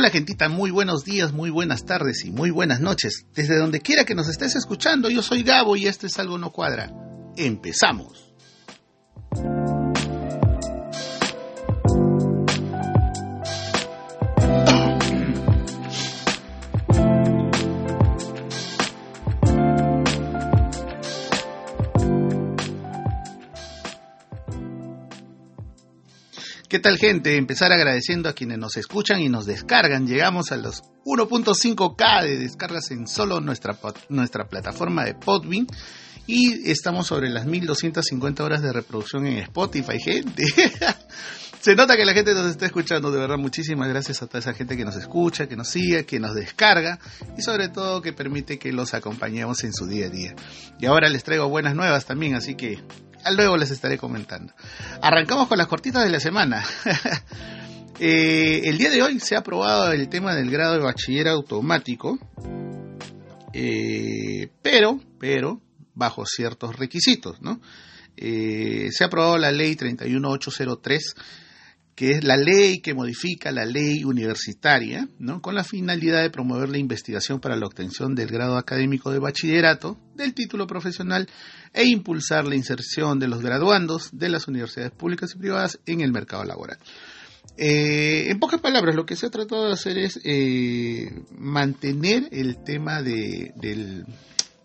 Hola 0.00 0.08
gentita, 0.08 0.48
muy 0.48 0.70
buenos 0.70 1.04
días, 1.04 1.34
muy 1.34 1.50
buenas 1.50 1.84
tardes 1.84 2.24
y 2.24 2.30
muy 2.30 2.50
buenas 2.50 2.80
noches. 2.80 3.26
Desde 3.34 3.58
donde 3.58 3.80
quiera 3.80 4.06
que 4.06 4.14
nos 4.14 4.30
estés 4.30 4.56
escuchando, 4.56 5.10
yo 5.10 5.20
soy 5.20 5.42
Gabo 5.42 5.76
y 5.76 5.88
este 5.88 6.06
es 6.06 6.18
Algo 6.18 6.38
No 6.38 6.52
Cuadra. 6.52 6.90
Empezamos. 7.36 8.29
¿Qué 26.70 26.78
tal 26.78 26.98
gente? 26.98 27.36
Empezar 27.36 27.72
agradeciendo 27.72 28.28
a 28.28 28.32
quienes 28.32 28.56
nos 28.56 28.76
escuchan 28.76 29.20
y 29.20 29.28
nos 29.28 29.44
descargan. 29.44 30.06
Llegamos 30.06 30.52
a 30.52 30.56
los 30.56 30.84
1.5K 31.04 32.22
de 32.22 32.38
descargas 32.38 32.92
en 32.92 33.08
solo 33.08 33.40
nuestra, 33.40 33.76
nuestra 34.08 34.48
plataforma 34.48 35.04
de 35.04 35.14
Podbean 35.14 35.66
y 36.28 36.70
estamos 36.70 37.08
sobre 37.08 37.28
las 37.28 37.44
1250 37.44 38.44
horas 38.44 38.62
de 38.62 38.72
reproducción 38.72 39.26
en 39.26 39.38
Spotify, 39.38 39.98
gente. 39.98 40.44
Se 41.60 41.74
nota 41.74 41.96
que 41.96 42.04
la 42.04 42.12
gente 42.12 42.34
nos 42.34 42.46
está 42.46 42.66
escuchando, 42.66 43.10
de 43.10 43.18
verdad, 43.18 43.36
muchísimas 43.36 43.88
gracias 43.88 44.22
a 44.22 44.28
toda 44.28 44.38
esa 44.38 44.54
gente 44.54 44.76
que 44.76 44.84
nos 44.84 44.94
escucha, 44.94 45.48
que 45.48 45.56
nos 45.56 45.66
sigue, 45.66 46.06
que 46.06 46.20
nos 46.20 46.36
descarga 46.36 47.00
y 47.36 47.42
sobre 47.42 47.68
todo 47.68 48.00
que 48.00 48.12
permite 48.12 48.60
que 48.60 48.72
los 48.72 48.94
acompañemos 48.94 49.64
en 49.64 49.72
su 49.72 49.88
día 49.88 50.06
a 50.06 50.10
día. 50.10 50.36
Y 50.78 50.86
ahora 50.86 51.08
les 51.08 51.24
traigo 51.24 51.48
buenas 51.48 51.74
nuevas 51.74 52.06
también, 52.06 52.36
así 52.36 52.54
que 52.54 52.78
Luego 53.36 53.56
les 53.56 53.70
estaré 53.70 53.98
comentando. 53.98 54.52
Arrancamos 55.02 55.48
con 55.48 55.58
las 55.58 55.66
cortitas 55.66 56.04
de 56.04 56.10
la 56.10 56.20
semana. 56.20 56.64
Eh, 58.02 58.62
el 58.64 58.78
día 58.78 58.88
de 58.88 59.02
hoy 59.02 59.20
se 59.20 59.36
ha 59.36 59.40
aprobado 59.40 59.92
el 59.92 60.08
tema 60.08 60.34
del 60.34 60.50
grado 60.50 60.72
de 60.72 60.78
bachiller 60.78 61.28
automático, 61.28 62.18
eh, 63.52 64.48
pero, 64.62 64.98
pero, 65.18 65.60
bajo 65.92 66.24
ciertos 66.24 66.78
requisitos, 66.78 67.42
¿no? 67.42 67.60
Eh, 68.16 68.88
se 68.90 69.04
ha 69.04 69.08
aprobado 69.08 69.36
la 69.36 69.52
ley 69.52 69.76
31803 69.76 71.14
que 72.00 72.12
es 72.12 72.24
la 72.24 72.38
ley 72.38 72.80
que 72.80 72.94
modifica 72.94 73.52
la 73.52 73.66
ley 73.66 74.04
universitaria, 74.04 75.06
¿no? 75.18 75.42
con 75.42 75.54
la 75.54 75.64
finalidad 75.64 76.22
de 76.22 76.30
promover 76.30 76.70
la 76.70 76.78
investigación 76.78 77.40
para 77.40 77.56
la 77.56 77.66
obtención 77.66 78.14
del 78.14 78.28
grado 78.28 78.56
académico 78.56 79.10
de 79.10 79.18
bachillerato, 79.18 79.98
del 80.14 80.32
título 80.32 80.66
profesional 80.66 81.28
e 81.74 81.84
impulsar 81.84 82.46
la 82.46 82.56
inserción 82.56 83.18
de 83.18 83.28
los 83.28 83.42
graduandos 83.42 84.08
de 84.14 84.30
las 84.30 84.48
universidades 84.48 84.92
públicas 84.92 85.34
y 85.34 85.38
privadas 85.40 85.78
en 85.84 86.00
el 86.00 86.10
mercado 86.10 86.42
laboral. 86.44 86.78
Eh, 87.58 88.30
en 88.30 88.38
pocas 88.38 88.62
palabras, 88.62 88.96
lo 88.96 89.04
que 89.04 89.14
se 89.14 89.26
ha 89.26 89.30
tratado 89.30 89.66
de 89.66 89.74
hacer 89.74 89.98
es 89.98 90.20
eh, 90.24 91.22
mantener 91.36 92.30
el 92.32 92.64
tema 92.64 93.02
de, 93.02 93.52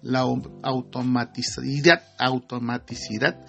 la 0.02 0.22
automaticidad, 0.64 2.02
automaticidad 2.18 3.46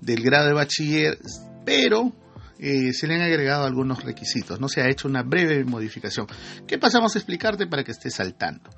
del 0.00 0.22
grado 0.22 0.46
de 0.46 0.54
bachiller, 0.54 1.18
pero 1.66 2.12
eh, 2.58 2.92
se 2.92 3.06
le 3.06 3.14
han 3.14 3.22
agregado 3.22 3.64
algunos 3.64 4.02
requisitos, 4.04 4.60
no 4.60 4.68
se 4.68 4.80
ha 4.80 4.88
hecho 4.88 5.06
una 5.08 5.22
breve 5.22 5.64
modificación 5.64 6.26
¿Qué 6.66 6.78
pasamos 6.78 7.14
a 7.14 7.18
explicarte 7.18 7.66
para 7.66 7.84
que 7.84 7.92
estés 7.92 8.14
saltando. 8.14 8.70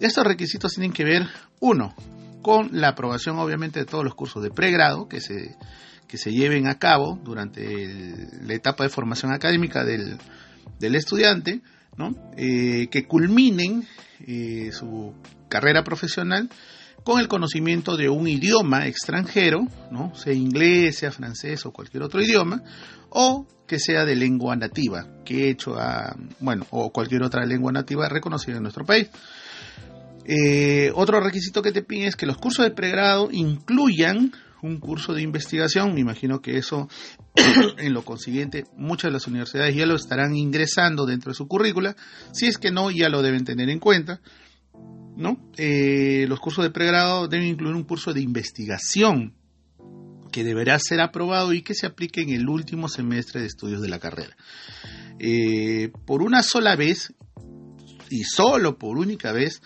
Estos 0.00 0.24
requisitos 0.24 0.72
tienen 0.72 0.92
que 0.92 1.04
ver, 1.04 1.26
uno, 1.60 1.94
con 2.40 2.70
la 2.72 2.88
aprobación 2.88 3.38
obviamente 3.38 3.80
de 3.80 3.86
todos 3.86 4.04
los 4.04 4.14
cursos 4.14 4.42
de 4.42 4.50
pregrado 4.50 5.08
que 5.08 5.20
se, 5.20 5.56
que 6.08 6.16
se 6.16 6.32
lleven 6.32 6.66
a 6.66 6.78
cabo 6.78 7.20
durante 7.22 8.16
la 8.42 8.54
etapa 8.54 8.84
de 8.84 8.90
formación 8.90 9.32
académica 9.32 9.84
del, 9.84 10.18
estudiante, 10.80 11.60
¿no? 11.98 12.14
Eh, 12.36 12.88
que 12.90 13.06
culminen 13.06 13.86
eh, 14.26 14.70
su 14.72 15.14
carrera 15.48 15.84
profesional 15.84 16.48
con 17.04 17.20
el 17.20 17.28
conocimiento 17.28 17.96
de 17.96 18.08
un 18.08 18.28
idioma 18.28 18.86
extranjero, 18.86 19.66
¿no? 19.90 20.14
sea 20.14 20.32
inglés, 20.32 20.98
sea 20.98 21.10
francés 21.10 21.64
o 21.66 21.72
cualquier 21.72 22.02
otro 22.02 22.22
idioma, 22.22 22.62
o 23.10 23.46
que 23.66 23.78
sea 23.78 24.04
de 24.04 24.16
lengua 24.16 24.56
nativa, 24.56 25.06
que 25.24 25.44
he 25.44 25.50
hecho 25.50 25.78
a, 25.78 26.16
bueno, 26.40 26.66
o 26.70 26.90
cualquier 26.92 27.22
otra 27.22 27.46
lengua 27.46 27.72
nativa 27.72 28.08
reconocida 28.08 28.56
en 28.56 28.62
nuestro 28.62 28.84
país. 28.84 29.08
Eh, 30.24 30.92
otro 30.94 31.20
requisito 31.20 31.62
que 31.62 31.72
te 31.72 31.82
piden 31.82 32.08
es 32.08 32.16
que 32.16 32.26
los 32.26 32.36
cursos 32.36 32.64
de 32.64 32.70
pregrado 32.72 33.30
incluyan 33.32 34.32
un 34.62 34.78
curso 34.78 35.14
de 35.14 35.22
investigación. 35.22 35.94
Me 35.94 36.00
imagino 36.00 36.40
que 36.40 36.56
eso, 36.56 36.88
en 37.78 37.92
lo 37.92 38.04
consiguiente, 38.04 38.64
muchas 38.76 39.08
de 39.08 39.12
las 39.12 39.26
universidades 39.26 39.74
ya 39.74 39.86
lo 39.86 39.96
estarán 39.96 40.36
ingresando 40.36 41.06
dentro 41.06 41.30
de 41.30 41.36
su 41.36 41.48
currícula. 41.48 41.96
Si 42.32 42.46
es 42.46 42.58
que 42.58 42.70
no, 42.70 42.90
ya 42.90 43.08
lo 43.08 43.22
deben 43.22 43.44
tener 43.44 43.70
en 43.70 43.78
cuenta. 43.78 44.20
¿No? 45.20 45.38
Eh, 45.56 46.24
los 46.28 46.40
cursos 46.40 46.64
de 46.64 46.70
pregrado 46.70 47.28
deben 47.28 47.46
incluir 47.46 47.76
un 47.76 47.84
curso 47.84 48.12
de 48.12 48.22
investigación 48.22 49.34
que 50.32 50.44
deberá 50.44 50.78
ser 50.78 51.00
aprobado 51.00 51.52
y 51.52 51.62
que 51.62 51.74
se 51.74 51.86
aplique 51.86 52.22
en 52.22 52.30
el 52.30 52.48
último 52.48 52.88
semestre 52.88 53.40
de 53.40 53.46
estudios 53.46 53.82
de 53.82 53.88
la 53.88 53.98
carrera. 53.98 54.36
Eh, 55.18 55.92
por 56.06 56.22
una 56.22 56.42
sola 56.42 56.74
vez, 56.74 57.12
y 58.08 58.24
solo 58.24 58.78
por 58.78 58.96
única 58.96 59.32
vez, 59.32 59.62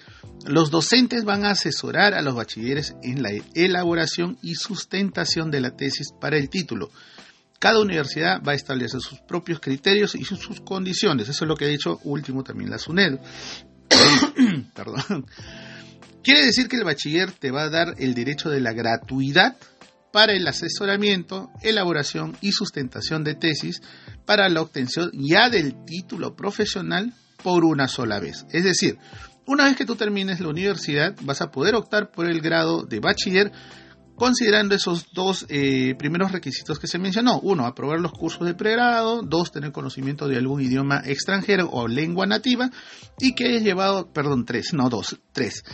los 0.47 0.70
docentes 0.70 1.25
van 1.25 1.44
a 1.44 1.53
asesorar 1.53 2.14
a 2.14 2.22
los 2.22 2.34
bachilleres 2.34 2.94
en 3.03 3.22
la 3.22 3.31
elaboración 3.54 4.37
y 4.43 4.56
sustentación 4.56 5.50
de 5.50 5.60
la 5.60 5.76
tesis 5.76 6.09
para 6.20 6.37
el 6.37 6.50
título. 6.50 6.91
Cada 7.60 7.81
universidad 7.81 8.43
va 8.43 8.53
a 8.53 8.56
establecer 8.56 9.00
sus 9.00 9.20
propios 9.20 9.60
criterios 9.60 10.14
y 10.16 10.25
sus, 10.25 10.60
condiciones. 10.60 11.28
Eso 11.28 11.44
es 11.44 11.48
lo 11.48 11.56
que 11.56 11.64
ha 11.64 11.69
dicho 11.69 11.98
último 12.04 12.43
también 12.43 12.70
la 12.70 12.78
SUNED. 12.78 13.20
Perdón. 14.74 15.26
Quiere 16.22 16.46
decir 16.46 16.68
que 16.68 16.76
el 16.76 16.84
bachiller 16.84 17.32
te 17.32 17.50
va 17.50 17.64
a 17.64 17.70
dar 17.70 17.94
el 17.98 18.14
derecho 18.14 18.48
de 18.48 18.60
la 18.60 18.72
gratuidad 18.72 19.56
para 20.10 20.32
el 20.32 20.46
asesoramiento, 20.46 21.50
elaboración 21.62 22.36
y 22.40 22.52
sustentación 22.52 23.24
de 23.24 23.34
tesis 23.34 23.82
para 24.24 24.48
la 24.48 24.62
obtención 24.62 25.10
ya 25.12 25.50
del 25.50 25.74
título 25.84 26.36
profesional 26.36 27.12
por 27.42 27.64
una 27.64 27.88
sola 27.88 28.20
vez. 28.20 28.46
Es 28.52 28.64
decir, 28.64 28.96
una 29.46 29.64
vez 29.64 29.76
que 29.76 29.84
tú 29.84 29.96
termines 29.96 30.40
la 30.40 30.48
universidad, 30.48 31.14
vas 31.22 31.42
a 31.42 31.50
poder 31.50 31.74
optar 31.74 32.10
por 32.10 32.26
el 32.26 32.40
grado 32.40 32.84
de 32.84 33.00
bachiller 33.00 33.52
considerando 34.16 34.75
esos 34.75 35.12
dos 35.12 35.47
eh, 35.48 35.94
primeros 35.98 36.32
requisitos 36.32 36.78
que 36.78 36.86
se 36.86 36.98
mencionó. 36.98 37.41
Uno, 37.41 37.66
aprobar 37.66 38.00
los 38.00 38.12
cursos 38.12 38.47
de 38.47 38.54
pregrado. 38.54 39.22
Dos, 39.22 39.52
tener 39.52 39.72
conocimiento 39.72 40.28
de 40.28 40.36
algún 40.36 40.60
idioma 40.60 41.02
extranjero 41.04 41.69
o 41.70 41.88
lengua 41.88 42.26
nativa. 42.26 42.70
Y 43.19 43.34
que 43.34 43.48
hayas 43.48 43.62
llevado, 43.62 44.12
perdón, 44.12 44.44
tres, 44.44 44.72
no 44.72 44.88
dos, 44.88 45.19
tres. 45.32 45.64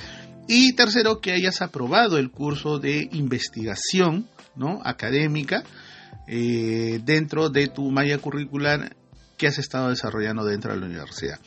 Y 0.48 0.74
tercero, 0.74 1.20
que 1.20 1.32
hayas 1.32 1.62
aprobado 1.62 2.18
el 2.18 2.30
curso 2.30 2.78
de 2.78 3.08
investigación 3.12 4.28
¿no? 4.56 4.80
académica 4.84 5.62
eh, 6.26 7.00
dentro 7.04 7.50
de 7.50 7.68
tu 7.68 7.90
malla 7.90 8.18
curricular 8.18 8.96
que 9.36 9.46
has 9.46 9.58
estado 9.58 9.88
desarrollando 9.90 10.44
dentro 10.44 10.72
de 10.72 10.80
la 10.80 10.86
universidad. 10.86 11.38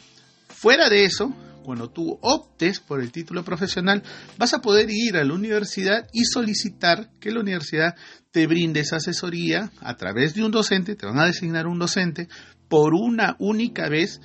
Fuera 0.48 0.90
de 0.90 1.06
eso, 1.06 1.34
cuando 1.63 1.90
tú 1.90 2.19
optes 2.22 2.79
por 2.79 3.01
el 3.01 3.12
título 3.12 3.44
profesional, 3.44 4.03
vas 4.38 4.53
a 4.53 4.62
poder 4.62 4.90
ir 4.91 5.18
a 5.18 5.24
la 5.24 5.34
universidad 5.34 6.07
y 6.13 6.25
solicitar 6.25 7.09
que 7.19 7.31
la 7.31 7.40
universidad 7.40 7.96
te 8.31 8.46
brinde 8.46 8.81
esa 8.81 8.97
asesoría 8.97 9.72
a 9.81 9.96
través 9.96 10.35
de 10.35 10.44
un 10.44 10.51
docente, 10.51 10.96
te 10.96 11.06
van 11.06 11.19
a 11.19 11.25
designar 11.25 11.68
un 11.68 11.79
docente 11.79 12.28
por 12.68 12.94
una 12.94 13.35
única 13.40 13.90
vez 13.90 14.19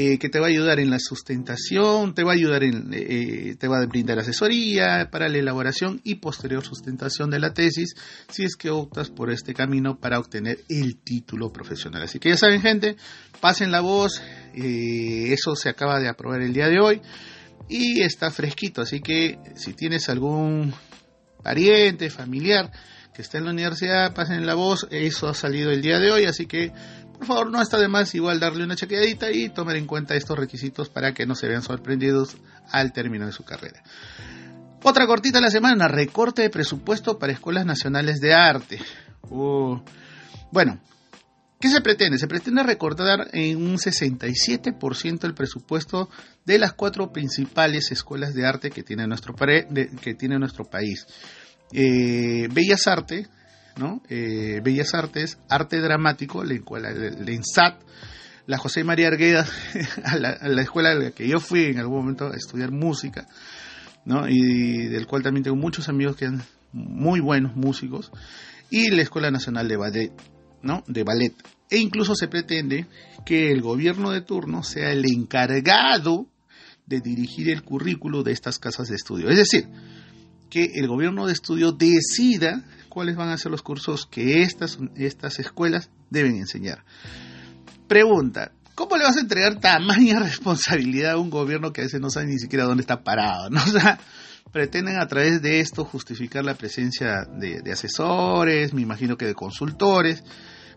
eh, 0.00 0.16
que 0.16 0.28
te 0.28 0.38
va 0.38 0.46
a 0.46 0.50
ayudar 0.50 0.78
en 0.78 0.90
la 0.90 1.00
sustentación, 1.00 2.14
te 2.14 2.22
va 2.22 2.30
a 2.30 2.34
ayudar 2.34 2.62
en, 2.62 2.90
eh, 2.92 3.56
te 3.58 3.66
va 3.66 3.80
a 3.80 3.86
brindar 3.86 4.20
asesoría 4.20 5.08
para 5.10 5.28
la 5.28 5.38
elaboración 5.38 6.00
y 6.04 6.14
posterior 6.20 6.64
sustentación 6.64 7.30
de 7.30 7.40
la 7.40 7.52
tesis, 7.52 7.96
si 8.30 8.44
es 8.44 8.54
que 8.54 8.70
optas 8.70 9.10
por 9.10 9.32
este 9.32 9.54
camino 9.54 9.98
para 9.98 10.20
obtener 10.20 10.60
el 10.68 10.98
título 10.98 11.52
profesional. 11.52 12.02
Así 12.02 12.20
que 12.20 12.28
ya 12.28 12.36
saben, 12.36 12.62
gente, 12.62 12.94
pasen 13.40 13.72
la 13.72 13.80
voz, 13.80 14.22
eh, 14.54 15.32
eso 15.32 15.56
se 15.56 15.68
acaba 15.68 15.98
de 15.98 16.06
aprobar 16.06 16.42
el 16.42 16.52
día 16.52 16.68
de 16.68 16.78
hoy 16.78 17.02
y 17.68 18.00
está 18.00 18.30
fresquito, 18.30 18.82
así 18.82 19.00
que 19.00 19.40
si 19.56 19.72
tienes 19.72 20.08
algún 20.08 20.72
pariente, 21.42 22.08
familiar 22.08 22.70
que 23.18 23.22
está 23.22 23.38
en 23.38 23.46
la 23.46 23.50
universidad, 23.50 24.14
pasen 24.14 24.46
la 24.46 24.54
voz, 24.54 24.86
eso 24.92 25.26
ha 25.26 25.34
salido 25.34 25.72
el 25.72 25.82
día 25.82 25.98
de 25.98 26.12
hoy, 26.12 26.24
así 26.26 26.46
que 26.46 26.70
por 27.18 27.26
favor, 27.26 27.50
no 27.50 27.60
está 27.60 27.78
de 27.78 27.88
más 27.88 28.14
igual 28.14 28.38
darle 28.38 28.64
una 28.64 28.76
chequeadita 28.76 29.32
y 29.32 29.48
tomar 29.48 29.76
en 29.76 29.86
cuenta 29.86 30.14
estos 30.14 30.38
requisitos 30.38 30.88
para 30.88 31.12
que 31.12 31.26
no 31.26 31.34
se 31.34 31.48
vean 31.48 31.62
sorprendidos 31.62 32.36
al 32.70 32.92
término 32.92 33.26
de 33.26 33.32
su 33.32 33.44
carrera. 33.44 33.82
Otra 34.82 35.06
cortita 35.06 35.38
de 35.38 35.44
la 35.44 35.50
semana, 35.50 35.88
recorte 35.88 36.42
de 36.42 36.50
presupuesto 36.50 37.18
para 37.18 37.32
escuelas 37.32 37.66
nacionales 37.66 38.20
de 38.20 38.32
arte. 38.32 38.78
Uh, 39.28 39.80
bueno, 40.52 40.80
¿qué 41.60 41.68
se 41.68 41.80
pretende? 41.80 42.18
Se 42.18 42.28
pretende 42.28 42.62
recortar 42.62 43.28
en 43.32 43.56
un 43.56 43.78
67% 43.78 45.24
el 45.24 45.34
presupuesto 45.34 46.08
de 46.44 46.58
las 46.58 46.72
cuatro 46.74 47.12
principales 47.12 47.90
escuelas 47.90 48.34
de 48.34 48.46
arte 48.46 48.70
que 48.70 48.84
tiene 48.84 49.08
nuestro, 49.08 49.34
que 49.34 50.14
tiene 50.14 50.38
nuestro 50.38 50.64
país. 50.64 51.06
Eh, 51.72 52.48
Bellas 52.52 52.86
Artes, 52.86 53.28
¿no? 53.78 54.02
Eh, 54.08 54.60
Bellas 54.62 54.94
Artes, 54.94 55.38
Arte 55.48 55.80
Dramático, 55.80 56.44
la, 56.44 56.90
la 56.90 57.30
ENSAT, 57.30 57.80
la 58.46 58.58
José 58.58 58.82
María 58.82 59.08
Argueda, 59.08 59.46
a 60.04 60.16
la, 60.16 60.62
escuela 60.62 60.90
a 60.90 60.94
la 60.94 61.10
que 61.12 61.28
yo 61.28 61.38
fui 61.38 61.66
en 61.66 61.78
algún 61.78 61.98
momento 61.98 62.26
a 62.26 62.36
estudiar 62.36 62.72
música, 62.72 63.26
¿no? 64.04 64.28
Y 64.28 64.88
del 64.88 65.06
cual 65.06 65.22
también 65.22 65.44
tengo 65.44 65.56
muchos 65.56 65.88
amigos 65.88 66.16
que 66.16 66.26
son 66.26 66.42
muy 66.72 67.20
buenos 67.20 67.56
músicos, 67.56 68.10
y 68.70 68.90
la 68.90 69.02
Escuela 69.02 69.30
Nacional 69.30 69.68
de 69.68 69.76
Ballet, 69.76 70.12
¿no? 70.62 70.82
De 70.86 71.04
ballet. 71.04 71.34
E 71.70 71.78
incluso 71.78 72.14
se 72.14 72.28
pretende 72.28 72.86
que 73.24 73.50
el 73.50 73.60
gobierno 73.60 74.10
de 74.10 74.22
turno 74.22 74.62
sea 74.62 74.90
el 74.92 75.04
encargado 75.04 76.26
de 76.86 77.00
dirigir 77.00 77.50
el 77.50 77.62
currículo 77.62 78.22
de 78.22 78.32
estas 78.32 78.58
casas 78.58 78.88
de 78.88 78.96
estudio. 78.96 79.28
Es 79.28 79.36
decir, 79.36 79.68
que 80.48 80.72
el 80.76 80.88
gobierno 80.88 81.26
de 81.26 81.34
estudio 81.34 81.72
decida 81.72 82.64
cuáles 82.88 83.16
van 83.16 83.28
a 83.28 83.38
ser 83.38 83.50
los 83.50 83.62
cursos 83.62 84.06
que 84.06 84.42
estas, 84.42 84.78
estas 84.96 85.38
escuelas 85.38 85.90
deben 86.10 86.36
enseñar. 86.36 86.84
Pregunta, 87.86 88.52
¿cómo 88.74 88.96
le 88.96 89.04
vas 89.04 89.16
a 89.16 89.20
entregar 89.20 89.60
tamaña 89.60 90.18
responsabilidad 90.20 91.12
a 91.12 91.18
un 91.18 91.30
gobierno 91.30 91.72
que 91.72 91.82
a 91.82 91.84
veces 91.84 92.00
no 92.00 92.10
sabe 92.10 92.26
ni 92.26 92.38
siquiera 92.38 92.64
dónde 92.64 92.82
está 92.82 93.02
parado? 93.02 93.50
¿no? 93.50 93.60
O 93.64 93.70
sea, 93.70 93.98
pretenden 94.52 94.98
a 94.98 95.06
través 95.06 95.42
de 95.42 95.60
esto 95.60 95.84
justificar 95.84 96.44
la 96.44 96.54
presencia 96.54 97.24
de, 97.24 97.60
de 97.60 97.72
asesores, 97.72 98.72
me 98.72 98.82
imagino 98.82 99.16
que 99.16 99.26
de 99.26 99.34
consultores, 99.34 100.24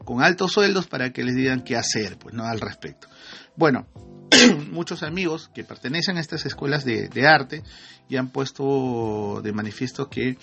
con 0.04 0.22
altos 0.22 0.52
sueldos 0.52 0.88
para 0.88 1.12
que 1.12 1.24
les 1.24 1.36
digan 1.36 1.64
qué 1.64 1.78
hacer, 1.78 2.18
pues 2.18 2.34
no 2.34 2.44
al 2.44 2.60
respecto. 2.60 3.08
Bueno, 3.56 3.88
muchos 4.72 5.04
amigos 5.04 5.50
que 5.54 5.64
pertenecen 5.64 6.18
a 6.18 6.22
estas 6.22 6.46
escuelas 6.46 6.86
de, 6.86 7.28
arte 7.28 7.64
y 8.10 8.18
han 8.18 8.30
puesto 8.30 9.42
de 9.44 9.54
manifiesto 9.54 10.10
que 10.10 10.38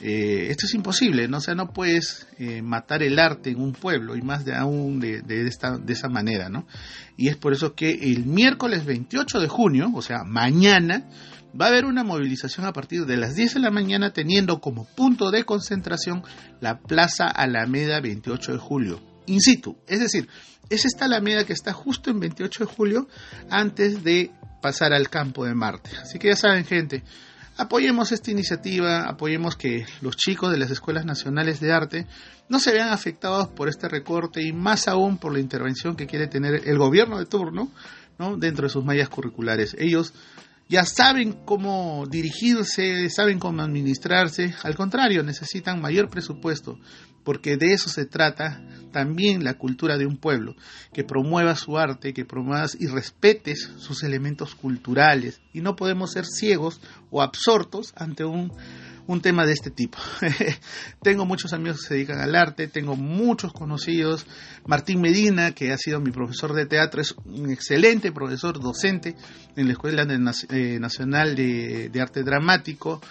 eh, 0.00 0.48
esto 0.50 0.66
es 0.66 0.74
imposible, 0.74 1.26
¿no? 1.28 1.38
O 1.38 1.40
sea, 1.40 1.54
no 1.54 1.72
puedes 1.72 2.26
eh, 2.38 2.60
matar 2.60 3.02
el 3.02 3.18
arte 3.18 3.50
en 3.50 3.60
un 3.60 3.72
pueblo 3.72 4.14
y 4.14 4.22
más 4.22 4.44
de 4.44 4.54
aún 4.54 5.00
de, 5.00 5.22
esta, 5.46 5.78
de 5.78 5.92
esa 5.92 6.08
manera, 6.08 6.48
¿no? 6.48 6.66
Y 7.16 7.28
es 7.28 7.36
por 7.36 7.52
eso 7.52 7.74
que 7.74 7.90
el 7.90 8.26
miércoles 8.26 8.84
28 8.84 9.40
de 9.40 9.48
junio, 9.48 9.90
o 9.94 10.02
sea, 10.02 10.24
mañana, 10.24 11.08
va 11.58 11.66
a 11.66 11.68
haber 11.68 11.86
una 11.86 12.04
movilización 12.04 12.66
a 12.66 12.72
partir 12.72 13.06
de 13.06 13.16
las 13.16 13.34
10 13.34 13.54
de 13.54 13.60
la 13.60 13.70
mañana 13.70 14.12
teniendo 14.12 14.60
como 14.60 14.84
punto 14.84 15.30
de 15.30 15.44
concentración 15.44 16.22
la 16.60 16.78
Plaza 16.78 17.26
Alameda 17.26 18.00
28 18.00 18.52
de 18.52 18.58
julio, 18.58 19.00
in 19.26 19.40
situ. 19.40 19.76
Es 19.86 20.00
decir, 20.00 20.28
es 20.70 20.84
esta 20.84 21.04
Alameda 21.04 21.44
que 21.44 21.52
está 21.52 21.72
justo 21.72 22.10
en 22.10 22.20
28 22.20 22.64
de 22.64 22.70
julio 22.70 23.08
antes 23.50 24.02
de 24.02 24.32
pasar 24.60 24.92
al 24.92 25.08
campo 25.08 25.44
de 25.44 25.54
Marte. 25.54 25.90
Así 26.02 26.18
que 26.18 26.28
ya 26.28 26.36
saben, 26.36 26.64
gente, 26.64 27.04
apoyemos 27.56 28.12
esta 28.12 28.30
iniciativa, 28.30 29.04
apoyemos 29.08 29.56
que 29.56 29.86
los 30.00 30.16
chicos 30.16 30.50
de 30.50 30.58
las 30.58 30.70
escuelas 30.70 31.04
nacionales 31.04 31.60
de 31.60 31.72
arte 31.72 32.06
no 32.48 32.58
se 32.60 32.72
vean 32.72 32.90
afectados 32.90 33.48
por 33.48 33.68
este 33.68 33.88
recorte 33.88 34.42
y 34.42 34.52
más 34.52 34.88
aún 34.88 35.18
por 35.18 35.32
la 35.32 35.40
intervención 35.40 35.96
que 35.96 36.06
quiere 36.06 36.26
tener 36.26 36.68
el 36.68 36.78
gobierno 36.78 37.18
de 37.18 37.26
turno 37.26 37.70
¿no? 38.18 38.36
dentro 38.36 38.64
de 38.66 38.70
sus 38.70 38.84
mallas 38.84 39.08
curriculares. 39.08 39.76
Ellos 39.78 40.14
ya 40.68 40.84
saben 40.84 41.32
cómo 41.44 42.06
dirigirse, 42.10 43.08
saben 43.08 43.38
cómo 43.38 43.62
administrarse, 43.62 44.54
al 44.62 44.74
contrario, 44.74 45.22
necesitan 45.22 45.80
mayor 45.80 46.08
presupuesto, 46.08 46.78
porque 47.26 47.56
de 47.56 47.72
eso 47.72 47.90
se 47.90 48.06
trata 48.06 48.62
también 48.92 49.42
la 49.42 49.54
cultura 49.54 49.98
de 49.98 50.06
un 50.06 50.16
pueblo, 50.16 50.54
que 50.92 51.02
promueva 51.02 51.56
su 51.56 51.76
arte, 51.76 52.14
que 52.14 52.24
promuevas 52.24 52.76
y 52.78 52.86
respetes 52.86 53.68
sus 53.78 54.04
elementos 54.04 54.54
culturales, 54.54 55.40
y 55.52 55.60
no 55.60 55.74
podemos 55.74 56.12
ser 56.12 56.24
ciegos 56.24 56.80
o 57.10 57.20
absortos 57.20 57.92
ante 57.96 58.24
un, 58.24 58.52
un 59.08 59.20
tema 59.22 59.44
de 59.44 59.54
este 59.54 59.72
tipo. 59.72 59.98
tengo 61.02 61.26
muchos 61.26 61.52
amigos 61.52 61.80
que 61.80 61.88
se 61.88 61.94
dedican 61.94 62.20
al 62.20 62.36
arte, 62.36 62.68
tengo 62.68 62.94
muchos 62.94 63.52
conocidos, 63.52 64.24
Martín 64.64 65.00
Medina, 65.00 65.50
que 65.50 65.72
ha 65.72 65.78
sido 65.78 65.98
mi 65.98 66.12
profesor 66.12 66.54
de 66.54 66.66
teatro, 66.66 67.00
es 67.00 67.12
un 67.24 67.50
excelente 67.50 68.12
profesor 68.12 68.60
docente 68.60 69.16
en 69.56 69.66
la 69.66 69.72
Escuela 69.72 70.06
eh, 70.50 70.78
Nacional 70.78 71.34
de, 71.34 71.90
Arte 72.00 72.22
Dramático, 72.22 73.02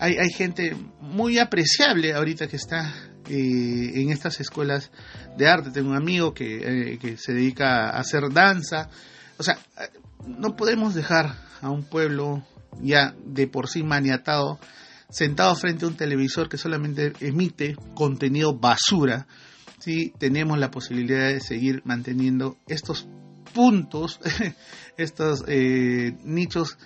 hay, 0.00 0.16
hay, 0.16 0.30
gente 0.30 0.74
muy 1.00 1.38
apreciable 1.38 2.14
ahorita 2.14 2.48
que 2.48 2.56
está 2.56 3.09
eh, 3.28 3.92
en 3.94 4.10
estas 4.10 4.40
escuelas 4.40 4.90
de 5.36 5.48
arte. 5.48 5.70
Tengo 5.70 5.90
un 5.90 5.96
amigo 5.96 6.34
que, 6.34 6.92
eh, 6.92 6.98
que, 6.98 7.16
se 7.16 7.32
dedica 7.32 7.90
a 7.90 8.00
hacer 8.00 8.32
danza. 8.32 8.88
O 9.38 9.42
sea, 9.42 9.58
no 10.26 10.56
podemos 10.56 10.94
dejar 10.94 11.34
a 11.60 11.70
un 11.70 11.84
pueblo 11.84 12.42
ya 12.80 13.14
de 13.24 13.46
por 13.46 13.68
sí 13.68 13.82
maniatado 13.82 14.58
sentado 15.10 15.54
frente 15.56 15.84
a 15.84 15.88
un 15.88 15.96
televisor 15.96 16.48
que 16.48 16.56
solamente 16.56 17.12
emite 17.20 17.76
contenido 17.94 18.56
basura. 18.56 19.26
Si 19.78 20.10
tenemos 20.18 20.58
la 20.58 20.70
posibilidad 20.70 21.28
de 21.28 21.40
seguir 21.40 21.82
manteniendo 21.84 22.56
estos 22.68 23.08
puntos, 23.52 24.20
estos 24.96 25.44
eh, 25.48 26.16
nichos 26.24 26.78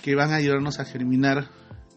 que 0.00 0.14
van 0.14 0.32
a 0.32 0.36
ayudarnos 0.36 0.78
a 0.78 0.84
germinar 0.84 1.48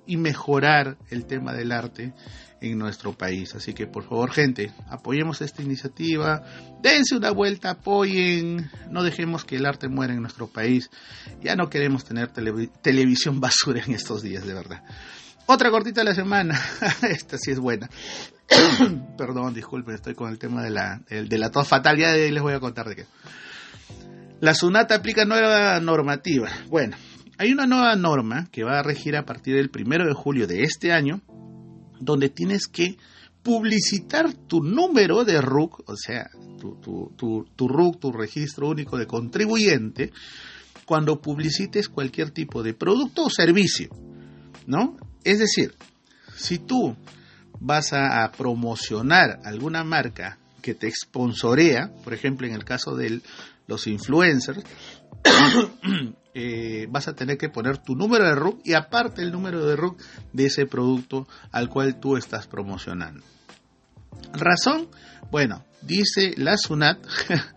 y 0.08 0.18
mejorar 0.18 0.98
el 1.10 1.26
tema 1.26 1.54
del 1.54 1.72
arte 1.72 2.14
en 2.62 2.78
nuestro 2.78 3.14
país. 3.14 3.56
Así 3.56 3.74
que 3.74 3.88
por 3.88 4.04
favor, 4.04 4.32
gente, 4.32 4.72
apoyemos 4.90 5.42
esta 5.42 5.62
iniciativa, 5.62 6.44
dense 6.82 7.16
una 7.16 7.32
vuelta, 7.32 7.72
apoyen, 7.72 8.70
no 8.90 9.04
dejemos 9.04 9.46
que 9.46 9.58
el 9.58 9.66
arte 9.66 9.88
muera 9.88 10.14
en 10.14 10.22
nuestro 10.22 10.48
país. 10.48 10.90
Ya 11.42 11.56
no 11.56 11.70
queremos 11.70 12.06
tener 12.06 12.32
televisión 12.82 13.40
basura 13.40 13.84
en 13.86 13.94
estos 13.94 14.22
días, 14.22 14.46
de 14.46 14.54
verdad. 14.54 14.84
Otra 15.48 15.70
cortita 15.70 16.02
de 16.02 16.06
la 16.06 16.16
semana, 16.16 16.60
esta 17.10 17.38
sí 17.38 17.52
es 17.52 17.60
buena. 17.60 17.90
Perdón, 19.18 19.54
disculpen, 19.54 19.96
estoy 19.96 20.16
con 20.16 20.32
el 20.32 20.40
tema 20.40 20.64
de 20.64 20.72
la, 20.72 21.02
de 21.08 21.38
la 21.38 21.52
tos 21.52 21.68
fatal, 21.68 21.98
ya 21.98 22.14
les 22.14 22.42
voy 22.42 22.54
a 22.54 22.60
contar 22.60 22.90
de 22.90 22.96
qué. 22.96 23.06
La 24.42 24.54
SUNAT 24.54 24.92
aplica 24.92 25.24
nueva 25.24 25.80
normativa. 25.80 26.50
Bueno, 26.68 26.98
hay 27.38 27.52
una 27.52 27.68
nueva 27.68 27.96
norma 27.96 28.48
que 28.52 28.64
va 28.64 28.80
a 28.80 28.84
regir 28.84 29.16
a 29.16 29.26
partir 29.26 29.56
del 29.56 29.70
primero 29.70 30.06
de 30.06 30.14
julio 30.14 30.48
de 30.48 30.64
este 30.64 30.92
año, 30.92 31.22
donde 32.00 32.30
tienes 32.30 32.68
que 32.68 32.98
publicitar 33.46 34.34
tu 34.34 34.64
número 34.64 35.24
de 35.24 35.40
RUC, 35.40 35.88
o 35.88 35.96
sea, 35.96 36.30
tu, 36.60 36.76
tu, 37.16 37.46
tu, 37.56 37.68
RUC, 37.68 38.00
tu 38.00 38.12
registro 38.12 38.70
único 38.70 38.98
de 38.98 39.06
contribuyente, 39.06 40.12
cuando 40.86 41.22
publicites 41.22 41.88
cualquier 41.88 42.32
tipo 42.32 42.64
de 42.64 42.74
producto 42.74 43.26
o 43.26 43.30
servicio, 43.30 43.90
¿no? 44.66 44.98
Es 45.24 45.40
decir, 45.40 45.76
si 46.36 46.58
tú 46.58 46.96
vas 47.60 47.94
a, 47.94 48.32
promocionar 48.32 49.40
alguna 49.44 49.84
marca 49.84 50.40
que 50.62 50.74
te 50.74 50.90
sponsorea, 50.92 51.92
por 52.04 52.14
ejemplo, 52.14 52.48
en 52.48 52.54
el 52.54 52.66
caso 52.66 52.96
de 52.96 53.22
los 53.68 53.88
influencers, 53.88 54.64
Eh, 56.38 56.88
vas 56.90 57.08
a 57.08 57.16
tener 57.16 57.38
que 57.38 57.48
poner 57.48 57.78
tu 57.78 57.96
número 57.96 58.26
de 58.26 58.36
RUC 58.36 58.60
y 58.66 58.74
aparte 58.74 59.22
el 59.22 59.32
número 59.32 59.66
de 59.66 59.78
RUC 59.78 59.98
de 60.34 60.48
ese 60.48 60.66
producto 60.66 61.30
al 61.54 61.70
cual 61.70 61.98
tú 62.02 62.18
estás 62.18 62.46
promocionando. 62.46 63.24
Razón, 64.34 64.90
bueno, 65.32 65.64
dice 65.82 66.34
la 66.36 66.58
SUNAT 66.58 67.00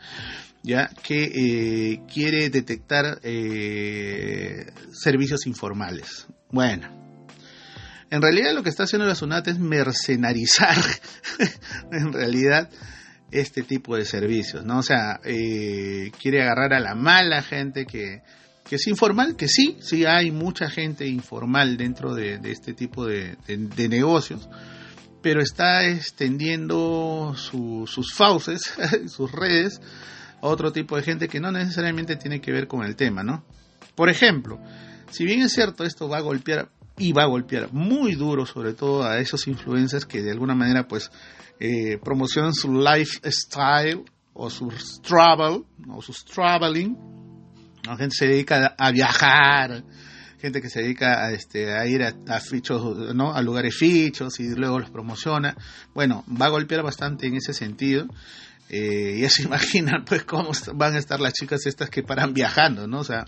ya 0.62 0.88
que 1.02 1.24
eh, 1.24 2.02
quiere 2.06 2.50
detectar 2.50 3.18
eh, 3.24 4.66
servicios 4.92 5.48
informales. 5.48 6.28
Bueno, 6.52 6.88
en 8.10 8.22
realidad 8.22 8.54
lo 8.54 8.62
que 8.62 8.70
está 8.70 8.84
haciendo 8.84 9.08
la 9.08 9.16
SUNAT 9.16 9.48
es 9.48 9.58
mercenarizar 9.58 10.76
en 11.90 12.12
realidad 12.12 12.70
este 13.32 13.64
tipo 13.64 13.96
de 13.96 14.04
servicios, 14.04 14.64
¿no? 14.64 14.78
O 14.78 14.82
sea, 14.84 15.18
quiere 15.20 16.42
agarrar 16.42 16.74
a 16.74 16.80
la 16.80 16.94
mala 16.94 17.42
gente 17.42 17.84
que 17.84 18.22
que 18.68 18.76
es 18.76 18.86
informal, 18.86 19.34
que 19.34 19.48
sí, 19.48 19.78
sí 19.80 20.04
hay 20.04 20.30
mucha 20.30 20.68
gente 20.68 21.06
informal 21.06 21.76
dentro 21.76 22.14
de, 22.14 22.38
este 22.44 22.74
tipo 22.74 23.06
de, 23.06 23.38
negocios, 23.88 24.48
pero 25.22 25.40
está 25.40 25.88
extendiendo 25.88 27.34
sus 27.36 28.12
fauces, 28.12 28.74
sus 29.08 29.32
redes, 29.32 29.80
a 30.40 30.46
otro 30.46 30.70
tipo 30.70 30.96
de 30.96 31.02
gente 31.02 31.28
que 31.28 31.40
no 31.40 31.50
necesariamente 31.50 32.16
tiene 32.16 32.40
que 32.40 32.52
ver 32.52 32.68
con 32.68 32.84
el 32.84 32.94
tema, 32.94 33.24
¿no? 33.24 33.42
Por 33.94 34.10
ejemplo, 34.10 34.60
si 35.10 35.24
bien 35.24 35.40
es 35.40 35.52
cierto, 35.52 35.84
esto 35.84 36.08
va 36.08 36.18
a 36.18 36.22
golpear 36.22 36.70
y 36.98 37.12
va 37.12 37.22
a 37.22 37.26
golpear 37.26 37.72
muy 37.72 38.14
duro, 38.16 38.44
sobre 38.44 38.74
todo 38.74 39.04
a 39.04 39.18
esos 39.18 39.48
influencers 39.48 40.04
que 40.04 40.22
de 40.22 40.30
alguna 40.30 40.54
manera, 40.54 40.86
pues, 40.86 41.10
eh, 41.58 41.98
promocionan 42.04 42.52
su 42.52 42.72
lifestyle 42.72 44.04
o 44.34 44.50
sus 44.50 45.00
travel 45.02 45.64
o 45.88 46.02
sus 46.02 46.24
traveling 46.24 47.17
Gente 47.96 48.16
se 48.16 48.26
dedica 48.26 48.74
a 48.76 48.90
viajar, 48.90 49.84
gente 50.40 50.60
que 50.60 50.70
se 50.70 50.82
dedica 50.82 51.24
a, 51.24 51.32
este, 51.32 51.72
a 51.72 51.86
ir 51.86 52.02
a, 52.02 52.40
fichos, 52.40 53.14
¿no? 53.14 53.34
a 53.34 53.42
lugares 53.42 53.76
fichos 53.76 54.38
y 54.40 54.54
luego 54.54 54.78
los 54.78 54.90
promociona. 54.90 55.56
Bueno, 55.94 56.24
va 56.30 56.46
a 56.46 56.50
golpear 56.50 56.82
bastante 56.82 57.26
en 57.26 57.36
ese 57.36 57.52
sentido. 57.52 58.06
Eh, 58.68 59.18
ya 59.20 59.30
se 59.30 59.42
imaginan 59.44 60.04
pues 60.04 60.24
cómo 60.24 60.50
van 60.74 60.94
a 60.94 60.98
estar 60.98 61.20
las 61.20 61.32
chicas 61.32 61.66
estas 61.66 61.90
que 61.90 62.02
paran 62.02 62.34
viajando, 62.34 62.86
¿no? 62.86 63.00
O 63.00 63.04
sea, 63.04 63.26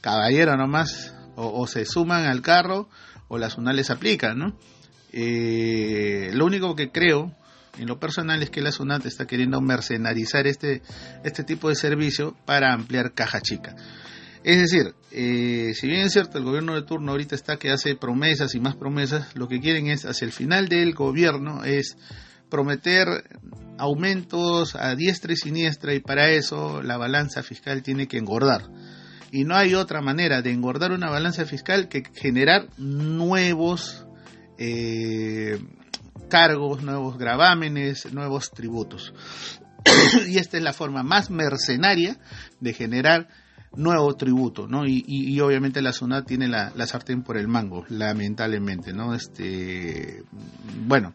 caballero 0.00 0.56
nomás, 0.56 1.14
o, 1.36 1.66
se 1.66 1.86
suman 1.86 2.24
al 2.26 2.42
carro 2.42 2.88
o 3.28 3.38
las 3.38 3.56
unales 3.56 3.90
aplican, 3.90 4.38
¿no? 4.38 4.58
Eh, 5.12 6.30
lo 6.34 6.44
único 6.46 6.74
que 6.74 6.90
creo 6.90 7.34
en 7.80 7.88
lo 7.88 7.98
personal 7.98 8.42
es 8.42 8.50
que 8.50 8.60
la 8.60 8.72
SUNAT 8.72 9.06
está 9.06 9.26
queriendo 9.26 9.58
mercenarizar 9.62 10.46
este, 10.46 10.82
este 11.24 11.44
tipo 11.44 11.70
de 11.70 11.74
servicio 11.74 12.36
para 12.44 12.74
ampliar 12.74 13.14
caja 13.14 13.40
chica. 13.40 13.74
Es 14.44 14.58
decir, 14.58 14.94
eh, 15.12 15.72
si 15.74 15.86
bien 15.86 16.02
es 16.02 16.12
cierto, 16.12 16.36
el 16.36 16.44
gobierno 16.44 16.74
de 16.74 16.82
turno 16.82 17.12
ahorita 17.12 17.34
está 17.34 17.56
que 17.56 17.70
hace 17.70 17.96
promesas 17.96 18.54
y 18.54 18.60
más 18.60 18.76
promesas, 18.76 19.34
lo 19.34 19.48
que 19.48 19.60
quieren 19.60 19.86
es, 19.86 20.04
hacia 20.04 20.26
el 20.26 20.32
final 20.32 20.68
del 20.68 20.92
gobierno, 20.92 21.64
es 21.64 21.96
prometer 22.50 23.06
aumentos 23.78 24.76
a 24.76 24.94
diestra 24.94 25.32
y 25.32 25.36
siniestra 25.36 25.94
y 25.94 26.00
para 26.00 26.30
eso 26.30 26.82
la 26.82 26.98
balanza 26.98 27.42
fiscal 27.42 27.82
tiene 27.82 28.08
que 28.08 28.18
engordar. 28.18 28.62
Y 29.32 29.44
no 29.44 29.56
hay 29.56 29.74
otra 29.74 30.02
manera 30.02 30.42
de 30.42 30.50
engordar 30.50 30.92
una 30.92 31.08
balanza 31.08 31.46
fiscal 31.46 31.88
que 31.88 32.02
generar 32.14 32.68
nuevos 32.76 34.04
eh, 34.58 35.58
cargos, 36.28 36.82
nuevos 36.82 37.18
gravámenes, 37.18 38.12
nuevos 38.12 38.50
tributos. 38.50 39.12
y 40.28 40.38
esta 40.38 40.56
es 40.56 40.62
la 40.62 40.72
forma 40.72 41.02
más 41.02 41.30
mercenaria 41.30 42.18
de 42.60 42.72
generar 42.72 43.28
nuevo 43.74 44.16
tributo, 44.16 44.66
¿no? 44.66 44.84
Y, 44.86 45.40
obviamente 45.40 45.80
la 45.80 45.92
SUNAT 45.92 46.26
tiene 46.26 46.48
la, 46.48 46.72
la, 46.74 46.86
sartén 46.86 47.22
por 47.22 47.36
el 47.36 47.48
mango, 47.48 47.84
lamentablemente, 47.88 48.92
¿no? 48.92 49.14
Este, 49.14 50.24
bueno, 50.86 51.14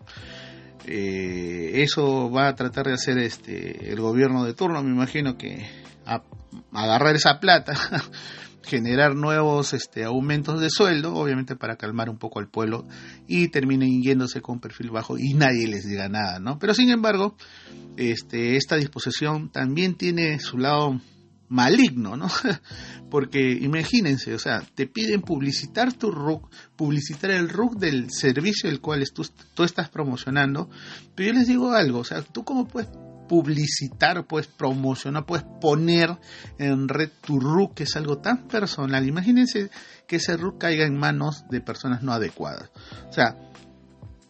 eh, 0.85 1.71
eso 1.83 2.29
va 2.31 2.47
a 2.47 2.55
tratar 2.55 2.87
de 2.87 2.93
hacer 2.93 3.17
este 3.17 3.91
el 3.91 3.99
gobierno 3.99 4.45
de 4.45 4.53
turno, 4.53 4.81
me 4.83 4.91
imagino 4.91 5.37
que 5.37 5.67
agarrar 6.71 7.15
esa 7.15 7.39
plata, 7.39 7.73
generar 8.65 9.15
nuevos 9.15 9.73
este, 9.73 10.03
aumentos 10.03 10.59
de 10.59 10.69
sueldo, 10.69 11.13
obviamente 11.15 11.55
para 11.55 11.77
calmar 11.77 12.09
un 12.09 12.17
poco 12.17 12.39
al 12.39 12.49
pueblo 12.49 12.87
y 13.27 13.47
terminen 13.49 14.01
yéndose 14.01 14.41
con 14.41 14.59
perfil 14.59 14.91
bajo 14.91 15.17
y 15.17 15.33
nadie 15.33 15.67
les 15.67 15.87
diga 15.87 16.09
nada, 16.09 16.39
¿no? 16.39 16.59
Pero 16.59 16.73
sin 16.73 16.89
embargo, 16.89 17.35
este, 17.97 18.57
esta 18.57 18.75
disposición 18.75 19.49
también 19.49 19.95
tiene 19.95 20.39
su 20.39 20.57
lado 20.57 20.99
maligno, 21.47 22.17
¿no? 22.17 22.27
Porque 23.09 23.51
imagínense, 23.51 24.33
o 24.33 24.39
sea, 24.39 24.61
te 24.73 24.87
piden 24.87 25.21
publicitar 25.21 25.93
tu 25.93 26.11
RUC, 26.11 26.49
publicitar 26.75 27.31
el 27.31 27.49
RUC 27.49 27.77
del 27.77 28.09
servicio 28.09 28.69
el 28.69 28.81
cual 28.81 29.03
tú, 29.13 29.25
tú 29.53 29.63
estás 29.63 29.89
promocionando, 29.89 30.69
pero 31.15 31.31
yo 31.31 31.39
les 31.39 31.47
digo 31.47 31.71
algo, 31.71 31.99
o 31.99 32.03
sea, 32.03 32.21
tú 32.21 32.43
cómo 32.43 32.67
puedes 32.67 32.89
publicitar, 33.27 34.25
puedes 34.25 34.47
promocionar, 34.47 35.25
puedes 35.25 35.45
poner 35.61 36.17
en 36.57 36.87
red 36.87 37.09
tu 37.21 37.39
RUC, 37.39 37.73
que 37.75 37.83
es 37.83 37.95
algo 37.95 38.17
tan 38.17 38.47
personal. 38.47 39.07
Imagínense 39.07 39.69
que 40.07 40.17
ese 40.17 40.37
RUC 40.37 40.57
caiga 40.59 40.85
en 40.85 40.97
manos 40.97 41.45
de 41.49 41.61
personas 41.61 42.03
no 42.03 42.13
adecuadas. 42.13 42.69
O 43.09 43.13
sea, 43.13 43.35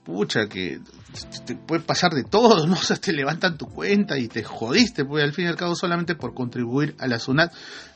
pucha, 0.06 0.48
que 0.48 0.80
te 1.46 1.56
puede 1.56 1.82
pasar 1.82 2.14
de 2.14 2.24
todo, 2.24 2.68
¿no? 2.68 2.74
O 2.80 2.84
sea, 2.84 2.96
te 2.96 3.12
levantan 3.12 3.58
tu 3.58 3.68
cuenta 3.68 4.18
y 4.18 4.28
te 4.28 4.44
jodiste, 4.44 5.04
pues 5.04 5.24
al 5.24 5.34
fin 5.34 5.46
y 5.46 5.48
al 5.50 5.58
cabo 5.58 5.75
solamente 5.75 6.16
por 6.16 6.34
contribuir 6.34 6.96
a 7.00 7.08
la 7.08 7.20
SUNAT, 7.20 7.52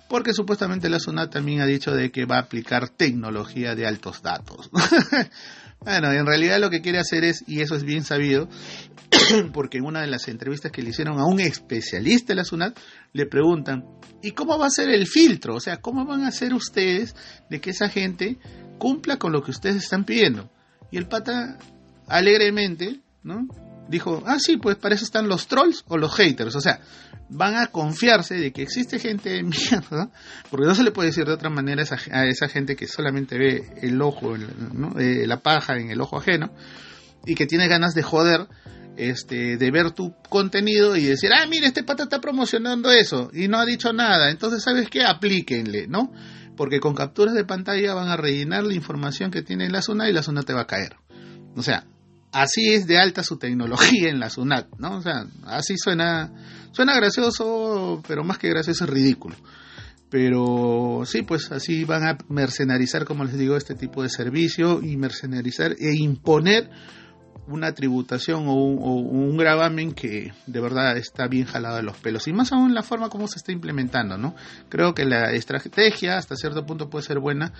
porque 0.10 0.34
supuestamente 0.34 0.90
la 0.90 1.00
SUNAT 1.00 1.32
también 1.32 1.62
ha 1.62 1.66
dicho 1.66 1.92
de 1.94 2.12
que 2.12 2.26
va 2.26 2.38
a 2.38 2.42
aplicar 2.42 2.90
tecnología 2.90 3.76
de 3.76 3.86
altos 3.86 4.22
datos. 4.22 4.70
bueno, 5.82 6.12
en 6.12 6.26
realidad 6.26 6.60
lo 6.60 6.70
que 6.70 6.82
quiere 6.82 7.00
hacer 7.00 7.24
es, 7.24 7.44
y 7.48 7.62
eso 7.62 7.76
es 7.76 7.84
bien 7.84 8.04
sabido, 8.04 8.50
porque 9.54 9.78
en 9.78 9.86
una 9.86 10.02
de 10.02 10.08
las 10.08 10.28
entrevistas 10.28 10.72
que 10.72 10.82
le 10.82 10.90
hicieron 10.90 11.20
a 11.20 11.26
un 11.26 11.40
especialista 11.40 12.34
de 12.34 12.38
la 12.38 12.44
SUNAT, 12.44 12.78
le 13.14 13.26
preguntan, 13.26 13.86
¿y 14.22 14.32
cómo 14.32 14.58
va 14.58 14.68
a 14.68 14.72
ser 14.72 14.90
el 14.90 15.08
filtro? 15.08 15.56
O 15.56 15.60
sea, 15.60 15.78
¿cómo 15.78 16.06
van 16.06 16.24
a 16.24 16.28
hacer 16.28 16.54
ustedes 16.54 17.16
de 17.50 17.62
que 17.62 17.70
esa 17.72 17.90
gente 17.90 18.38
cumpla 18.78 19.18
con 19.18 19.32
lo 19.32 19.42
que 19.42 19.52
ustedes 19.52 19.78
están 19.78 20.04
pidiendo? 20.04 20.52
Y 20.92 20.98
el 20.98 21.08
pata 21.08 21.58
alegremente, 22.08 23.00
¿no? 23.24 23.48
Dijo, 23.90 24.24
ah, 24.28 24.38
sí, 24.40 24.58
pues 24.58 24.78
para 24.78 24.94
eso 24.94 25.04
están 25.04 25.28
los 25.28 25.48
trolls 25.48 25.84
o 25.88 25.98
los 25.98 26.16
haters. 26.16 26.56
O 26.56 26.62
sea, 26.62 26.80
van 27.30 27.56
a 27.56 27.68
confiarse 27.68 28.36
de 28.36 28.52
que 28.52 28.62
existe 28.62 29.00
gente 29.00 29.30
de 29.30 29.44
mierda, 29.44 30.12
porque 30.50 30.68
no 30.68 30.76
se 30.76 30.84
le 30.84 30.92
puede 30.92 31.10
decir 31.10 31.26
de 31.26 31.34
otra 31.34 31.50
manera 31.50 31.84
a 32.12 32.26
esa, 32.26 32.48
gente 32.48 32.76
que 32.76 32.88
solamente 32.88 33.38
ve 33.38 33.74
el 33.82 34.00
ojo, 34.02 34.36
eh, 34.36 35.26
la 35.26 35.38
paja 35.38 35.78
en 35.78 35.90
el 35.90 36.02
ojo 36.02 36.18
ajeno, 36.18 36.54
y 37.26 37.34
que 37.34 37.48
tiene 37.48 37.68
ganas 37.68 37.96
de 37.96 38.04
joder, 38.04 38.48
este, 38.96 39.58
de 39.58 39.72
ver 39.72 39.92
tu 39.92 40.14
contenido 40.30 40.96
y 40.96 41.06
decir, 41.06 41.32
ah, 41.34 41.46
mire, 41.48 41.68
este 41.68 41.84
pata 41.84 42.04
está 42.04 42.20
promocionando 42.20 42.92
eso 42.92 43.32
y 43.34 43.48
no 43.48 43.58
ha 43.58 43.66
dicho 43.66 43.94
nada. 43.94 44.30
Entonces, 44.30 44.62
¿sabes 44.62 44.90
qué? 44.90 45.04
Aplíquenle, 45.04 45.88
¿no? 45.88 46.12
Porque 46.58 46.80
con 46.80 46.94
capturas 46.94 47.34
de 47.34 47.46
pantalla 47.46 47.94
van 47.94 48.10
a 48.10 48.18
rellenar 48.18 48.66
la 48.66 48.74
información 48.74 49.32
que 49.32 49.42
tiene 49.42 49.70
la 49.70 49.82
zona 49.82 50.10
y 50.10 50.14
la 50.14 50.22
zona 50.22 50.44
te 50.44 50.54
va 50.54 50.62
a 50.62 50.68
caer. 50.68 50.98
O 51.56 51.64
sea, 51.64 51.86
así 52.32 52.74
es 52.74 52.88
de 52.88 52.98
alta 52.98 53.24
su 53.24 53.38
tecnología 53.38 54.10
en 54.10 54.20
la 54.20 54.30
SUNAT, 54.30 54.68
¿no? 54.78 54.98
O 54.98 55.02
sea, 55.02 55.26
así 55.46 55.76
suena, 55.78 56.32
suena 56.72 56.96
gracioso, 56.96 58.02
pero 58.08 58.24
más 58.24 58.38
que 58.38 58.50
gracioso 58.50 58.86
es 58.86 58.90
ridículo. 58.90 59.36
Pero 60.10 61.04
sí, 61.06 61.22
pues 61.22 61.52
así 61.52 61.84
van 61.84 62.04
a 62.08 62.18
mercenarizar, 62.30 63.06
como 63.06 63.24
les 63.26 63.38
digo, 63.38 63.56
este 63.56 63.76
tipo 63.76 64.02
de 64.02 64.10
servicio 64.10 64.82
y 64.82 64.98
mercenarizar 64.98 65.74
e 65.74 65.94
imponer 65.96 66.70
una 67.48 67.74
tributación 67.74 68.48
o 68.48 68.54
un, 68.54 69.38
gravamen 69.38 69.94
que 69.94 70.34
de 70.46 70.62
verdad 70.62 70.98
está 70.98 71.28
bien 71.28 71.46
jalado 71.46 71.78
de 71.78 71.84
los 71.84 71.98
pelos. 71.98 72.28
Y 72.28 72.34
más 72.34 72.52
aún 72.52 72.74
la 72.74 72.84
forma 72.84 73.10
como 73.10 73.28
se 73.28 73.38
está 73.38 73.52
implementando, 73.52 74.18
¿no? 74.18 74.36
Creo 74.70 74.94
que 74.94 75.06
la 75.06 75.32
estrategia 75.32 76.18
hasta 76.18 76.36
cierto 76.36 76.66
punto 76.66 76.90
puede 76.90 77.06
ser 77.06 77.20
buena, 77.20 77.54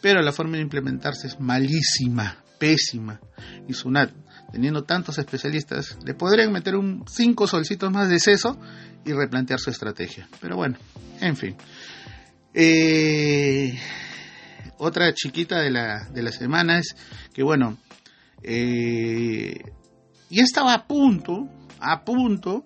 pero 0.00 0.22
la 0.22 0.32
forma 0.32 0.56
de 0.56 0.62
implementarse 0.62 1.28
es 1.28 1.40
malísima, 1.40 2.38
pésima. 2.58 3.20
Y 3.68 3.74
Sunat, 3.74 4.10
teniendo 4.52 4.84
tantos 4.84 5.18
especialistas, 5.18 5.98
le 6.04 6.14
podrían 6.14 6.52
meter 6.52 6.76
un 6.76 7.04
cinco 7.08 7.46
solcitos 7.46 7.90
más 7.92 8.08
de 8.08 8.18
seso 8.18 8.58
y 9.04 9.12
replantear 9.12 9.60
su 9.60 9.70
estrategia. 9.70 10.28
Pero 10.40 10.56
bueno, 10.56 10.76
en 11.20 11.36
fin. 11.36 11.56
Eh, 12.54 13.78
otra 14.78 15.12
chiquita 15.12 15.60
de 15.60 15.70
la, 15.70 16.08
de 16.10 16.32
semana 16.32 16.78
es 16.78 16.96
que, 17.32 17.42
bueno, 17.42 17.76
eh, 18.42 19.58
ya 20.30 20.42
estaba 20.42 20.74
a 20.74 20.86
punto, 20.86 21.48
a 21.80 22.04
punto 22.04 22.64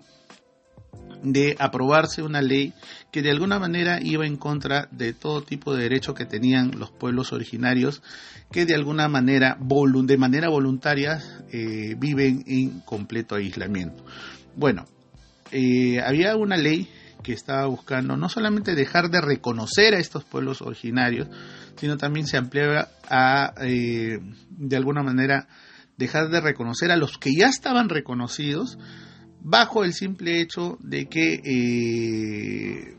de 1.22 1.56
aprobarse 1.58 2.22
una 2.22 2.42
ley 2.42 2.72
que 3.10 3.22
de 3.22 3.30
alguna 3.30 3.58
manera 3.58 3.98
iba 4.02 4.26
en 4.26 4.36
contra 4.36 4.88
de 4.90 5.12
todo 5.12 5.42
tipo 5.42 5.74
de 5.74 5.82
derecho 5.82 6.14
que 6.14 6.24
tenían 6.24 6.72
los 6.78 6.90
pueblos 6.90 7.32
originarios 7.32 8.02
que 8.50 8.66
de 8.66 8.74
alguna 8.74 9.08
manera, 9.08 9.56
de 9.58 10.16
manera 10.16 10.48
voluntaria, 10.48 11.22
eh, 11.52 11.94
viven 11.96 12.44
en 12.46 12.80
completo 12.80 13.36
aislamiento. 13.36 14.04
Bueno, 14.56 14.86
eh, 15.52 16.00
había 16.00 16.36
una 16.36 16.56
ley 16.56 16.88
que 17.22 17.32
estaba 17.32 17.66
buscando 17.66 18.16
no 18.16 18.28
solamente 18.28 18.74
dejar 18.74 19.10
de 19.10 19.20
reconocer 19.20 19.94
a 19.94 19.98
estos 19.98 20.24
pueblos 20.24 20.62
originarios, 20.62 21.28
sino 21.76 21.96
también 21.96 22.26
se 22.26 22.36
ampliaba 22.36 22.88
a, 23.08 23.54
eh, 23.62 24.20
de 24.50 24.76
alguna 24.76 25.02
manera, 25.02 25.46
dejar 25.96 26.30
de 26.30 26.40
reconocer 26.40 26.90
a 26.90 26.96
los 26.96 27.18
que 27.18 27.32
ya 27.34 27.48
estaban 27.48 27.88
reconocidos 27.88 28.78
bajo 29.42 29.84
el 29.84 29.92
simple 29.92 30.40
hecho 30.40 30.78
de 30.80 31.06
que 31.06 32.96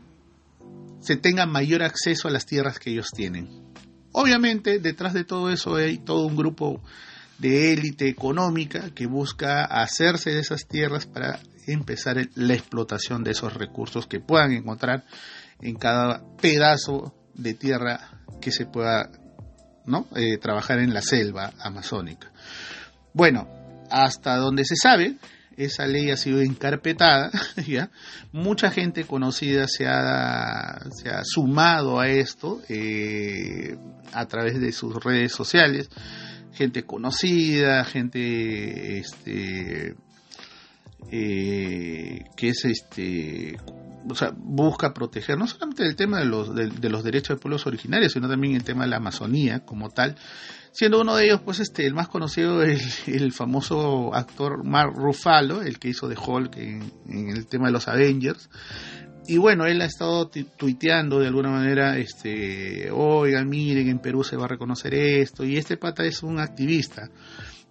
se 1.00 1.16
tenga 1.16 1.46
mayor 1.46 1.82
acceso 1.82 2.28
a 2.28 2.30
las 2.30 2.46
tierras 2.46 2.78
que 2.78 2.90
ellos 2.90 3.10
tienen. 3.14 3.48
Obviamente, 4.12 4.78
detrás 4.78 5.14
de 5.14 5.24
todo 5.24 5.50
eso 5.50 5.76
hay 5.76 5.98
todo 5.98 6.26
un 6.26 6.36
grupo 6.36 6.80
de 7.38 7.72
élite 7.72 8.08
económica 8.08 8.90
que 8.94 9.06
busca 9.06 9.64
hacerse 9.64 10.30
de 10.30 10.40
esas 10.40 10.66
tierras 10.68 11.06
para 11.06 11.40
empezar 11.66 12.28
la 12.34 12.54
explotación 12.54 13.24
de 13.24 13.32
esos 13.32 13.54
recursos 13.54 14.06
que 14.06 14.20
puedan 14.20 14.52
encontrar 14.52 15.04
en 15.60 15.76
cada 15.76 16.22
pedazo 16.36 17.14
de 17.34 17.54
tierra 17.54 18.22
que 18.40 18.52
se 18.52 18.66
pueda 18.66 19.10
¿no? 19.86 20.06
Eh, 20.14 20.38
trabajar 20.38 20.78
en 20.78 20.94
la 20.94 21.02
selva 21.02 21.52
amazónica. 21.58 22.30
Bueno, 23.12 23.48
hasta 23.90 24.36
donde 24.36 24.64
se 24.64 24.76
sabe, 24.76 25.16
esa 25.56 25.86
ley 25.86 26.10
ha 26.10 26.16
sido 26.16 26.40
encarpetada, 26.40 27.30
¿ya? 27.66 27.90
Mucha 28.32 28.70
gente 28.70 29.04
conocida 29.04 29.66
se 29.68 29.86
ha, 29.86 30.80
se 30.90 31.10
ha 31.10 31.22
sumado 31.24 32.00
a 32.00 32.08
esto 32.08 32.60
eh, 32.68 33.76
a 34.12 34.26
través 34.26 34.60
de 34.60 34.72
sus 34.72 35.02
redes 35.02 35.32
sociales, 35.32 35.90
gente 36.52 36.84
conocida, 36.84 37.84
gente 37.84 38.98
este, 38.98 39.94
eh, 41.10 42.24
que 42.36 42.48
es 42.48 42.64
este 42.64 43.56
o 44.08 44.14
sea, 44.14 44.32
busca 44.36 44.92
proteger 44.92 45.38
no 45.38 45.46
solamente 45.46 45.84
el 45.84 45.96
tema 45.96 46.18
de 46.18 46.24
los, 46.24 46.54
de 46.54 46.88
los 46.88 47.04
derechos 47.04 47.36
de 47.36 47.40
pueblos 47.40 47.66
originarios, 47.66 48.12
sino 48.12 48.28
también 48.28 48.54
el 48.54 48.64
tema 48.64 48.84
de 48.84 48.90
la 48.90 48.96
Amazonía 48.96 49.60
como 49.60 49.90
tal, 49.90 50.16
siendo 50.72 51.00
uno 51.00 51.16
de 51.16 51.26
ellos, 51.26 51.40
pues, 51.44 51.60
este, 51.60 51.86
el 51.86 51.94
más 51.94 52.08
conocido, 52.08 52.62
el, 52.62 52.80
el 53.06 53.32
famoso 53.32 54.14
actor 54.14 54.64
Mark 54.64 54.94
Ruffalo, 54.96 55.62
el 55.62 55.78
que 55.78 55.90
hizo 55.90 56.08
de 56.08 56.16
Hulk 56.16 56.56
en, 56.56 56.92
el 57.06 57.46
tema 57.46 57.66
de 57.66 57.72
los 57.72 57.88
Avengers. 57.88 58.48
Y 59.26 59.36
bueno, 59.36 59.66
él 59.66 59.80
ha 59.82 59.84
estado 59.84 60.28
tuiteando 60.28 61.20
de 61.20 61.28
alguna 61.28 61.50
manera, 61.50 61.96
este, 61.96 62.90
oigan, 62.90 63.48
miren, 63.48 63.88
en 63.88 64.00
Perú 64.00 64.24
se 64.24 64.36
va 64.36 64.46
a 64.46 64.48
reconocer 64.48 64.94
esto, 64.94 65.44
y 65.44 65.56
este 65.56 65.76
pata 65.76 66.04
es 66.04 66.22
un 66.24 66.40
activista. 66.40 67.08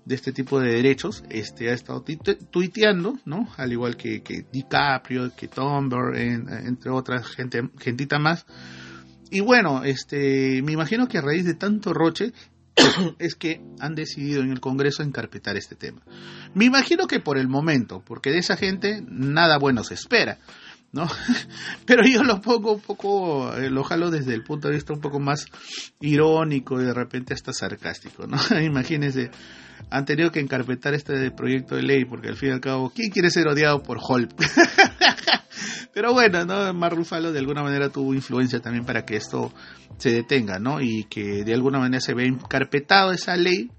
de 0.03 0.15
este 0.15 0.31
tipo 0.31 0.59
de 0.59 0.71
derechos, 0.71 1.23
este 1.29 1.69
ha 1.69 1.73
estado 1.73 2.03
tuiteando, 2.49 3.19
¿no? 3.25 3.47
Al 3.57 3.71
igual 3.71 3.97
que, 3.97 4.23
que 4.23 4.45
DiCaprio, 4.51 5.35
que 5.35 5.47
Thunberg, 5.47 6.17
entre 6.17 6.89
otras 6.89 7.27
gente, 7.27 7.69
gentita 7.77 8.17
más. 8.17 8.45
Y 9.33 9.39
bueno, 9.39 9.85
este, 9.85 10.61
me 10.61 10.73
imagino 10.73 11.07
que 11.07 11.17
a 11.17 11.21
raíz 11.21 11.45
de 11.45 11.53
tanto 11.53 11.93
roche 11.93 12.33
es 13.19 13.35
que 13.35 13.61
han 13.79 13.95
decidido 13.95 14.41
en 14.41 14.51
el 14.51 14.59
Congreso 14.59 15.03
encarpetar 15.03 15.57
este 15.57 15.75
tema. 15.75 16.01
Me 16.53 16.65
imagino 16.65 17.07
que 17.07 17.19
por 17.19 17.37
el 17.37 17.47
momento, 17.47 18.03
porque 18.05 18.31
de 18.31 18.39
esa 18.39 18.57
gente 18.57 19.03
nada 19.07 19.57
bueno 19.57 19.83
se 19.83 19.93
espera. 19.93 20.37
¿no? 20.91 21.07
Pero 21.85 22.03
yo 22.05 22.23
lo 22.23 22.41
pongo 22.41 22.73
un 22.73 22.81
poco, 22.81 23.55
eh, 23.55 23.69
lo 23.69 23.83
jalo 23.83 24.11
desde 24.11 24.33
el 24.33 24.43
punto 24.43 24.67
de 24.67 24.75
vista 24.75 24.93
un 24.93 24.99
poco 24.99 25.19
más 25.19 25.45
irónico 25.99 26.81
y 26.81 26.85
de 26.85 26.93
repente 26.93 27.33
hasta 27.33 27.53
sarcástico, 27.53 28.27
¿no? 28.27 28.37
Imagínense, 28.61 29.31
han 29.89 30.05
tenido 30.05 30.31
que 30.31 30.39
encarpetar 30.39 30.93
este 30.93 31.31
proyecto 31.31 31.75
de 31.75 31.83
ley 31.83 32.05
porque 32.05 32.29
al 32.29 32.35
fin 32.35 32.49
y 32.49 32.53
al 32.53 32.61
cabo, 32.61 32.91
¿quién 32.93 33.09
quiere 33.09 33.29
ser 33.29 33.47
odiado 33.47 33.83
por 33.83 33.99
Hulk? 34.01 34.31
Pero 35.93 36.13
bueno, 36.13 36.45
¿no? 36.45 36.73
Mar 36.73 36.95
Rufalo 36.95 37.31
de 37.31 37.39
alguna 37.39 37.63
manera 37.63 37.89
tuvo 37.89 38.13
influencia 38.13 38.61
también 38.61 38.85
para 38.85 39.05
que 39.05 39.17
esto 39.17 39.51
se 39.97 40.11
detenga, 40.11 40.57
¿no? 40.57 40.81
Y 40.81 41.05
que 41.05 41.43
de 41.43 41.53
alguna 41.53 41.79
manera 41.79 41.99
se 41.99 42.13
ve 42.13 42.25
encarpetado 42.25 43.11
esa 43.11 43.35
ley 43.35 43.69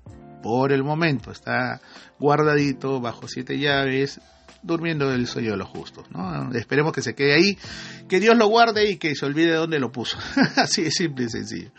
por 0.43 0.73
el 0.73 0.83
momento. 0.83 1.31
Está 1.31 1.81
guardadito 2.19 3.01
bajo 3.01 3.29
siete 3.29 3.59
llaves, 3.59 4.21
durmiendo 4.63 5.13
el 5.13 5.27
sueño 5.27 5.53
de 5.53 5.57
los 5.57 5.69
justos. 5.69 6.07
¿no? 6.11 6.53
Esperemos 6.53 6.93
que 6.93 7.03
se 7.03 7.15
quede 7.15 7.35
ahí, 7.35 7.59
que 8.09 8.21
Dios 8.21 8.37
lo 8.37 8.47
guarde 8.49 8.91
y 8.91 8.97
que 8.97 9.15
se 9.15 9.27
olvide 9.27 9.53
de 9.53 9.57
dónde 9.57 9.79
lo 9.79 9.91
puso. 9.91 10.19
Así 10.57 10.83
de 10.83 10.91
simple 10.91 11.25
y 11.25 11.31
sencillo. 11.31 11.71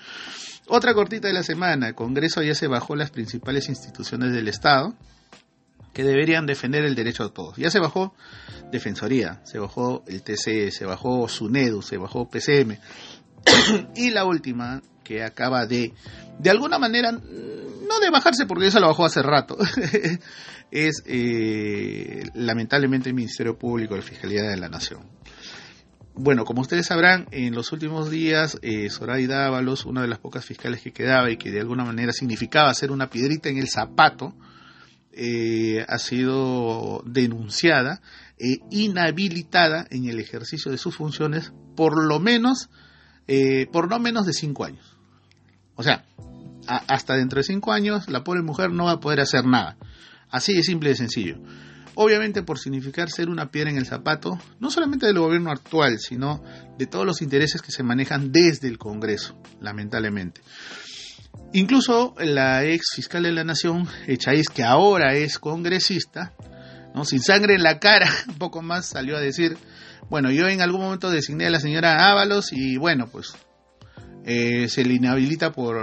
Otra 0.68 0.94
cortita 0.94 1.28
de 1.28 1.34
la 1.34 1.44
semana, 1.44 1.90
el 1.90 1.96
Congreso 1.96 2.42
ya 2.42 2.56
se 2.56 2.68
bajó 2.68 2.96
las 2.96 3.12
principales 3.12 3.70
instituciones 3.70 4.32
del 4.32 4.48
Estado 4.48 4.96
que 5.94 6.04
deberían 6.04 6.46
defender 6.46 6.84
el 6.84 6.96
derecho 6.96 7.24
de 7.24 7.30
todos. 7.30 7.56
Ya 7.56 7.70
se 7.70 7.80
bajó 7.80 8.14
Defensoría, 8.72 9.40
se 9.44 9.60
bajó 9.60 10.04
el 10.08 10.24
TCE, 10.24 10.72
se 10.72 10.86
bajó 10.86 11.28
SUNEDU, 11.30 11.82
se 11.82 11.98
bajó 11.98 12.28
PCM. 12.28 12.80
y 13.96 14.10
la 14.10 14.26
última, 14.26 14.82
que 15.04 15.24
acaba 15.24 15.66
de, 15.68 15.94
de 16.40 16.50
alguna 16.50 16.80
manera, 16.80 17.12
no 17.12 18.00
de 18.00 18.10
bajarse 18.12 18.46
porque 18.46 18.68
eso 18.68 18.80
lo 18.80 18.88
bajó 18.88 19.06
hace 19.06 19.22
rato, 19.22 19.58
es 20.72 21.04
eh, 21.06 22.24
lamentablemente 22.34 23.10
el 23.10 23.16
Ministerio 23.16 23.58
Público, 23.58 23.96
la 23.96 24.02
Fiscalía 24.02 24.42
de 24.44 24.58
la 24.58 24.70
Nación. 24.70 25.02
Bueno, 26.16 26.46
como 26.46 26.62
ustedes 26.62 26.88
sabrán, 26.88 27.28
en 27.32 27.56
los 27.56 27.72
últimos 27.72 28.12
días, 28.12 28.60
eh, 28.62 28.90
Zoraida 28.92 29.40
Dávalos, 29.40 29.86
una 29.86 30.04
de 30.04 30.08
las 30.08 30.20
pocas 30.20 30.46
fiscales 30.46 30.82
que 30.82 30.94
quedaba 30.94 31.32
y 31.32 31.38
que 31.38 31.52
de 31.52 31.60
alguna 31.60 31.84
manera 31.84 32.12
significaba 32.12 32.74
ser 32.76 32.92
una 32.92 33.10
piedrita 33.10 33.50
en 33.50 33.58
el 33.58 33.68
zapato, 33.68 34.36
eh, 35.16 35.86
ha 35.88 35.98
sido 36.00 37.04
denunciada 37.06 38.02
e 38.38 38.60
inhabilitada 38.72 39.86
en 39.90 40.06
el 40.06 40.20
ejercicio 40.20 40.72
de 40.72 40.78
sus 40.78 40.96
funciones 40.96 41.54
por 41.76 42.04
lo 42.04 42.20
menos, 42.20 42.70
eh, 43.28 43.68
por 43.72 43.90
no 43.90 44.00
menos 44.00 44.26
de 44.26 44.34
cinco 44.34 44.66
años. 44.66 44.98
O 45.76 45.84
sea, 45.84 46.06
hasta 46.68 47.16
dentro 47.16 47.38
de 47.38 47.44
cinco 47.44 47.72
años 47.72 48.10
la 48.10 48.24
pobre 48.24 48.42
mujer 48.42 48.72
no 48.72 48.86
va 48.86 48.94
a 48.94 49.00
poder 49.00 49.20
hacer 49.20 49.46
nada. 49.46 49.78
Así 50.30 50.54
de 50.54 50.64
simple 50.64 50.92
y 50.92 50.96
sencillo 50.96 51.38
obviamente 51.96 52.44
por 52.44 52.60
significar 52.60 53.10
ser 53.10 53.30
una 53.30 53.52
piedra 53.52 53.70
en 53.70 53.78
el 53.78 53.86
zapato, 53.86 54.40
no 54.60 54.72
solamente 54.72 55.06
del 55.06 55.20
gobierno 55.20 55.52
actual, 55.52 56.00
sino 56.00 56.44
de 56.78 56.88
todos 56.88 57.06
los 57.06 57.22
intereses 57.22 57.62
que 57.62 57.72
se 57.72 57.84
manejan 57.84 58.32
desde 58.32 58.68
el 58.68 58.78
Congreso, 58.78 59.40
lamentablemente. 59.62 60.42
Incluso 61.54 62.16
la 62.18 62.66
ex 62.66 62.96
fiscal 62.96 63.24
de 63.24 63.32
la 63.32 63.44
Nación, 63.44 63.88
Echaiz, 64.08 64.50
que 64.50 64.64
ahora 64.64 65.14
es 65.14 65.38
congresista, 65.38 66.34
¿no? 66.96 67.06
sin 67.06 67.22
sangre 67.22 67.56
en 67.56 67.64
la 67.64 67.80
cara, 67.80 68.10
un 68.28 68.36
poco 68.36 68.62
más 68.62 68.88
salió 68.88 69.16
a 69.18 69.22
decir, 69.22 69.58
bueno, 70.10 70.32
yo 70.32 70.48
en 70.48 70.62
algún 70.62 70.82
momento 70.82 71.12
designé 71.12 71.46
a 71.46 71.52
la 71.52 71.60
señora 71.60 72.10
Ábalos 72.10 72.52
y 72.52 72.78
bueno, 72.78 73.08
pues 73.08 73.36
eh, 74.26 74.68
se 74.68 74.84
le 74.84 74.94
inhabilita 74.94 75.52
por, 75.52 75.76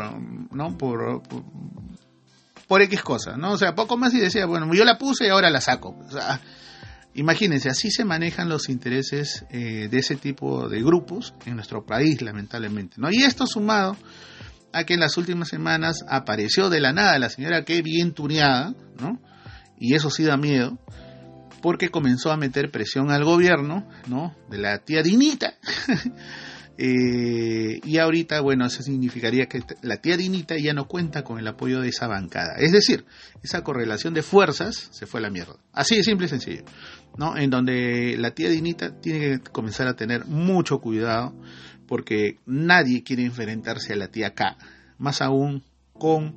¿no? 0.52 0.76
por, 0.76 1.22
por 2.66 2.82
X 2.82 3.02
cosas, 3.02 3.38
¿no? 3.38 3.52
O 3.52 3.58
sea, 3.58 3.74
poco 3.74 3.96
más 3.96 4.14
y 4.14 4.18
decía, 4.18 4.46
bueno, 4.46 4.72
yo 4.74 4.84
la 4.84 4.98
puse 4.98 5.26
y 5.26 5.28
ahora 5.28 5.50
la 5.50 5.60
saco. 5.60 5.96
O 6.06 6.10
sea, 6.10 6.40
imagínense, 7.14 7.68
así 7.68 7.90
se 7.90 8.04
manejan 8.04 8.48
los 8.48 8.68
intereses 8.68 9.44
eh, 9.50 9.88
de 9.90 9.98
ese 9.98 10.16
tipo 10.16 10.68
de 10.68 10.82
grupos 10.82 11.34
en 11.46 11.56
nuestro 11.56 11.84
país, 11.84 12.22
lamentablemente, 12.22 12.96
¿no? 12.98 13.10
Y 13.10 13.22
esto 13.22 13.46
sumado 13.46 13.96
a 14.72 14.84
que 14.84 14.94
en 14.94 15.00
las 15.00 15.16
últimas 15.16 15.48
semanas 15.48 16.04
apareció 16.08 16.70
de 16.70 16.80
la 16.80 16.92
nada 16.92 17.18
la 17.18 17.28
señora 17.28 17.64
que 17.64 17.82
bien 17.82 18.12
tuneada, 18.12 18.74
¿no? 18.98 19.20
Y 19.78 19.94
eso 19.94 20.10
sí 20.10 20.24
da 20.24 20.36
miedo, 20.36 20.78
porque 21.62 21.88
comenzó 21.88 22.30
a 22.30 22.36
meter 22.36 22.70
presión 22.70 23.10
al 23.10 23.24
gobierno, 23.24 23.88
¿no? 24.08 24.34
De 24.48 24.58
la 24.58 24.78
tía 24.78 25.02
Dinita. 25.02 25.54
Eh, 26.82 27.78
y 27.84 27.98
ahorita, 27.98 28.40
bueno, 28.40 28.64
eso 28.64 28.82
significaría 28.82 29.44
que 29.44 29.62
la 29.82 29.98
tía 29.98 30.16
Dinita 30.16 30.56
ya 30.56 30.72
no 30.72 30.88
cuenta 30.88 31.24
con 31.24 31.38
el 31.38 31.46
apoyo 31.46 31.82
de 31.82 31.90
esa 31.90 32.06
bancada. 32.06 32.54
Es 32.56 32.72
decir, 32.72 33.04
esa 33.42 33.62
correlación 33.62 34.14
de 34.14 34.22
fuerzas 34.22 34.88
se 34.90 35.04
fue 35.04 35.20
a 35.20 35.24
la 35.24 35.30
mierda. 35.30 35.56
Así 35.74 35.96
de 35.96 36.04
simple 36.04 36.24
y 36.24 36.30
sencillo. 36.30 36.64
¿no? 37.18 37.36
En 37.36 37.50
donde 37.50 38.16
la 38.18 38.30
tía 38.30 38.48
Dinita 38.48 38.98
tiene 38.98 39.18
que 39.20 39.50
comenzar 39.50 39.88
a 39.88 39.94
tener 39.94 40.24
mucho 40.24 40.78
cuidado 40.78 41.34
porque 41.90 42.38
nadie 42.46 43.02
quiere 43.02 43.24
enfrentarse 43.24 43.94
a 43.94 43.96
la 43.96 44.06
tía 44.06 44.32
K. 44.32 44.56
Más 44.98 45.20
aún 45.20 45.64
con 45.92 46.36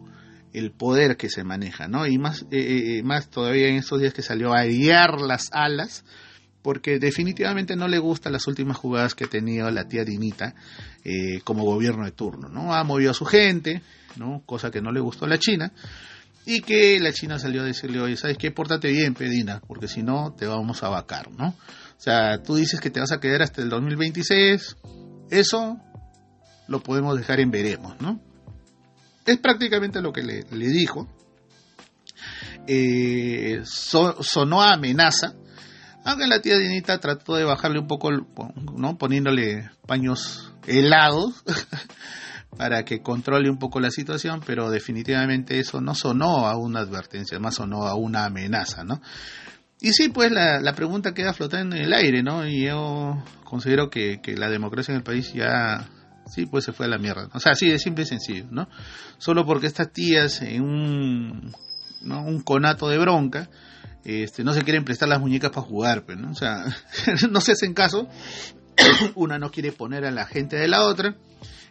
el 0.51 0.71
poder 0.71 1.15
que 1.15 1.29
se 1.29 1.43
maneja, 1.43 1.87
¿no? 1.87 2.07
Y 2.07 2.17
más, 2.17 2.41
eh, 2.49 2.97
eh, 2.97 3.03
más 3.03 3.29
todavía 3.29 3.67
en 3.67 3.75
estos 3.75 4.01
días 4.01 4.15
que 4.15 4.23
salió 4.23 4.51
a 4.55 4.63
guiar 4.63 5.21
las 5.21 5.49
alas 5.51 6.05
porque 6.63 6.97
definitivamente 6.97 7.75
no 7.75 7.87
le 7.87 7.99
gustan 7.99 8.33
las 8.33 8.47
últimas 8.47 8.77
jugadas 8.77 9.13
que 9.13 9.25
ha 9.25 9.29
tenido 9.29 9.69
la 9.69 9.87
tía 9.87 10.03
Dinita 10.03 10.55
eh, 11.03 11.39
como 11.43 11.65
gobierno 11.65 12.03
de 12.05 12.13
turno, 12.13 12.49
¿no? 12.49 12.73
Ha 12.73 12.83
movido 12.83 13.11
a 13.11 13.13
su 13.13 13.25
gente, 13.25 13.83
¿no? 14.15 14.41
Cosa 14.47 14.71
que 14.71 14.81
no 14.81 14.91
le 14.91 15.01
gustó 15.01 15.25
a 15.25 15.29
la 15.29 15.37
China, 15.37 15.71
y 16.47 16.61
que 16.61 16.99
la 16.99 17.13
China 17.13 17.37
salió 17.37 17.61
a 17.61 17.65
decirle, 17.65 18.01
oye, 18.01 18.17
¿sabes 18.17 18.39
qué? 18.39 18.49
Pórtate 18.49 18.91
bien, 18.91 19.13
Pedina, 19.13 19.61
porque 19.67 19.87
si 19.87 20.01
no, 20.01 20.33
te 20.33 20.47
vamos 20.47 20.81
a 20.81 20.89
vacar, 20.89 21.29
¿no? 21.31 21.49
O 21.49 22.01
sea, 22.03 22.41
tú 22.41 22.55
dices 22.55 22.79
que 22.81 22.89
te 22.89 22.99
vas 22.99 23.11
a 23.11 23.19
quedar 23.19 23.43
hasta 23.43 23.61
el 23.61 23.69
2026, 23.69 24.77
eso 25.39 25.79
lo 26.67 26.81
podemos 26.81 27.17
dejar 27.17 27.39
en 27.39 27.51
veremos, 27.51 27.99
¿no? 27.99 28.19
Es 29.25 29.37
prácticamente 29.37 30.01
lo 30.01 30.11
que 30.11 30.21
le, 30.21 30.43
dijo. 30.51 31.07
Eh, 32.67 33.61
sonó 33.65 34.61
a 34.61 34.73
amenaza, 34.73 35.33
aunque 36.05 36.27
la 36.27 36.41
tía 36.41 36.57
Dinita 36.57 36.99
trató 36.99 37.35
de 37.35 37.43
bajarle 37.43 37.79
un 37.79 37.87
poco, 37.87 38.09
¿no? 38.11 38.97
Poniéndole 38.97 39.69
paños 39.85 40.53
helados 40.65 41.43
para 42.57 42.83
que 42.85 43.01
controle 43.01 43.49
un 43.49 43.57
poco 43.57 43.79
la 43.79 43.91
situación, 43.91 44.41
pero 44.45 44.69
definitivamente 44.69 45.59
eso 45.59 45.81
no 45.81 45.95
sonó 45.95 46.47
a 46.47 46.57
una 46.57 46.81
advertencia, 46.81 47.39
más 47.39 47.55
sonó 47.55 47.87
a 47.87 47.95
una 47.95 48.25
amenaza, 48.25 48.83
¿no? 48.83 49.01
Y 49.83 49.91
sí, 49.91 50.07
pues 50.07 50.31
la, 50.31 50.61
la 50.61 50.73
pregunta 50.73 51.13
queda 51.13 51.33
flotando 51.33 51.75
en 51.75 51.83
el 51.83 51.93
aire, 51.93 52.23
¿no? 52.23 52.47
Y 52.47 52.63
yo 52.63 53.21
considero 53.43 53.89
que, 53.89 54.21
que 54.23 54.37
la 54.37 54.49
democracia 54.49 54.93
en 54.93 54.99
el 54.99 55.03
país 55.03 55.33
ya 55.33 55.89
sí, 56.25 56.45
pues 56.45 56.63
se 56.63 56.71
fue 56.71 56.85
a 56.85 56.89
la 56.89 56.97
mierda. 56.97 57.29
O 57.33 57.39
sea, 57.41 57.51
así 57.51 57.69
de 57.69 57.77
simple 57.77 58.05
y 58.05 58.07
sencillo, 58.07 58.45
¿no? 58.49 58.69
Solo 59.17 59.45
porque 59.45 59.67
estas 59.67 59.91
tías 59.91 60.41
en 60.41 60.61
un, 60.61 61.53
¿no? 62.01 62.23
un 62.23 62.41
conato 62.41 62.87
de 62.87 62.97
bronca 62.97 63.49
este, 64.05 64.45
no 64.45 64.53
se 64.53 64.63
quieren 64.63 64.85
prestar 64.85 65.09
las 65.09 65.19
muñecas 65.19 65.51
para 65.51 65.67
jugar, 65.67 66.05
pues, 66.05 66.17
¿no? 66.17 66.31
O 66.31 66.35
sea, 66.35 66.65
no 67.29 67.41
se 67.41 67.51
hacen 67.53 67.73
caso, 67.73 68.07
una 69.15 69.37
no 69.37 69.51
quiere 69.51 69.71
poner 69.71 70.05
a 70.05 70.11
la 70.11 70.25
gente 70.25 70.55
de 70.55 70.67
la 70.69 70.85
otra 70.85 71.15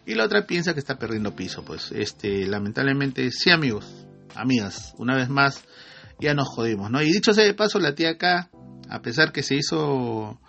y 0.05 0.15
la 0.15 0.25
otra 0.25 0.45
piensa 0.45 0.73
que 0.73 0.79
está 0.79 0.97
perdiendo 0.97 1.35
piso, 1.35 1.63
pues, 1.63 1.91
este, 1.91 2.45
lamentablemente, 2.45 3.31
sí 3.31 3.51
amigos, 3.51 4.05
amigas, 4.35 4.93
una 4.97 5.15
vez 5.15 5.29
más, 5.29 5.63
ya 6.19 6.33
nos 6.33 6.47
jodimos, 6.47 6.89
¿no? 6.91 7.01
Y 7.01 7.11
dicho 7.11 7.33
sea 7.33 7.45
de 7.45 7.53
paso, 7.53 7.79
la 7.79 7.95
tía 7.95 8.11
acá, 8.11 8.49
a 8.89 9.01
pesar 9.01 9.31
que 9.31 9.43
se 9.43 9.55
hizo, 9.55 10.39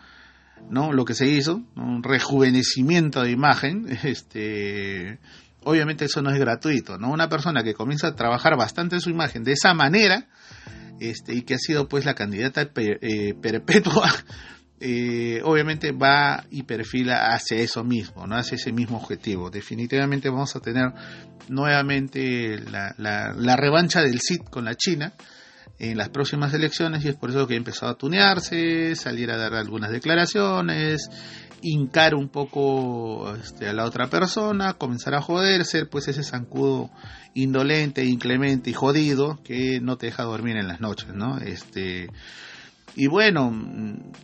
¿no? 0.70 0.92
Lo 0.92 1.05
que 1.05 1.14
se 1.14 1.27
hizo, 1.27 1.62
un 1.77 2.03
rejuvenecimiento 2.03 3.22
de 3.22 3.31
imagen, 3.31 3.87
este, 4.05 5.18
obviamente 5.62 6.05
eso 6.07 6.22
no 6.22 6.31
es 6.31 6.38
gratuito, 6.38 6.98
¿no? 6.98 7.11
Una 7.11 7.29
persona 7.29 7.62
que 7.62 7.74
comienza 7.74 8.09
a 8.09 8.16
trabajar 8.16 8.57
bastante 8.57 8.96
en 8.96 9.00
su 9.00 9.11
imagen 9.11 9.44
de 9.44 9.53
esa 9.53 9.74
manera, 9.74 10.27
este, 11.00 11.35
y 11.35 11.42
que 11.42 11.55
ha 11.55 11.59
sido 11.59 11.88
pues 11.88 12.05
la 12.05 12.14
candidata 12.14 12.70
eh, 12.77 13.35
perpetua, 13.35 14.11
eh, 14.81 15.40
obviamente 15.44 15.92
va 15.92 16.44
y 16.50 16.64
perfila 16.64 17.33
hacia 17.33 17.59
eso 17.59 17.85
mismo, 17.85 18.27
¿no? 18.27 18.37
hacia 18.37 18.57
ese 18.57 18.72
mismo 18.72 18.98
objetivo. 18.98 19.50
Definitivamente 19.50 20.29
vamos 20.29 20.55
a 20.57 20.61
tener 20.61 20.92
nuevamente 21.48 22.59
la, 22.70 22.94
la, 22.98 23.57
revancha 23.57 24.03
del 24.03 24.20
CID 24.20 24.42
con 24.50 24.64
la 24.64 24.74
China. 24.74 25.12
En 25.79 25.99
las 25.99 26.09
próximas 26.09 26.55
elecciones 26.55 27.05
y 27.05 27.09
es 27.09 27.17
por 27.17 27.31
eso 27.31 27.47
que 27.47 27.55
ha 27.55 27.57
empezado 27.57 27.93
a 27.93 27.99
tunearse, 27.99 28.95
salir 28.97 29.31
a 29.31 29.37
dar 29.37 29.55
algunas 29.55 29.91
declaraciones, 29.91 31.11
hincar 31.63 32.15
un 32.15 32.29
poco 32.29 33.35
este, 33.37 33.69
a 33.69 33.73
la 33.73 33.85
otra 33.85 34.09
persona, 34.09 34.75
comenzar 34.75 35.15
a 35.15 35.23
joder, 35.23 35.65
ser 35.65 35.89
pues 35.89 36.09
ese 36.09 36.23
zancudo 36.23 36.91
indolente, 37.35 38.05
inclemente 38.05 38.71
y 38.71 38.75
jodido 38.75 39.41
que 39.43 39.81
no 39.81 39.97
te 39.97 40.07
deja 40.07 40.25
dormir 40.25 40.57
en 40.57 40.69
las 40.69 40.81
noches, 40.81 41.15
¿no? 41.15 41.39
Este, 41.39 42.09
y 42.95 43.07
bueno, 43.07 43.53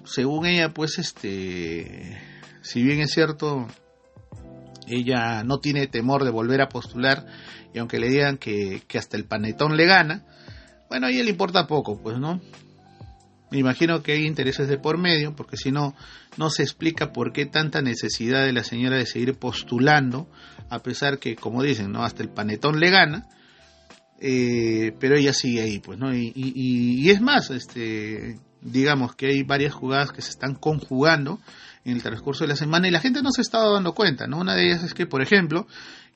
según 0.04 0.46
ella, 0.46 0.72
pues 0.72 0.98
este, 0.98 2.18
si 2.60 2.82
bien 2.82 3.00
es 3.00 3.10
cierto, 3.10 3.66
ella 4.86 5.42
no 5.42 5.58
tiene 5.58 5.86
temor 5.86 6.24
de 6.24 6.30
volver 6.30 6.60
a 6.60 6.68
postular 6.68 7.26
y 7.72 7.78
aunque 7.78 7.98
le 7.98 8.08
digan 8.08 8.36
que, 8.36 8.82
que 8.86 8.98
hasta 8.98 9.16
el 9.16 9.24
panetón 9.24 9.76
le 9.76 9.86
gana, 9.86 10.24
bueno, 10.90 11.06
a 11.06 11.10
ella 11.10 11.22
le 11.22 11.30
importa 11.30 11.68
poco, 11.68 11.98
pues, 12.02 12.18
¿no? 12.18 12.40
Me 13.52 13.58
imagino 13.58 14.02
que 14.02 14.12
hay 14.12 14.26
intereses 14.26 14.68
de 14.68 14.76
por 14.76 14.98
medio, 14.98 15.34
porque 15.36 15.56
si 15.56 15.70
no, 15.70 15.94
no 16.36 16.50
se 16.50 16.64
explica 16.64 17.12
por 17.12 17.32
qué 17.32 17.46
tanta 17.46 17.80
necesidad 17.80 18.44
de 18.44 18.52
la 18.52 18.64
señora 18.64 18.96
de 18.96 19.06
seguir 19.06 19.34
postulando, 19.34 20.28
a 20.68 20.80
pesar 20.80 21.20
que, 21.20 21.36
como 21.36 21.62
dicen, 21.62 21.92
¿no? 21.92 22.02
Hasta 22.02 22.24
el 22.24 22.28
panetón 22.28 22.80
le 22.80 22.90
gana, 22.90 23.28
eh, 24.20 24.92
pero 24.98 25.16
ella 25.16 25.32
sigue 25.32 25.62
ahí, 25.62 25.78
pues, 25.78 25.96
¿no? 25.96 26.12
Y, 26.12 26.32
y, 26.34 27.04
y, 27.04 27.10
es 27.10 27.20
más, 27.20 27.50
este, 27.50 28.40
digamos 28.60 29.14
que 29.14 29.26
hay 29.26 29.44
varias 29.44 29.72
jugadas 29.72 30.10
que 30.10 30.22
se 30.22 30.30
están 30.30 30.56
conjugando 30.56 31.38
en 31.84 31.92
el 31.92 32.02
transcurso 32.02 32.44
de 32.44 32.48
la 32.48 32.56
semana 32.56 32.88
y 32.88 32.90
la 32.90 33.00
gente 33.00 33.22
no 33.22 33.30
se 33.30 33.42
está 33.42 33.64
dando 33.64 33.94
cuenta, 33.94 34.26
¿no? 34.26 34.38
Una 34.38 34.56
de 34.56 34.66
ellas 34.66 34.82
es 34.82 34.92
que, 34.92 35.06
por 35.06 35.22
ejemplo, 35.22 35.68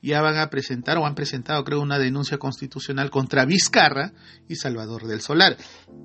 ya 0.05 0.21
van 0.21 0.37
a 0.37 0.51
presentar 0.51 0.99
o 0.99 1.07
han 1.07 1.15
presentado, 1.15 1.63
creo, 1.63 1.81
una 1.81 1.97
denuncia 1.97 2.37
constitucional 2.37 3.09
contra 3.09 3.45
Vizcarra 3.45 4.13
y 4.47 4.55
Salvador 4.55 5.07
del 5.07 5.21
Solar. 5.21 5.57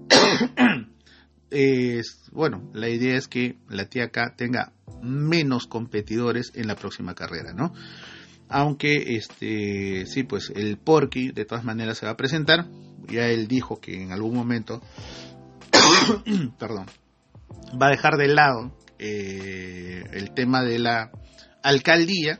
bueno, 2.32 2.70
la 2.72 2.88
idea 2.88 3.18
es 3.18 3.28
que 3.28 3.58
la 3.68 3.84
tía 3.84 4.04
acá 4.04 4.34
tenga 4.34 4.72
menos 5.02 5.66
competidores 5.66 6.52
en 6.54 6.66
la 6.66 6.76
próxima 6.76 7.14
carrera, 7.14 7.52
¿no? 7.52 7.74
Aunque, 8.48 9.16
este, 9.16 10.06
sí, 10.06 10.22
pues 10.22 10.50
el 10.54 10.78
Porky 10.78 11.32
de 11.32 11.44
todas 11.44 11.64
maneras 11.64 11.98
se 11.98 12.06
va 12.06 12.12
a 12.12 12.16
presentar. 12.16 12.66
Ya 13.06 13.26
él 13.26 13.48
dijo 13.48 13.80
que 13.80 14.02
en 14.02 14.12
algún 14.12 14.34
momento, 14.34 14.80
perdón, 16.58 16.86
va 17.80 17.88
a 17.88 17.90
dejar 17.90 18.16
de 18.16 18.28
lado 18.28 18.74
eh, 18.98 20.04
el 20.12 20.32
tema 20.32 20.62
de 20.62 20.78
la 20.78 21.12
alcaldía 21.62 22.38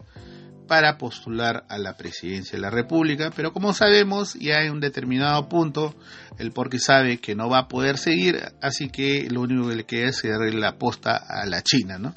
para 0.70 0.98
postular 0.98 1.64
a 1.68 1.78
la 1.78 1.96
presidencia 1.96 2.52
de 2.52 2.62
la 2.62 2.70
República, 2.70 3.32
pero 3.34 3.52
como 3.52 3.72
sabemos, 3.72 4.34
ya 4.34 4.62
en 4.62 4.70
un 4.70 4.78
determinado 4.78 5.48
punto, 5.48 5.96
el 6.38 6.52
porque 6.52 6.78
sabe 6.78 7.18
que 7.18 7.34
no 7.34 7.48
va 7.48 7.58
a 7.58 7.66
poder 7.66 7.98
seguir, 7.98 8.40
así 8.62 8.88
que 8.88 9.26
lo 9.28 9.40
único 9.40 9.68
que 9.68 9.74
le 9.74 9.84
queda 9.84 10.10
es 10.10 10.22
darle 10.22 10.52
la 10.52 10.78
posta 10.78 11.16
a 11.16 11.44
la 11.46 11.60
China, 11.62 11.98
¿no? 11.98 12.14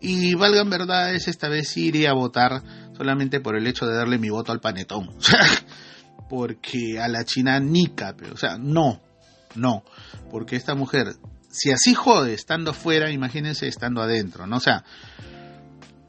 Y 0.00 0.34
valgan 0.34 0.70
verdades, 0.70 1.28
esta 1.28 1.48
vez 1.48 1.76
iría 1.76 2.10
a 2.10 2.14
votar 2.14 2.64
solamente 2.96 3.38
por 3.38 3.54
el 3.54 3.64
hecho 3.64 3.86
de 3.86 3.94
darle 3.94 4.18
mi 4.18 4.28
voto 4.28 4.50
al 4.50 4.58
panetón, 4.58 5.10
porque 6.28 6.98
a 7.00 7.06
la 7.06 7.24
China 7.24 7.60
ni 7.60 7.94
cape, 7.94 8.28
o 8.28 8.36
sea, 8.36 8.58
no, 8.58 9.00
no, 9.54 9.84
porque 10.32 10.56
esta 10.56 10.74
mujer, 10.74 11.14
si 11.48 11.70
así 11.70 11.94
jode 11.94 12.34
estando 12.34 12.72
fuera, 12.72 13.12
imagínense 13.12 13.68
estando 13.68 14.02
adentro, 14.02 14.48
¿no? 14.48 14.56
O 14.56 14.60
sea, 14.60 14.82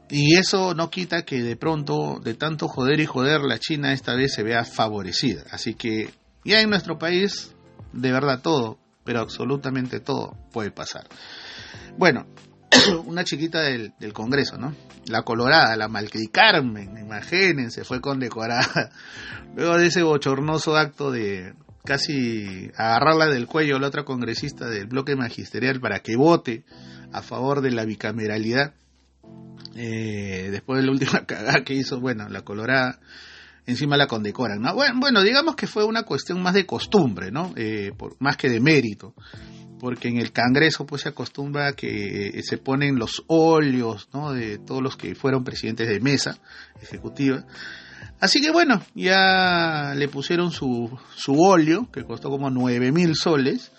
y 0.08 0.36
eso 0.36 0.74
no 0.74 0.90
quita 0.90 1.24
que 1.24 1.42
de 1.42 1.56
pronto, 1.56 2.20
de 2.22 2.34
tanto 2.34 2.68
joder 2.68 3.00
y 3.00 3.06
joder, 3.06 3.40
la 3.40 3.58
China 3.58 3.92
esta 3.92 4.14
vez 4.14 4.34
se 4.34 4.42
vea 4.42 4.64
favorecida. 4.64 5.42
Así 5.50 5.74
que 5.74 6.10
ya 6.44 6.60
en 6.60 6.70
nuestro 6.70 6.98
país, 6.98 7.54
de 7.92 8.12
verdad 8.12 8.40
todo, 8.40 8.78
pero 9.04 9.20
absolutamente 9.20 9.98
todo 10.00 10.36
puede 10.52 10.70
pasar. 10.70 11.08
Bueno, 11.98 12.26
una 13.06 13.24
chiquita 13.24 13.62
del, 13.62 13.94
del, 13.98 14.12
Congreso, 14.12 14.58
¿no? 14.58 14.74
La 15.06 15.22
Colorada, 15.22 15.76
la 15.76 15.88
Malcri 15.88 16.28
Carmen, 16.28 16.96
imagínense, 16.98 17.84
fue 17.84 18.00
condecorada. 18.00 18.90
Luego 19.56 19.76
de 19.78 19.86
ese 19.86 20.02
bochornoso 20.02 20.76
acto 20.76 21.10
de 21.10 21.54
casi 21.84 22.70
agarrarla 22.76 23.26
del 23.26 23.46
cuello 23.46 23.76
a 23.76 23.80
la 23.80 23.88
otra 23.88 24.04
congresista 24.04 24.68
del 24.68 24.86
bloque 24.86 25.16
magisterial 25.16 25.80
para 25.80 26.00
que 26.00 26.16
vote 26.16 26.64
a 27.12 27.22
favor 27.22 27.60
de 27.60 27.70
la 27.70 27.84
bicameralidad 27.84 28.74
eh, 29.76 30.48
después 30.50 30.80
de 30.80 30.86
la 30.86 30.92
última 30.92 31.24
cagada 31.26 31.62
que 31.64 31.74
hizo, 31.74 32.00
bueno, 32.00 32.28
la 32.28 32.42
Colorada, 32.42 32.98
encima 33.66 33.96
la 33.96 34.06
condecoran, 34.06 34.60
¿no? 34.60 34.74
Bueno, 34.74 34.98
bueno 34.98 35.22
digamos 35.22 35.56
que 35.56 35.66
fue 35.66 35.84
una 35.84 36.04
cuestión 36.04 36.42
más 36.42 36.54
de 36.54 36.66
costumbre, 36.66 37.30
¿no? 37.30 37.52
Eh, 37.56 37.92
más 38.18 38.36
que 38.36 38.48
de 38.48 38.60
mérito, 38.60 39.14
porque 39.78 40.08
en 40.08 40.18
el 40.18 40.32
Congreso 40.32 40.86
pues 40.86 41.02
se 41.02 41.10
acostumbra 41.10 41.68
a 41.68 41.72
que 41.72 42.28
eh, 42.28 42.42
se 42.42 42.58
ponen 42.58 42.96
los 42.98 43.24
óleos, 43.26 44.08
¿no? 44.12 44.32
De 44.32 44.58
todos 44.58 44.82
los 44.82 44.96
que 44.96 45.14
fueron 45.14 45.44
presidentes 45.44 45.88
de 45.88 46.00
mesa 46.00 46.38
ejecutiva. 46.80 47.44
Así 48.18 48.40
que 48.40 48.50
bueno, 48.50 48.82
ya 48.94 49.92
le 49.94 50.08
pusieron 50.08 50.50
su, 50.50 50.90
su 51.16 51.38
óleo, 51.38 51.90
que 51.92 52.04
costó 52.04 52.30
como 52.30 52.48
nueve 52.48 52.92
mil 52.92 53.14
soles, 53.14 53.72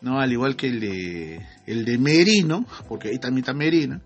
¿no? 0.00 0.18
Al 0.18 0.32
igual 0.32 0.56
que 0.56 0.66
el 0.66 0.80
de, 0.80 1.46
el 1.66 1.84
de 1.84 1.98
Merino, 1.98 2.66
porque 2.88 3.08
ahí 3.08 3.18
también 3.18 3.44
está 3.44 3.54
Merino 3.54 4.00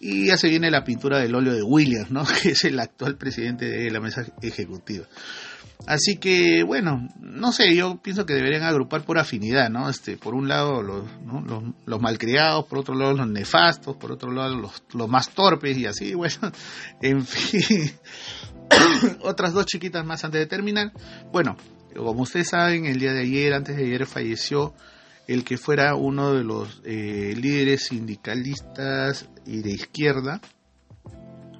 y 0.00 0.26
ya 0.26 0.36
se 0.36 0.48
viene 0.48 0.70
la 0.70 0.84
pintura 0.84 1.18
del 1.18 1.34
óleo 1.34 1.54
de 1.54 1.62
Williams, 1.62 2.10
¿no? 2.10 2.24
que 2.42 2.50
es 2.50 2.64
el 2.64 2.78
actual 2.78 3.16
presidente 3.16 3.66
de 3.66 3.90
la 3.90 4.00
mesa 4.00 4.24
ejecutiva. 4.42 5.06
Así 5.86 6.16
que, 6.16 6.64
bueno, 6.64 7.08
no 7.20 7.52
sé, 7.52 7.74
yo 7.74 8.00
pienso 8.02 8.24
que 8.24 8.34
deberían 8.34 8.62
agrupar 8.62 9.04
por 9.04 9.18
afinidad, 9.18 9.68
¿no? 9.68 9.88
Este, 9.88 10.16
por 10.16 10.34
un 10.34 10.48
lado 10.48 10.82
los, 10.82 12.00
malcriados, 12.00 12.64
por 12.66 12.78
otro 12.78 12.94
lado 12.94 13.12
los 13.12 13.28
nefastos, 13.28 13.96
por 13.96 14.10
otro 14.10 14.32
lado 14.32 14.56
los, 14.56 14.82
los 14.94 15.08
más 15.08 15.30
torpes 15.30 15.76
y 15.76 15.86
así, 15.86 16.14
bueno, 16.14 16.50
en 17.02 17.24
fin. 17.24 17.92
Otras 19.20 19.52
dos 19.52 19.66
chiquitas 19.66 20.04
más 20.04 20.24
antes 20.24 20.40
de 20.40 20.46
terminar. 20.46 20.92
Bueno, 21.30 21.56
como 21.94 22.22
ustedes 22.22 22.48
saben, 22.48 22.86
el 22.86 22.98
día 22.98 23.12
de 23.12 23.22
ayer, 23.22 23.54
antes 23.54 23.76
de 23.76 23.84
ayer, 23.84 24.06
falleció 24.06 24.74
el 25.26 25.44
que 25.44 25.58
fuera 25.58 25.94
uno 25.94 26.34
de 26.34 26.44
los 26.44 26.80
eh, 26.84 27.34
líderes 27.36 27.86
sindicalistas 27.86 29.28
y 29.44 29.62
de 29.62 29.70
izquierda, 29.70 30.40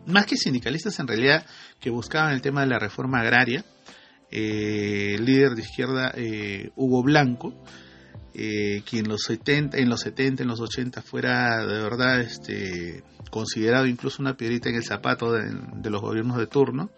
más 0.07 0.26
que 0.26 0.37
sindicalistas 0.37 0.98
en 1.00 1.09
realidad 1.09 1.44
que 1.81 1.90
buscaban 1.90 2.33
el 2.33 2.42
tema 2.42 2.61
de 2.61 2.68
la 2.68 2.79
reforma 2.79 3.20
agraria, 3.20 3.64
eh, 4.31 5.14
el 5.16 5.24
líder 5.24 5.55
de 5.55 5.62
izquierda 5.62 6.12
eh, 6.14 6.70
Hugo 6.76 7.02
Blanco, 7.02 7.55
quien 8.33 9.07
en 9.07 9.09
los 9.09 9.22
70, 9.22 9.79
en 9.79 9.88
los 9.88 10.00
70, 10.00 10.42
en 10.42 10.48
los 10.50 10.61
80 10.61 11.00
fuera 11.00 11.64
de 11.64 11.81
verdad 11.81 12.20
este, 12.20 13.02
considerado 13.31 13.87
incluso 13.87 14.20
una 14.20 14.37
piedrita 14.37 14.68
en 14.68 14.74
el 14.74 14.85
zapato 14.85 15.33
de, 15.33 15.50
de 15.76 15.90
los 15.90 16.02
gobiernos 16.02 16.37
de 16.37 16.46
turno, 16.46 16.90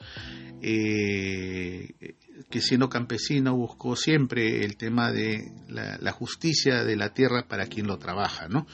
que 2.51 2.61
siendo 2.61 2.89
campesino 2.89 3.57
buscó 3.57 3.97
siempre 3.97 4.65
el 4.65 4.77
tema 4.77 5.13
de 5.13 5.53
la, 5.69 6.13
justicia 6.13 6.85
de 6.85 6.97
la 6.97 7.11
tierra 7.11 7.47
para 7.49 7.67
quien 7.67 7.87
lo 7.87 7.99
trabaja, 7.99 8.49
¿no? 8.49 8.67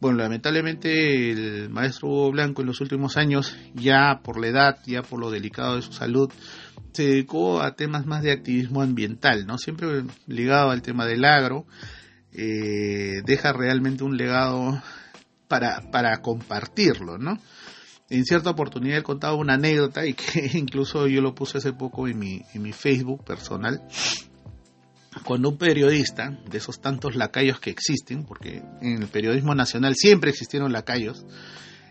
Bueno, 0.00 0.18
lamentablemente 0.18 1.30
el 1.30 1.70
maestro 1.70 2.08
Hugo 2.08 2.32
Blanco 2.32 2.62
en 2.62 2.66
los 2.66 2.80
últimos 2.80 3.16
años, 3.16 3.56
ya 3.74 4.20
por 4.24 4.40
la 4.40 4.48
edad, 4.48 4.78
ya 4.84 5.02
por 5.02 5.20
lo 5.20 5.30
delicado 5.30 5.76
de 5.76 5.82
su 5.82 5.92
salud, 5.92 6.28
se 6.92 7.04
dedicó 7.04 7.62
a 7.62 7.76
temas 7.76 8.04
más 8.04 8.22
de 8.22 8.32
activismo 8.32 8.82
ambiental, 8.82 9.46
¿no? 9.46 9.58
Siempre 9.58 10.02
ligado 10.26 10.70
al 10.70 10.82
tema 10.82 11.06
del 11.06 11.24
agro, 11.24 11.66
eh, 12.32 13.22
deja 13.24 13.52
realmente 13.52 14.02
un 14.02 14.16
legado 14.16 14.82
para, 15.46 15.90
para 15.92 16.20
compartirlo, 16.20 17.18
¿no? 17.18 17.38
En 18.12 18.24
cierta 18.26 18.50
oportunidad 18.50 18.98
él 18.98 19.02
contaba 19.02 19.34
una 19.34 19.54
anécdota 19.54 20.06
y 20.06 20.14
que 20.14 20.50
incluso 20.58 21.06
yo 21.06 21.20
lo 21.20 21.34
puse 21.34 21.58
hace 21.58 21.72
poco 21.72 22.06
en 22.08 22.18
mi, 22.18 22.42
en 22.54 22.62
mi 22.62 22.72
Facebook 22.72 23.24
personal. 23.24 23.82
Cuando 25.24 25.50
un 25.50 25.58
periodista, 25.58 26.38
de 26.50 26.58
esos 26.58 26.80
tantos 26.80 27.16
lacayos 27.16 27.60
que 27.60 27.70
existen, 27.70 28.24
porque 28.24 28.62
en 28.80 29.02
el 29.02 29.08
periodismo 29.08 29.54
nacional 29.54 29.94
siempre 29.94 30.30
existieron 30.30 30.72
lacayos, 30.72 31.26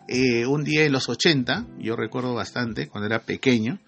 eh, 0.07 0.45
un 0.45 0.63
día 0.63 0.85
en 0.85 0.91
los 0.91 1.07
80, 1.07 1.67
yo 1.79 1.95
recuerdo 1.95 2.33
bastante, 2.33 2.87
cuando 2.87 3.07
era 3.07 3.19
pequeño, 3.19 3.79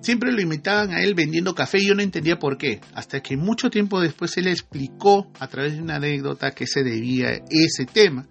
siempre 0.00 0.32
lo 0.32 0.40
imitaban 0.40 0.92
a 0.92 1.02
él 1.02 1.14
vendiendo 1.14 1.54
café 1.54 1.78
y 1.78 1.88
yo 1.88 1.94
no 1.94 2.02
entendía 2.02 2.38
por 2.38 2.56
qué, 2.56 2.80
hasta 2.94 3.20
que 3.20 3.36
mucho 3.36 3.70
tiempo 3.70 4.00
después 4.00 4.36
él 4.38 4.48
explicó 4.48 5.30
a 5.38 5.46
través 5.46 5.74
de 5.74 5.82
una 5.82 5.96
anécdota 5.96 6.52
que 6.52 6.66
se 6.66 6.82
debía 6.82 7.42
ese 7.50 7.84
tema. 7.84 8.26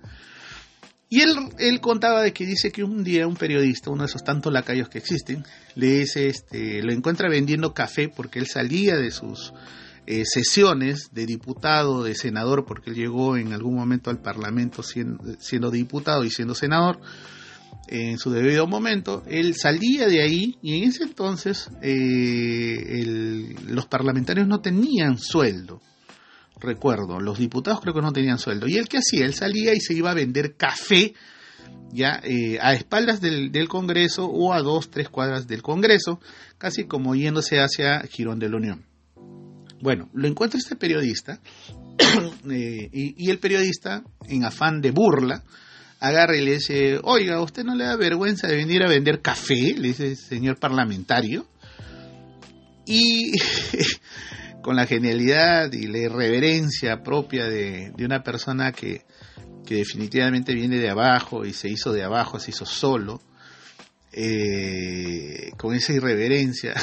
Y 1.09 1.21
él, 1.21 1.35
él 1.57 1.81
contaba 1.81 2.21
de 2.21 2.33
que 2.33 2.45
dice 2.45 2.71
que 2.71 2.83
un 2.83 3.03
día 3.03 3.27
un 3.27 3.35
periodista, 3.35 3.89
uno 3.89 4.03
de 4.03 4.09
esos 4.09 4.23
tantos 4.23 4.53
lacayos 4.53 4.89
que 4.89 4.99
existen, 4.99 5.43
le 5.73 5.99
dice, 5.99 6.27
este, 6.27 6.83
lo 6.83 6.93
encuentra 6.93 7.27
vendiendo 7.27 7.73
café 7.73 8.09
porque 8.09 8.37
él 8.37 8.45
salía 8.45 8.95
de 8.95 9.09
sus 9.09 9.51
eh, 10.05 10.23
sesiones 10.25 11.09
de 11.11 11.25
diputado, 11.25 12.03
de 12.03 12.13
senador, 12.13 12.65
porque 12.65 12.91
él 12.91 12.95
llegó 12.95 13.37
en 13.37 13.53
algún 13.53 13.75
momento 13.75 14.11
al 14.11 14.21
Parlamento 14.21 14.83
siendo, 14.83 15.71
diputado 15.71 16.23
y 16.23 16.29
siendo 16.29 16.53
senador 16.53 16.99
en 17.87 18.19
su 18.19 18.29
debido 18.29 18.67
momento, 18.67 19.23
él 19.27 19.55
salía 19.55 20.07
de 20.07 20.21
ahí 20.21 20.57
y 20.61 20.77
en 20.77 20.89
ese 20.89 21.03
entonces 21.03 21.71
eh, 21.81 23.55
los 23.67 23.87
parlamentarios 23.87 24.47
no 24.47 24.61
tenían 24.61 25.17
sueldo. 25.17 25.81
Recuerdo. 26.59 27.19
Los 27.19 27.39
diputados 27.39 27.81
creo 27.81 27.93
que 27.93 28.01
no 28.01 28.11
tenían 28.11 28.39
sueldo. 28.39 28.67
Y 28.67 28.77
el 28.77 28.87
que 28.87 28.97
hacía, 28.97 29.25
él 29.25 29.33
salía 29.33 29.73
y 29.73 29.79
se 29.79 29.93
iba 29.93 30.11
a 30.11 30.15
vender 30.15 30.55
café 30.55 31.13
ya 31.91 32.19
eh, 32.23 32.57
a 32.61 32.73
espaldas 32.73 33.21
del, 33.21 33.67
Congreso 33.67 34.25
o 34.25 34.53
a 34.53 34.61
dos, 34.61 34.89
tres 34.89 35.09
cuadras 35.09 35.47
del 35.47 35.61
Congreso, 35.61 36.19
casi 36.57 36.85
como 36.85 37.15
yéndose 37.15 37.59
hacia 37.59 38.01
Girón 38.01 38.39
de 38.39 38.49
la 38.49 38.57
Unión. 38.57 38.85
Bueno, 39.81 40.09
lo 40.13 40.27
encuentra 40.27 40.57
este 40.57 40.75
periodista 40.75 41.39
eh, 42.49 42.89
y, 42.91 43.29
el 43.29 43.39
periodista, 43.39 44.03
en 44.27 44.43
afán 44.43 44.81
de 44.81 44.91
burla, 44.91 45.43
agarra 45.99 46.37
y 46.37 46.45
le 46.45 46.53
dice, 46.53 46.99
oiga, 47.03 47.41
¿usted 47.41 47.63
no 47.63 47.75
le 47.75 47.85
da 47.85 47.95
vergüenza 47.95 48.47
de 48.47 48.55
venir 48.55 48.83
a 48.83 48.89
vender 48.89 49.21
café? 49.21 49.75
Le 49.77 49.89
dice 49.89 50.15
señor 50.15 50.59
parlamentario. 50.59 51.47
Y 52.85 53.31
con 54.61 54.75
la 54.75 54.85
genialidad 54.85 55.71
y 55.71 55.87
la 55.87 55.99
irreverencia 55.99 57.01
propia 57.01 57.45
de, 57.45 57.91
de 57.95 58.05
una 58.05 58.23
persona 58.23 58.71
que, 58.71 59.03
que 59.65 59.75
definitivamente 59.75 60.53
viene 60.53 60.79
de 60.79 60.89
abajo 60.89 61.45
y 61.45 61.53
se 61.53 61.69
hizo 61.69 61.93
de 61.93 62.03
abajo, 62.03 62.39
se 62.39 62.51
hizo 62.51 62.65
solo, 62.65 63.21
eh, 64.11 65.51
con 65.57 65.75
esa 65.75 65.93
irreverencia 65.93 66.73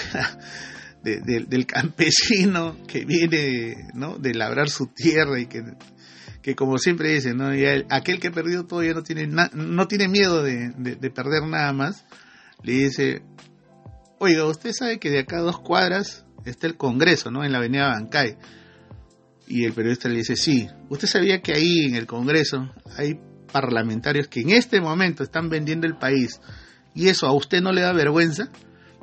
de, 1.02 1.20
de, 1.20 1.44
del 1.46 1.66
campesino 1.66 2.76
que 2.86 3.04
viene 3.04 3.88
¿no? 3.94 4.18
de 4.18 4.34
labrar 4.34 4.70
su 4.70 4.86
tierra 4.86 5.40
y 5.40 5.46
que, 5.46 5.64
que 6.42 6.54
como 6.54 6.78
siempre 6.78 7.12
dice, 7.12 7.34
¿no? 7.34 7.50
aquel 7.90 8.20
que 8.20 8.30
perdió 8.30 8.66
todo 8.66 8.84
ya 8.84 8.94
no 8.94 9.02
tiene, 9.02 9.26
no 9.26 9.88
tiene 9.88 10.06
miedo 10.06 10.44
de, 10.44 11.10
perder 11.12 11.42
nada 11.42 11.72
más, 11.72 12.04
le 12.62 12.72
dice, 12.72 13.22
oiga, 14.20 14.44
usted 14.46 14.72
sabe 14.72 15.00
que 15.00 15.10
de 15.10 15.20
acá 15.20 15.38
a 15.38 15.42
dos 15.42 15.58
cuadras 15.58 16.25
está 16.50 16.66
el 16.66 16.76
Congreso, 16.76 17.30
¿no? 17.30 17.44
En 17.44 17.52
la 17.52 17.58
avenida 17.58 17.88
Bancay 17.88 18.36
y 19.46 19.64
el 19.64 19.72
periodista 19.72 20.08
le 20.08 20.16
dice, 20.16 20.36
sí, 20.36 20.68
usted 20.88 21.06
sabía 21.06 21.40
que 21.40 21.52
ahí 21.52 21.84
en 21.84 21.94
el 21.94 22.06
Congreso 22.06 22.70
hay 22.96 23.20
parlamentarios 23.52 24.28
que 24.28 24.40
en 24.40 24.50
este 24.50 24.80
momento 24.80 25.22
están 25.22 25.48
vendiendo 25.48 25.86
el 25.86 25.96
país 25.96 26.40
y 26.94 27.08
eso 27.08 27.26
a 27.26 27.32
usted 27.32 27.60
no 27.60 27.72
le 27.72 27.82
da 27.82 27.92
vergüenza. 27.92 28.50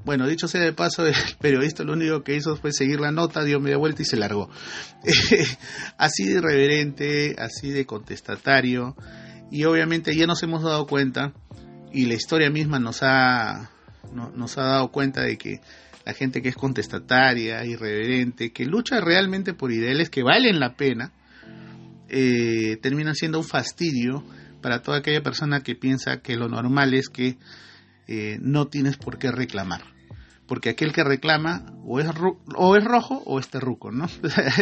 Bueno, 0.04 0.28
dicho 0.28 0.50
sea 0.50 0.60
de 0.60 0.74
paso, 0.74 1.08
el 1.08 1.16
periodista 1.40 1.84
lo 1.84 1.94
único 1.94 2.24
que 2.24 2.36
hizo 2.36 2.58
fue 2.58 2.74
seguir 2.74 3.00
la 3.00 3.12
nota, 3.12 3.44
dio 3.44 3.62
media 3.62 3.78
vuelta 3.78 4.02
y 4.02 4.06
se 4.06 4.18
largó. 4.18 4.50
así 5.98 6.26
de 6.26 6.40
irreverente, 6.40 7.36
así 7.38 7.70
de 7.70 7.86
contestatario. 7.86 8.98
Y 9.50 9.64
obviamente 9.64 10.16
ya 10.16 10.26
nos 10.26 10.44
hemos 10.44 10.64
dado 10.64 10.88
cuenta, 10.88 11.32
y 11.94 12.08
la 12.08 12.16
historia 12.16 12.50
misma 12.50 12.80
nos 12.80 13.02
ha, 13.04 13.70
nos 14.12 14.58
ha 14.58 14.64
dado 14.64 14.92
cuenta 14.92 15.22
de 15.22 15.38
que 15.38 15.62
la 16.06 16.14
gente 16.14 16.42
que 16.42 16.50
es 16.50 16.56
contestataria, 16.56 17.66
irreverente, 17.66 18.52
que 18.52 18.66
lucha 18.66 19.00
realmente 19.00 19.54
por 19.54 19.72
ideales 19.72 20.10
que 20.10 20.24
valen 20.24 20.60
la 20.60 20.76
pena, 20.76 21.12
eh, 22.10 22.78
termina 22.82 23.14
siendo 23.14 23.40
un 23.40 23.46
fastidio 23.46 24.24
para 24.62 24.82
toda 24.82 25.00
aquella 25.00 25.22
persona 25.22 25.62
que 25.62 25.76
piensa 25.76 26.22
que 26.22 26.36
lo 26.36 26.48
normal 26.48 26.94
es 26.94 27.10
que 27.10 27.38
eh, 28.08 28.38
no 28.42 28.68
tienes 28.68 28.98
por 28.98 29.18
qué 29.18 29.32
reclamar. 29.32 29.82
Porque 30.46 30.70
aquel 30.70 30.92
que 30.92 31.04
reclama 31.04 31.66
o 31.86 32.00
es, 32.00 32.08
o 32.56 32.76
es 32.76 32.84
rojo 32.84 33.24
o 33.26 33.40
es 33.40 33.48
terruco, 33.48 33.92
¿no? 33.92 34.08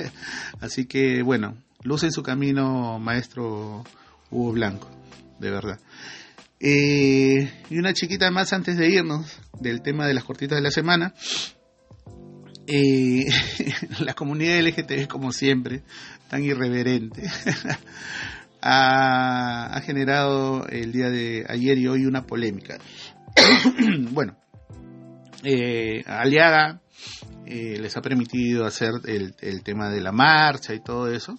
Así 0.61 0.85
que, 0.85 1.23
bueno, 1.23 1.57
luce 1.83 2.05
en 2.05 2.11
su 2.11 2.23
camino, 2.23 2.99
maestro 2.99 3.83
Hugo 4.29 4.51
Blanco, 4.53 4.89
de 5.39 5.49
verdad. 5.49 5.79
Eh, 6.63 7.51
y 7.71 7.79
una 7.79 7.91
chiquita 7.91 8.29
más 8.29 8.53
antes 8.53 8.77
de 8.77 8.87
irnos 8.87 9.39
del 9.59 9.81
tema 9.81 10.05
de 10.05 10.13
las 10.13 10.23
cortitas 10.23 10.57
de 10.57 10.61
la 10.61 10.69
semana. 10.69 11.15
Eh, 12.67 13.25
la 13.99 14.13
comunidad 14.13 14.59
LGTB, 14.59 15.07
como 15.07 15.31
siempre, 15.31 15.81
tan 16.29 16.43
irreverente, 16.43 17.23
ha, 18.61 19.81
generado 19.83 20.67
el 20.67 20.91
día 20.91 21.09
de 21.09 21.45
ayer 21.49 21.79
y 21.79 21.87
hoy 21.87 22.05
una 22.05 22.27
polémica. 22.27 22.77
bueno, 24.11 24.37
eh, 25.43 26.03
Aliaga 26.05 26.79
les 27.47 27.97
ha 27.97 28.01
permitido 28.01 28.65
hacer 28.65 28.91
el, 29.05 29.35
el, 29.41 29.61
tema 29.61 29.89
de 29.89 29.99
la 29.99 30.13
marcha 30.13 30.73
y 30.73 30.81
todo 30.81 31.11
eso, 31.11 31.37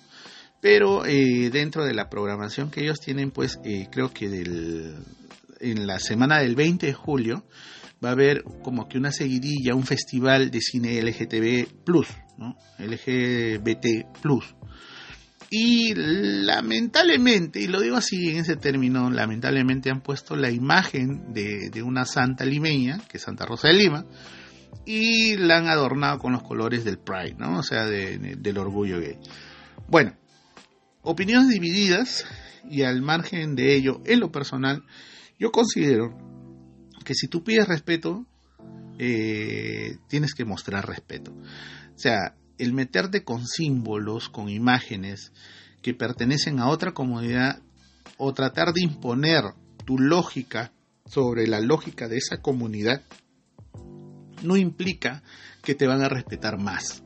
pero 0.62 1.02
dentro 1.02 1.84
de 1.84 1.92
la 1.92 2.08
programación 2.08 2.70
que 2.70 2.82
ellos 2.82 3.00
tienen, 3.00 3.32
pues 3.32 3.58
creo 3.90 4.14
que 4.14 4.26
en 5.60 5.86
la 5.88 5.98
semana 5.98 6.38
del 6.38 6.54
20 6.54 6.86
de 6.86 6.94
julio 6.94 7.44
va 8.02 8.10
a 8.10 8.12
haber 8.12 8.44
como 8.62 8.88
que 8.88 8.96
una 8.96 9.10
seguidilla, 9.10 9.74
un 9.74 9.84
festival 9.84 10.52
de 10.52 10.60
cine 10.60 11.02
LGTB 11.02 11.84
Plus. 11.84 12.06
LGBT 12.78 14.20
Plus. 14.20 14.54
Y 15.50 15.94
lamentablemente, 15.94 17.60
y 17.60 17.66
lo 17.66 17.80
digo 17.80 17.96
así 17.96 18.30
en 18.30 18.38
ese 18.38 18.56
término, 18.56 19.10
lamentablemente 19.10 19.90
han 19.90 20.00
puesto 20.00 20.34
la 20.34 20.50
imagen 20.50 21.34
de, 21.34 21.82
una 21.82 22.06
santa 22.06 22.44
limeña, 22.44 23.00
que 23.08 23.18
es 23.18 23.22
Santa 23.24 23.44
Rosa 23.44 23.68
de 23.68 23.74
Lima, 23.74 24.06
y 24.86 25.36
la 25.36 25.58
han 25.58 25.68
adornado 25.68 26.18
con 26.18 26.32
los 26.32 26.42
colores 26.42 26.84
del 26.84 26.98
Pride, 26.98 27.34
¿no? 27.36 27.58
O 27.58 27.62
sea, 27.62 27.84
del 27.84 28.58
orgullo 28.58 28.98
gay. 28.98 29.18
Bueno, 29.88 30.14
opiniones 31.02 31.48
divididas, 31.48 32.24
y 32.68 32.82
al 32.82 33.02
margen 33.02 33.54
de 33.54 33.74
ello, 33.74 34.00
en 34.06 34.20
lo 34.20 34.30
personal, 34.30 34.84
yo 35.38 35.50
considero 35.50 36.16
que 37.04 37.14
si 37.14 37.28
tú 37.28 37.42
pides 37.42 37.68
respeto, 37.68 38.24
eh, 38.98 39.96
tienes 40.08 40.34
que 40.34 40.44
mostrar 40.44 40.86
respeto. 40.86 41.32
O 41.32 41.98
sea, 41.98 42.36
el 42.58 42.72
meterte 42.72 43.24
con 43.24 43.46
símbolos, 43.46 44.28
con 44.28 44.48
imágenes 44.48 45.32
que 45.82 45.94
pertenecen 45.94 46.60
a 46.60 46.68
otra 46.68 46.92
comunidad 46.92 47.60
o 48.16 48.32
tratar 48.32 48.72
de 48.72 48.82
imponer 48.82 49.42
tu 49.84 49.98
lógica 49.98 50.72
sobre 51.06 51.48
la 51.48 51.60
lógica 51.60 52.06
de 52.08 52.18
esa 52.18 52.40
comunidad 52.40 53.02
no 54.42 54.56
implica 54.56 55.22
que 55.62 55.74
te 55.74 55.86
van 55.86 56.02
a 56.02 56.08
respetar 56.08 56.58
más. 56.58 57.02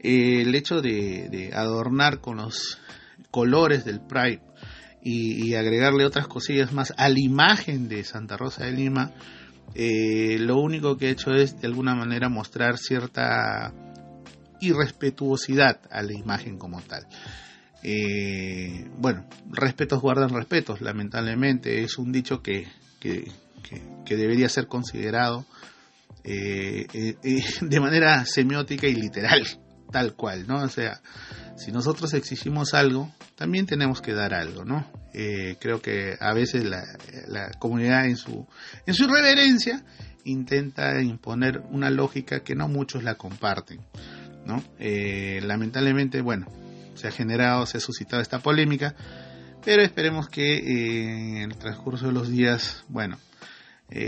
el 0.00 0.52
hecho 0.56 0.82
de 0.82 1.52
adornar 1.54 2.20
con 2.20 2.38
los 2.38 2.81
colores 3.32 3.84
del 3.84 4.00
Pride 4.00 4.42
y, 5.02 5.54
agregarle 5.54 6.04
otras 6.04 6.28
cosillas 6.28 6.72
más 6.72 6.94
a 6.96 7.08
la 7.08 7.18
imagen 7.18 7.88
de 7.88 8.04
Santa 8.04 8.36
Rosa 8.36 8.66
de 8.66 8.72
Lima, 8.72 9.10
eh, 9.74 10.36
lo 10.38 10.58
único 10.60 10.96
que 10.96 11.08
he 11.08 11.10
hecho 11.10 11.34
es 11.34 11.60
de 11.60 11.66
alguna 11.66 11.96
manera 11.96 12.28
mostrar 12.28 12.78
cierta 12.78 13.72
irrespetuosidad 14.60 15.80
a 15.90 16.02
la 16.02 16.12
imagen 16.12 16.56
como 16.56 16.80
tal. 16.82 17.04
Eh, 17.82 18.88
bueno, 18.98 19.26
respetos 19.50 20.00
guardan 20.00 20.28
respetos, 20.28 20.80
lamentablemente 20.80 21.82
es 21.82 21.98
un 21.98 22.12
dicho 22.12 22.40
que, 22.42 22.68
que, 23.00 23.26
debería 24.08 24.50
ser 24.50 24.66
considerado 24.66 25.46
eh, 26.22 27.16
de 27.62 27.80
manera 27.80 28.24
semiótica 28.26 28.86
y 28.86 28.94
literal, 28.94 29.42
tal 29.90 30.14
cual, 30.14 30.46
¿no? 30.46 30.62
O 30.62 30.68
sea, 30.68 31.00
si 31.56 31.72
nosotros 31.72 32.12
exigimos 32.14 32.74
algo, 32.74 33.10
también 33.36 33.66
tenemos 33.66 34.00
que 34.00 34.12
dar 34.12 34.34
algo, 34.34 34.64
¿no? 34.64 34.86
Eh, 35.14 35.56
creo 35.60 35.80
que 35.82 36.16
a 36.20 36.32
veces 36.32 36.64
la, 36.64 37.50
comunidad 37.58 38.06
en 38.06 38.16
su, 38.16 38.46
en 38.86 38.94
su 38.94 39.04
irreverencia 39.04 39.84
intenta 40.24 41.02
imponer 41.02 41.62
una 41.70 41.90
lógica 41.90 42.40
que 42.40 42.54
no 42.54 42.68
muchos 42.68 43.02
la 43.02 43.16
comparten, 43.16 43.80
¿no? 44.46 44.62
Eh, 44.78 45.40
lamentablemente, 45.42 46.20
bueno, 46.20 46.46
se 46.94 47.08
ha 47.08 47.10
generado, 47.10 47.66
se 47.66 47.78
ha 47.78 47.80
suscitado 47.80 48.22
esta 48.22 48.38
polémica, 48.38 48.94
pero 49.64 49.82
esperemos 49.82 50.28
que 50.28 50.56
eh, 50.56 51.42
en 51.42 51.50
el 51.50 51.58
transcurso 51.58 52.06
de 52.06 52.12
los 52.12 52.28
días, 52.28 52.84
bueno, 52.88 53.18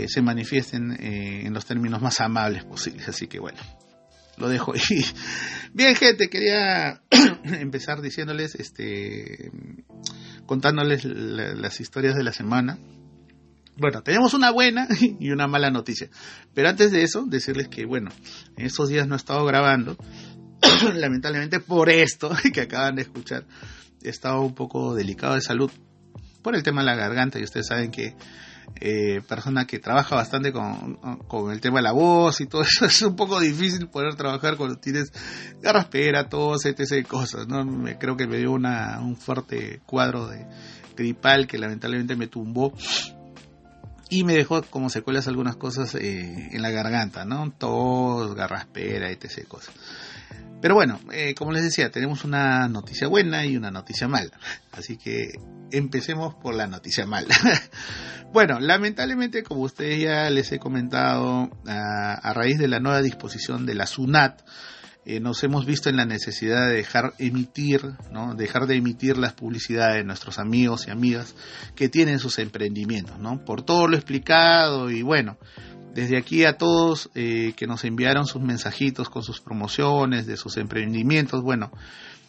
se 0.07 0.19
manifiesten 0.23 0.97
en 0.99 1.53
los 1.53 1.67
términos 1.67 2.01
más 2.01 2.19
amables 2.19 2.63
posibles, 2.63 3.07
así 3.07 3.27
que 3.27 3.37
bueno, 3.39 3.59
lo 4.37 4.49
dejo 4.49 4.73
ahí. 4.73 5.05
Bien, 5.73 5.95
gente, 5.95 6.29
quería 6.29 7.01
empezar 7.43 8.01
diciéndoles, 8.01 8.55
este, 8.55 9.51
contándoles 10.45 11.05
las 11.05 11.79
historias 11.79 12.15
de 12.15 12.23
la 12.23 12.31
semana. 12.31 12.77
Bueno, 13.77 14.01
tenemos 14.03 14.33
una 14.33 14.51
buena 14.51 14.87
y 15.19 15.31
una 15.31 15.47
mala 15.47 15.69
noticia. 15.69 16.09
Pero 16.53 16.69
antes 16.69 16.91
de 16.91 17.03
eso, 17.03 17.25
decirles 17.25 17.67
que, 17.67 17.85
bueno, 17.85 18.11
en 18.57 18.65
estos 18.65 18.89
días 18.89 19.07
no 19.07 19.15
he 19.15 19.17
estado 19.17 19.45
grabando. 19.45 19.97
Lamentablemente 20.95 21.59
por 21.59 21.89
esto 21.89 22.31
que 22.53 22.61
acaban 22.61 22.95
de 22.95 23.03
escuchar, 23.03 23.45
he 24.01 24.09
estado 24.09 24.41
un 24.41 24.55
poco 24.55 24.95
delicado 24.95 25.35
de 25.35 25.41
salud 25.41 25.71
por 26.41 26.55
el 26.55 26.63
tema 26.63 26.81
de 26.81 26.85
la 26.85 26.95
garganta 26.95 27.39
y 27.39 27.43
ustedes 27.43 27.67
saben 27.67 27.91
que 27.91 28.15
eh, 28.79 29.21
persona 29.27 29.65
que 29.65 29.79
trabaja 29.79 30.15
bastante 30.15 30.51
con, 30.51 30.95
con, 31.27 31.51
el 31.51 31.61
tema 31.61 31.79
de 31.79 31.83
la 31.83 31.91
voz 31.91 32.41
y 32.41 32.47
todo 32.47 32.63
eso, 32.63 32.85
es 32.85 33.01
un 33.01 33.15
poco 33.15 33.39
difícil 33.39 33.87
poder 33.87 34.15
trabajar 34.15 34.57
cuando 34.57 34.77
tienes 34.77 35.11
garraspera, 35.61 36.27
tos, 36.29 36.65
etc. 36.65 37.07
cosas, 37.07 37.47
¿no? 37.47 37.63
Me, 37.65 37.97
creo 37.97 38.17
que 38.17 38.27
me 38.27 38.37
dio 38.37 38.51
una, 38.51 38.99
un 39.01 39.15
fuerte 39.15 39.81
cuadro 39.85 40.27
de 40.27 40.45
gripal 40.95 41.47
que 41.47 41.57
lamentablemente 41.57 42.15
me 42.15 42.27
tumbó 42.27 42.73
y 44.09 44.23
me 44.23 44.33
dejó 44.33 44.61
como 44.63 44.89
secuelas 44.89 45.27
algunas 45.27 45.55
cosas 45.55 45.95
eh, 45.95 46.49
en 46.51 46.61
la 46.61 46.69
garganta, 46.69 47.25
¿no? 47.25 47.51
Tos, 47.51 48.35
garraspera, 48.35 49.09
etc. 49.09 49.47
cosas. 49.47 49.73
Pero 50.61 50.75
bueno, 50.75 50.99
eh, 51.11 51.35
como 51.35 51.51
les 51.51 51.63
decía, 51.63 51.91
tenemos 51.91 52.23
una 52.23 52.67
noticia 52.67 53.07
buena 53.07 53.45
y 53.45 53.57
una 53.57 53.71
noticia 53.71 54.07
mala. 54.07 54.31
Así 54.71 54.97
que 54.97 55.33
empecemos 55.71 56.35
por 56.35 56.55
la 56.55 56.67
noticia 56.67 57.05
mala. 57.05 57.35
bueno, 58.33 58.59
lamentablemente, 58.59 59.43
como 59.43 59.61
ustedes 59.61 59.99
ya 59.99 60.29
les 60.29 60.51
he 60.51 60.59
comentado, 60.59 61.49
a, 61.67 62.33
raíz 62.33 62.57
de 62.57 62.67
la 62.67 62.79
nueva 62.79 63.01
disposición 63.01 63.65
de 63.65 63.75
la 63.75 63.85
SUNAT, 63.85 64.41
eh, 65.07 65.19
nos 65.19 65.43
hemos 65.43 65.67
visto 65.67 65.89
en 65.89 65.97
la 65.97 66.05
necesidad 66.05 66.67
de 66.67 66.77
dejar 66.77 67.13
emitir, 67.19 67.93
¿no? 68.11 68.33
dejar 68.33 68.65
de 68.65 68.75
emitir 68.75 69.17
las 69.17 69.33
publicidades 69.33 69.97
de 69.97 70.03
nuestros 70.03 70.39
amigos 70.39 70.87
y 70.87 70.91
amigas 70.91 71.35
que 71.75 71.89
tienen 71.89 72.17
sus 72.17 72.39
emprendimientos, 72.39 73.19
¿no? 73.19 73.45
Por 73.45 73.61
todo 73.61 73.87
lo 73.87 73.97
explicado 73.97 74.89
y 74.89 75.03
bueno, 75.03 75.37
desde 75.95 76.17
aquí 76.17 76.43
a 76.43 76.57
todos 76.57 77.09
eh, 77.15 77.53
que 77.55 77.67
nos 77.67 77.85
enviaron 77.85 78.27
sus 78.27 78.41
mensajitos 78.41 79.09
con 79.09 79.23
sus 79.23 79.39
promociones 79.39 80.27
de 80.27 80.35
sus 80.35 80.57
emprendimientos, 80.57 81.41
bueno, 81.41 81.71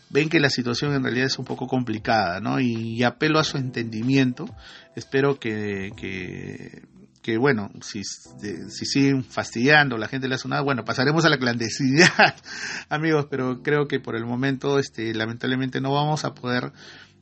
ven 0.09 0.29
que 0.29 0.39
la 0.39 0.51
situación 0.51 0.95
en 0.95 1.03
realidad 1.03 1.27
es 1.27 1.37
un 1.37 1.45
poco 1.45 1.67
complicada, 1.67 2.39
¿no? 2.39 2.61
Y, 2.61 3.03
apelo 3.03 3.41
a 3.41 3.45
su 3.45 3.57
entendimiento. 3.57 4.47
Espero 4.95 5.41
que, 5.41 5.91
que, 5.97 7.39
bueno, 7.39 7.73
si, 7.81 8.03
si 8.05 8.87
siguen 8.87 9.25
fastidiando 9.25 9.99
la 9.99 10.07
gente 10.07 10.27
de 10.27 10.31
la 10.35 10.39
zona, 10.39 10.61
bueno, 10.61 10.85
pasaremos 10.85 11.25
a 11.25 11.29
la 11.29 11.39
clandestinidad, 11.39 12.37
amigos, 12.89 13.27
pero 13.29 13.65
creo 13.65 13.89
que 13.89 13.99
por 13.99 14.15
el 14.15 14.27
momento, 14.27 14.79
este, 14.79 15.13
lamentablemente 15.13 15.81
no 15.81 15.93
vamos 15.93 16.25
a 16.25 16.35
poder 16.35 16.71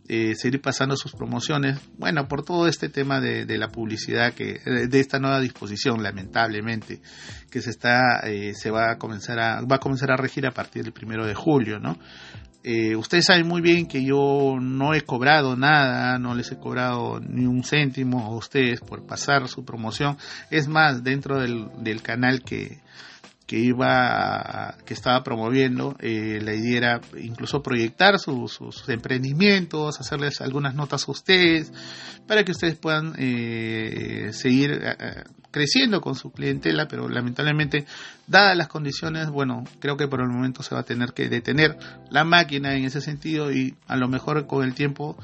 eh, 0.07 0.35
seguir 0.35 0.61
pasando 0.61 0.97
sus 0.97 1.12
promociones. 1.12 1.81
Bueno, 1.97 2.29
por 2.29 2.45
todo 2.45 2.69
este 2.69 2.88
tema 2.90 3.21
de, 3.21 3.47
la 3.57 3.69
publicidad 3.69 4.35
que 4.35 4.61
de 4.64 5.01
esta 5.01 5.19
nueva 5.19 5.40
disposición, 5.40 6.03
lamentablemente, 6.03 7.01
que 7.51 7.62
se 7.62 7.71
está 7.71 8.21
eh, 8.25 8.53
se 8.55 8.71
va 8.71 8.93
a 8.93 8.99
comenzar 8.99 9.38
a 9.40 9.61
va 9.62 9.77
a 9.77 9.81
comenzar 9.81 10.11
a 10.11 10.17
regir 10.17 10.47
a 10.47 10.51
partir 10.51 10.83
del 10.83 10.93
primero 10.93 11.27
de 11.27 11.35
julio, 11.35 11.79
¿no? 11.79 11.99
Eh, 12.67 12.97
ustedes 12.97 13.27
saben 13.27 13.47
muy 13.47 13.61
bien 13.61 13.87
que 13.87 14.05
yo 14.05 14.57
no 14.61 14.95
he 14.95 15.03
cobrado 15.03 15.55
nada, 15.55 16.19
no 16.19 16.35
les 16.35 16.51
he 16.51 16.57
cobrado 16.57 17.21
ni 17.21 17.47
un 17.47 17.62
céntimo 17.62 18.25
a 18.25 18.35
ustedes 18.35 18.81
por 18.81 19.07
pasar 19.07 19.49
su 19.49 19.64
promoción. 19.64 20.17
Es 20.51 20.67
más, 20.67 21.05
dentro 21.05 21.40
del, 21.40 21.69
del 21.79 22.01
canal 22.01 22.43
que, 22.43 22.79
que 23.46 23.59
iba 23.59 24.76
que 24.87 24.94
estaba 24.94 25.22
promoviendo 25.22 25.96
eh, 26.00 26.40
la 26.42 26.54
idea 26.54 26.78
era 26.78 27.00
incluso 27.20 27.62
proyectar 27.62 28.18
sus 28.18 28.88
emprendimientos 28.88 30.00
hacerles 30.00 30.40
algunas 30.40 30.74
notas 30.74 31.07
a 31.07 31.12
ustedes 31.12 31.72
para 32.26 32.44
que 32.44 32.52
ustedes 32.52 32.76
puedan 32.76 33.14
eh, 33.18 34.30
seguir 34.33 34.80
eh, 34.83 35.24
creciendo 35.50 36.00
con 36.00 36.14
su 36.14 36.33
clientela 36.33 36.88
pero 36.88 37.09
lamentablemente 37.09 37.85
dadas 38.26 38.57
las 38.57 38.68
condiciones 38.68 39.28
bueno 39.28 39.64
creo 39.78 39.98
que 39.98 40.09
por 40.09 40.20
el 40.22 40.28
momento 40.28 40.62
se 40.62 40.74
va 40.74 40.80
a 40.80 40.85
tener 40.85 41.12
que 41.12 41.28
detener 41.28 41.76
la 42.11 42.24
máquina 42.24 42.74
en 42.74 42.85
ese 42.85 43.02
sentido 43.02 43.52
y 43.52 43.74
a 43.87 43.96
lo 43.96 44.09
mejor 44.09 44.46
con 44.46 44.64
el 44.64 44.74
tiempo 44.74 45.18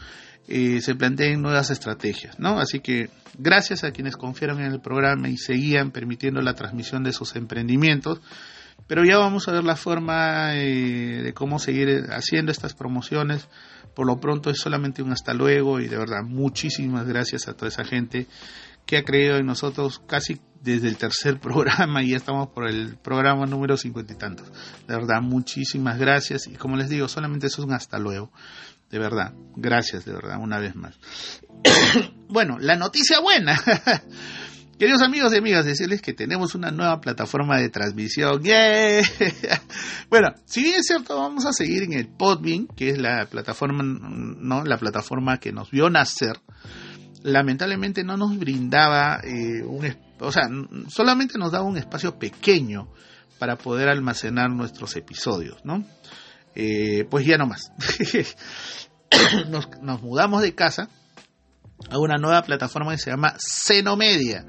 eh, 0.50 0.80
se 0.80 0.96
planteen 0.96 1.40
nuevas 1.40 1.70
estrategias, 1.70 2.40
¿no? 2.40 2.58
Así 2.58 2.80
que 2.80 3.08
gracias 3.38 3.84
a 3.84 3.92
quienes 3.92 4.16
confiaron 4.16 4.60
en 4.60 4.72
el 4.72 4.80
programa 4.80 5.28
y 5.28 5.36
seguían 5.36 5.92
permitiendo 5.92 6.42
la 6.42 6.54
transmisión 6.54 7.04
de 7.04 7.12
sus 7.12 7.36
emprendimientos, 7.36 8.20
pero 8.88 9.04
ya 9.04 9.16
vamos 9.16 9.46
a 9.46 9.52
ver 9.52 9.62
la 9.62 9.76
forma 9.76 10.56
eh, 10.56 11.22
de 11.22 11.32
cómo 11.34 11.60
seguir 11.60 12.06
haciendo 12.10 12.50
estas 12.50 12.74
promociones. 12.74 13.46
Por 13.94 14.08
lo 14.08 14.18
pronto 14.18 14.50
es 14.50 14.58
solamente 14.58 15.02
un 15.02 15.12
hasta 15.12 15.34
luego 15.34 15.78
y 15.78 15.86
de 15.86 15.96
verdad 15.96 16.24
muchísimas 16.24 17.06
gracias 17.06 17.46
a 17.46 17.54
toda 17.54 17.68
esa 17.68 17.84
gente 17.84 18.26
que 18.86 18.96
ha 18.96 19.04
creído 19.04 19.36
en 19.36 19.46
nosotros 19.46 20.02
casi 20.04 20.40
desde 20.60 20.88
el 20.88 20.96
tercer 20.96 21.38
programa 21.40 22.02
y 22.02 22.10
ya 22.10 22.16
estamos 22.16 22.48
por 22.48 22.68
el 22.68 22.96
programa 22.96 23.46
número 23.46 23.76
cincuenta 23.76 24.14
y 24.14 24.16
tantos. 24.16 24.50
De 24.88 24.96
verdad, 24.96 25.22
muchísimas 25.22 25.96
gracias 25.96 26.48
y 26.48 26.54
como 26.54 26.76
les 26.76 26.88
digo, 26.88 27.06
solamente 27.06 27.46
es 27.46 27.56
un 27.60 27.72
hasta 27.72 28.00
luego. 28.00 28.32
De 28.90 28.98
verdad, 28.98 29.32
gracias 29.56 30.04
de 30.04 30.12
verdad, 30.12 30.38
una 30.40 30.58
vez 30.58 30.74
más. 30.74 30.98
bueno, 32.28 32.58
la 32.58 32.76
noticia 32.76 33.20
buena. 33.20 33.58
Queridos 34.78 35.02
amigos 35.02 35.32
y 35.34 35.36
amigas, 35.36 35.66
decirles 35.66 36.00
que 36.00 36.14
tenemos 36.14 36.54
una 36.54 36.70
nueva 36.70 37.00
plataforma 37.02 37.58
de 37.58 37.68
transmisión. 37.68 38.42
bueno, 40.08 40.28
si 40.46 40.62
bien 40.62 40.80
es 40.80 40.86
cierto, 40.86 41.18
vamos 41.18 41.44
a 41.44 41.52
seguir 41.52 41.82
en 41.82 41.92
el 41.92 42.08
Podbean, 42.08 42.66
que 42.66 42.88
es 42.88 42.98
la 42.98 43.26
plataforma, 43.26 43.82
no, 43.84 44.64
la 44.64 44.78
plataforma 44.78 45.38
que 45.38 45.52
nos 45.52 45.70
vio 45.70 45.90
nacer. 45.90 46.40
Lamentablemente 47.22 48.02
no 48.04 48.16
nos 48.16 48.38
brindaba 48.38 49.20
eh, 49.22 49.62
un, 49.62 49.94
o 50.18 50.32
sea, 50.32 50.48
solamente 50.88 51.38
nos 51.38 51.52
daba 51.52 51.64
un 51.64 51.76
espacio 51.76 52.18
pequeño 52.18 52.88
para 53.38 53.56
poder 53.56 53.90
almacenar 53.90 54.50
nuestros 54.50 54.96
episodios, 54.96 55.62
¿no? 55.62 55.84
Eh, 56.54 57.06
pues 57.10 57.24
ya 57.26 57.38
no 57.38 57.46
más. 57.46 57.72
nos, 59.48 59.68
mudamos 60.02 60.42
de 60.42 60.54
casa 60.54 60.88
a 61.90 61.98
una 61.98 62.16
nueva 62.18 62.42
plataforma 62.42 62.92
que 62.92 62.98
se 62.98 63.10
llama 63.10 63.34
Xenomedia. 63.38 64.44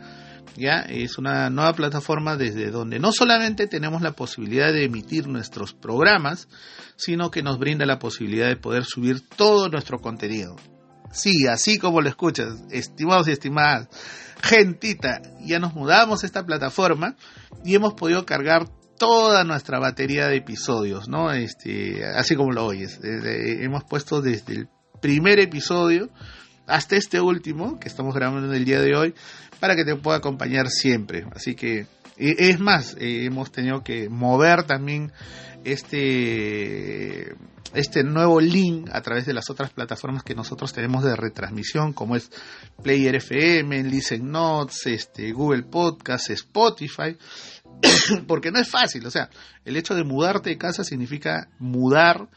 ¿ya? 0.55 0.81
Es 0.81 1.17
una 1.17 1.49
nueva 1.49 1.73
plataforma 1.73 2.35
desde 2.35 2.71
donde 2.71 2.99
no 2.99 3.11
solamente 3.11 3.67
tenemos 3.67 4.01
la 4.01 4.11
posibilidad 4.13 4.71
de 4.73 4.85
emitir 4.85 5.27
nuestros 5.27 5.73
programas, 5.73 6.47
sino 6.95 7.31
que 7.31 7.43
nos 7.43 7.57
brinda 7.57 7.85
la 7.85 7.99
posibilidad 7.99 8.47
de 8.47 8.57
poder 8.57 8.85
subir 8.85 9.27
todo 9.27 9.69
nuestro 9.69 9.99
contenido. 9.99 10.55
Sí, 11.11 11.47
así 11.47 11.77
como 11.77 12.01
lo 12.01 12.07
escuchas, 12.07 12.63
estimados 12.71 13.27
y 13.27 13.31
estimadas, 13.31 13.89
gentita, 14.41 15.21
ya 15.41 15.59
nos 15.59 15.73
mudamos 15.73 16.23
a 16.23 16.25
esta 16.25 16.45
plataforma 16.45 17.15
y 17.65 17.75
hemos 17.75 17.93
podido 17.93 18.25
cargar 18.25 18.67
toda 19.01 19.43
nuestra 19.43 19.79
batería 19.79 20.27
de 20.27 20.37
episodios, 20.37 21.07
¿no? 21.09 21.31
Este, 21.31 22.05
así 22.05 22.35
como 22.35 22.51
lo 22.51 22.67
oyes. 22.67 22.99
hemos 23.01 23.83
puesto 23.83 24.21
desde 24.21 24.53
el 24.53 24.67
primer 25.01 25.39
episodio 25.39 26.11
hasta 26.67 26.97
este 26.97 27.19
último 27.19 27.79
que 27.79 27.87
estamos 27.87 28.13
grabando 28.13 28.47
en 28.47 28.53
el 28.53 28.63
día 28.63 28.79
de 28.79 28.95
hoy 28.95 29.15
para 29.59 29.75
que 29.75 29.85
te 29.85 29.95
pueda 29.95 30.17
acompañar 30.17 30.69
siempre. 30.69 31.25
Así 31.35 31.55
que 31.55 31.87
es 32.15 32.59
más, 32.59 32.95
eh, 32.99 33.25
hemos 33.25 33.51
tenido 33.51 33.83
que 33.83 34.07
mover 34.07 34.65
también 34.65 35.11
este 35.63 37.35
este 37.73 38.03
nuevo 38.03 38.39
link 38.39 38.89
a 38.91 39.01
través 39.01 39.25
de 39.25 39.33
las 39.33 39.49
otras 39.49 39.71
plataformas 39.71 40.23
que 40.23 40.35
nosotros 40.35 40.73
tenemos 40.73 41.03
de 41.03 41.15
retransmisión 41.15 41.93
como 41.93 42.15
es 42.15 42.29
Player 42.83 43.15
FM, 43.15 43.83
Listen 43.83 44.29
Notes, 44.29 44.85
este 44.85 45.31
Google 45.31 45.63
Podcast, 45.63 46.29
Spotify 46.31 47.17
porque 48.27 48.51
no 48.51 48.59
es 48.59 48.69
fácil, 48.69 49.05
o 49.05 49.11
sea, 49.11 49.29
el 49.65 49.77
hecho 49.77 49.95
de 49.95 50.03
mudarte 50.03 50.49
de 50.49 50.57
casa 50.57 50.83
significa 50.83 51.49
mudar 51.59 52.29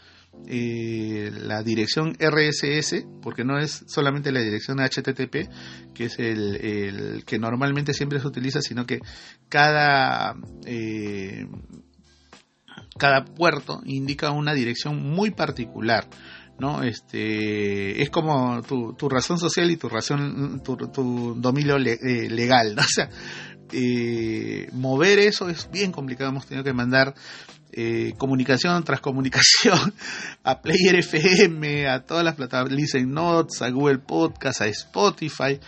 eh, 0.46 1.30
la 1.32 1.62
dirección 1.62 2.16
RSS, 2.18 3.06
porque 3.22 3.44
no 3.44 3.58
es 3.58 3.84
solamente 3.86 4.30
la 4.30 4.40
dirección 4.40 4.78
HTTP, 4.78 5.48
que 5.94 6.04
es 6.04 6.18
el, 6.18 7.24
que 7.24 7.38
normalmente 7.38 7.94
siempre 7.94 8.20
se 8.20 8.26
utiliza, 8.26 8.60
sino 8.60 8.84
que 8.84 9.00
cada, 9.48 10.34
eh, 10.66 11.46
cada 12.98 13.24
puerto 13.24 13.80
indica 13.86 14.32
una 14.32 14.52
dirección 14.52 15.02
muy 15.02 15.30
particular. 15.30 16.08
¿no? 16.58 16.82
Este, 16.82 18.02
es 18.02 18.10
como 18.10 18.62
tu, 18.62 18.92
tu 18.94 19.08
razón 19.08 19.38
social 19.38 19.70
y 19.70 19.76
tu 19.76 19.88
razón, 19.88 20.62
tu, 20.62 20.76
tu 20.76 21.34
dominio 21.36 21.76
eh, 21.76 22.28
legal, 22.30 22.74
¿no? 22.74 22.82
O 22.84 22.88
sea, 22.88 23.08
eh, 23.74 24.68
mover 24.72 25.18
eso 25.18 25.48
es 25.48 25.68
bien 25.70 25.92
complicado. 25.92 26.30
Hemos 26.30 26.46
tenido 26.46 26.64
que 26.64 26.72
mandar 26.72 27.14
eh, 27.72 28.14
comunicación 28.18 28.84
tras 28.84 29.00
comunicación 29.00 29.92
a 30.44 30.60
Player 30.62 30.94
FM, 30.96 31.88
a 31.88 32.00
todas 32.04 32.24
las 32.24 32.36
plataformas, 32.36 32.78
Listen 32.78 33.10
Notes, 33.10 33.60
a 33.62 33.70
Google 33.70 33.98
Podcast, 33.98 34.60
a 34.60 34.66
Spotify 34.66 35.58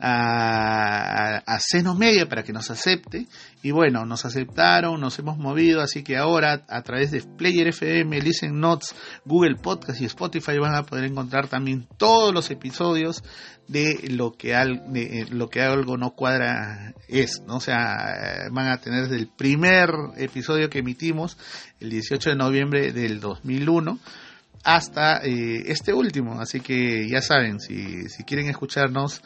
a, 0.00 1.42
a, 1.46 1.94
Media 1.94 2.28
para 2.28 2.42
que 2.42 2.52
nos 2.52 2.70
acepte. 2.70 3.26
Y 3.62 3.72
bueno, 3.72 4.06
nos 4.06 4.24
aceptaron, 4.24 5.00
nos 5.00 5.18
hemos 5.18 5.36
movido, 5.36 5.80
así 5.80 6.04
que 6.04 6.16
ahora 6.16 6.64
a 6.68 6.82
través 6.82 7.10
de 7.10 7.22
Player 7.22 7.68
FM, 7.68 8.20
Listen 8.20 8.60
Notes, 8.60 8.94
Google 9.24 9.56
Podcast 9.56 10.00
y 10.00 10.04
Spotify 10.04 10.58
van 10.58 10.76
a 10.76 10.84
poder 10.84 11.04
encontrar 11.04 11.48
también 11.48 11.88
todos 11.96 12.32
los 12.32 12.50
episodios 12.50 13.24
de 13.66 14.08
lo 14.10 14.32
que, 14.32 14.50
de 14.50 15.26
lo 15.30 15.48
que 15.48 15.62
algo 15.62 15.96
no 15.96 16.12
cuadra 16.12 16.94
es, 17.08 17.42
¿no? 17.46 17.56
O 17.56 17.60
sea, 17.60 18.48
van 18.52 18.68
a 18.68 18.78
tener 18.78 19.12
el 19.12 19.26
primer 19.26 19.90
episodio 20.16 20.70
que 20.70 20.78
emitimos, 20.78 21.36
el 21.80 21.90
18 21.90 22.30
de 22.30 22.36
noviembre 22.36 22.92
del 22.92 23.18
2001, 23.18 23.98
hasta 24.64 25.18
eh, 25.24 25.64
este 25.66 25.92
último. 25.92 26.40
Así 26.40 26.60
que 26.60 27.08
ya 27.08 27.22
saben, 27.22 27.60
si, 27.60 28.08
si 28.08 28.24
quieren 28.24 28.48
escucharnos, 28.48 29.22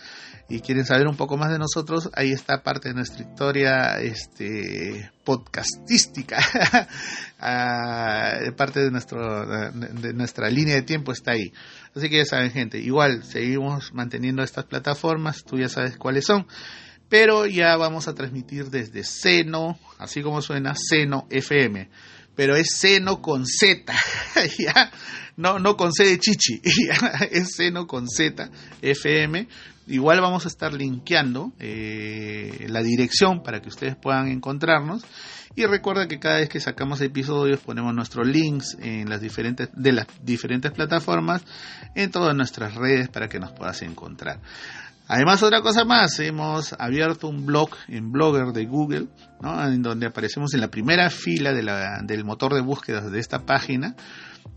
y 0.52 0.60
quieren 0.60 0.84
saber 0.84 1.08
un 1.08 1.16
poco 1.16 1.38
más 1.38 1.50
de 1.50 1.58
nosotros, 1.58 2.10
ahí 2.12 2.30
está 2.30 2.62
parte 2.62 2.90
de 2.90 2.94
nuestra 2.94 3.22
historia 3.22 4.00
este, 4.00 5.10
podcastística. 5.24 6.38
Ah, 7.44 8.38
parte 8.56 8.78
de, 8.78 8.92
nuestro, 8.92 9.44
de 9.72 10.12
nuestra 10.12 10.48
línea 10.48 10.76
de 10.76 10.82
tiempo 10.82 11.10
está 11.10 11.32
ahí. 11.32 11.52
Así 11.92 12.08
que 12.08 12.18
ya 12.18 12.24
saben, 12.24 12.52
gente, 12.52 12.78
igual 12.78 13.24
seguimos 13.24 13.92
manteniendo 13.92 14.44
estas 14.44 14.66
plataformas, 14.66 15.42
tú 15.42 15.58
ya 15.58 15.68
sabes 15.68 15.96
cuáles 15.96 16.24
son. 16.24 16.46
pero 17.08 17.46
ya 17.46 17.76
vamos 17.76 18.06
a 18.06 18.14
transmitir 18.14 18.70
desde 18.70 19.02
Seno, 19.02 19.76
así 19.98 20.22
como 20.22 20.40
suena, 20.40 20.74
Seno 20.76 21.26
FM. 21.30 21.90
Pero 22.36 22.54
es 22.54 22.76
Seno 22.76 23.20
con 23.20 23.44
Z, 23.44 23.92
¿ya? 24.60 24.92
No, 25.36 25.58
no 25.58 25.76
con 25.76 25.92
C 25.92 26.04
de 26.04 26.18
chichi, 26.18 26.60
es 27.30 27.54
Seno 27.54 27.86
con 27.86 28.08
Z 28.08 28.50
FM. 28.82 29.48
Igual 29.88 30.20
vamos 30.20 30.44
a 30.44 30.48
estar 30.48 30.72
linkeando 30.72 31.52
eh, 31.58 32.66
la 32.68 32.82
dirección 32.82 33.42
para 33.42 33.60
que 33.60 33.68
ustedes 33.68 33.96
puedan 33.96 34.28
encontrarnos. 34.28 35.04
Y 35.54 35.66
recuerda 35.66 36.08
que 36.08 36.18
cada 36.18 36.38
vez 36.38 36.48
que 36.48 36.60
sacamos 36.60 37.00
episodios 37.02 37.60
ponemos 37.60 37.94
nuestros 37.94 38.26
links 38.26 38.76
en 38.80 39.10
las 39.10 39.20
diferentes, 39.20 39.68
de 39.74 39.92
las 39.92 40.06
diferentes 40.22 40.70
plataformas 40.70 41.42
en 41.94 42.10
todas 42.10 42.34
nuestras 42.34 42.74
redes 42.74 43.08
para 43.08 43.28
que 43.28 43.38
nos 43.38 43.52
puedas 43.52 43.82
encontrar. 43.82 44.40
Además, 45.08 45.42
otra 45.42 45.60
cosa 45.60 45.84
más, 45.84 46.18
hemos 46.20 46.74
abierto 46.78 47.28
un 47.28 47.44
blog 47.44 47.70
en 47.88 48.12
Blogger 48.12 48.52
de 48.52 48.64
Google, 48.66 49.08
¿no? 49.40 49.66
en 49.66 49.82
donde 49.82 50.06
aparecemos 50.06 50.54
en 50.54 50.60
la 50.60 50.68
primera 50.68 51.10
fila 51.10 51.52
de 51.52 51.62
la, 51.62 52.00
del 52.02 52.24
motor 52.24 52.54
de 52.54 52.60
búsqueda 52.60 53.00
de 53.10 53.18
esta 53.18 53.40
página 53.44 53.94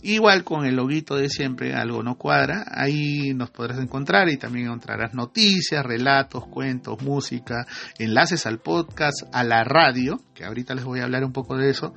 Igual 0.01 0.43
con 0.43 0.65
el 0.65 0.75
loguito 0.75 1.15
de 1.15 1.29
siempre, 1.29 1.73
algo 1.73 2.03
no 2.03 2.15
cuadra, 2.15 2.65
ahí 2.69 3.33
nos 3.33 3.49
podrás 3.49 3.79
encontrar 3.79 4.29
y 4.29 4.37
también 4.37 4.67
encontrarás 4.67 5.13
noticias, 5.13 5.83
relatos, 5.83 6.45
cuentos, 6.47 7.01
música, 7.01 7.65
enlaces 7.97 8.45
al 8.45 8.59
podcast, 8.59 9.23
a 9.31 9.43
la 9.43 9.63
radio, 9.63 10.21
que 10.35 10.45
ahorita 10.45 10.75
les 10.75 10.83
voy 10.83 10.99
a 10.99 11.05
hablar 11.05 11.23
un 11.23 11.33
poco 11.33 11.57
de 11.57 11.71
eso. 11.71 11.93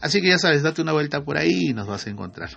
Así 0.00 0.20
que 0.20 0.28
ya 0.28 0.38
sabes, 0.38 0.62
date 0.62 0.82
una 0.82 0.92
vuelta 0.92 1.24
por 1.24 1.36
ahí 1.36 1.70
y 1.70 1.72
nos 1.74 1.88
vas 1.88 2.06
a 2.06 2.10
encontrar. 2.10 2.50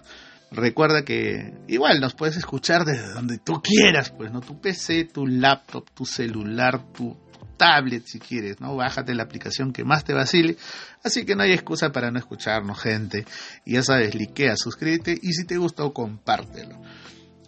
Recuerda 0.56 1.04
que 1.04 1.54
igual 1.68 2.00
nos 2.00 2.14
puedes 2.14 2.38
escuchar 2.38 2.86
desde 2.86 3.10
donde 3.10 3.38
tú 3.40 3.62
quieras, 3.62 4.12
pues 4.12 4.32
no 4.32 4.40
tu 4.40 4.60
PC, 4.62 5.04
tu 5.04 5.28
laptop, 5.28 5.90
tu 5.94 6.06
celular, 6.06 6.82
tu 6.94 7.18
tablet 7.58 8.06
si 8.06 8.20
quieres, 8.20 8.62
¿no? 8.62 8.76
Bájate 8.76 9.14
la 9.14 9.24
aplicación 9.24 9.74
que 9.74 9.84
más 9.84 10.06
te 10.06 10.14
vacile. 10.14 10.56
Así 11.04 11.26
que 11.26 11.36
no 11.36 11.44
hay 11.44 11.52
excusa 11.52 11.92
para 11.92 12.10
no 12.10 12.20
escucharnos, 12.20 12.80
gente. 12.80 13.26
Y 13.66 13.74
ya 13.74 13.84
sabes, 13.84 14.16
likea, 14.16 14.56
suscríbete 14.56 15.18
y 15.22 15.34
si 15.34 15.46
te 15.46 15.58
gustó, 15.58 15.92
compártelo. 15.92 16.82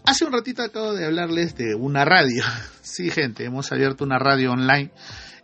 Hace 0.05 0.25
un 0.25 0.33
ratito 0.33 0.61
acabo 0.61 0.93
de 0.93 1.05
hablarles 1.05 1.55
de 1.55 1.75
una 1.75 2.05
radio. 2.05 2.43
Sí, 2.87 3.11
gente, 3.11 3.43
hemos 3.43 3.71
abierto 3.73 4.05
una 4.05 4.17
radio 4.17 4.53
online 4.53 4.91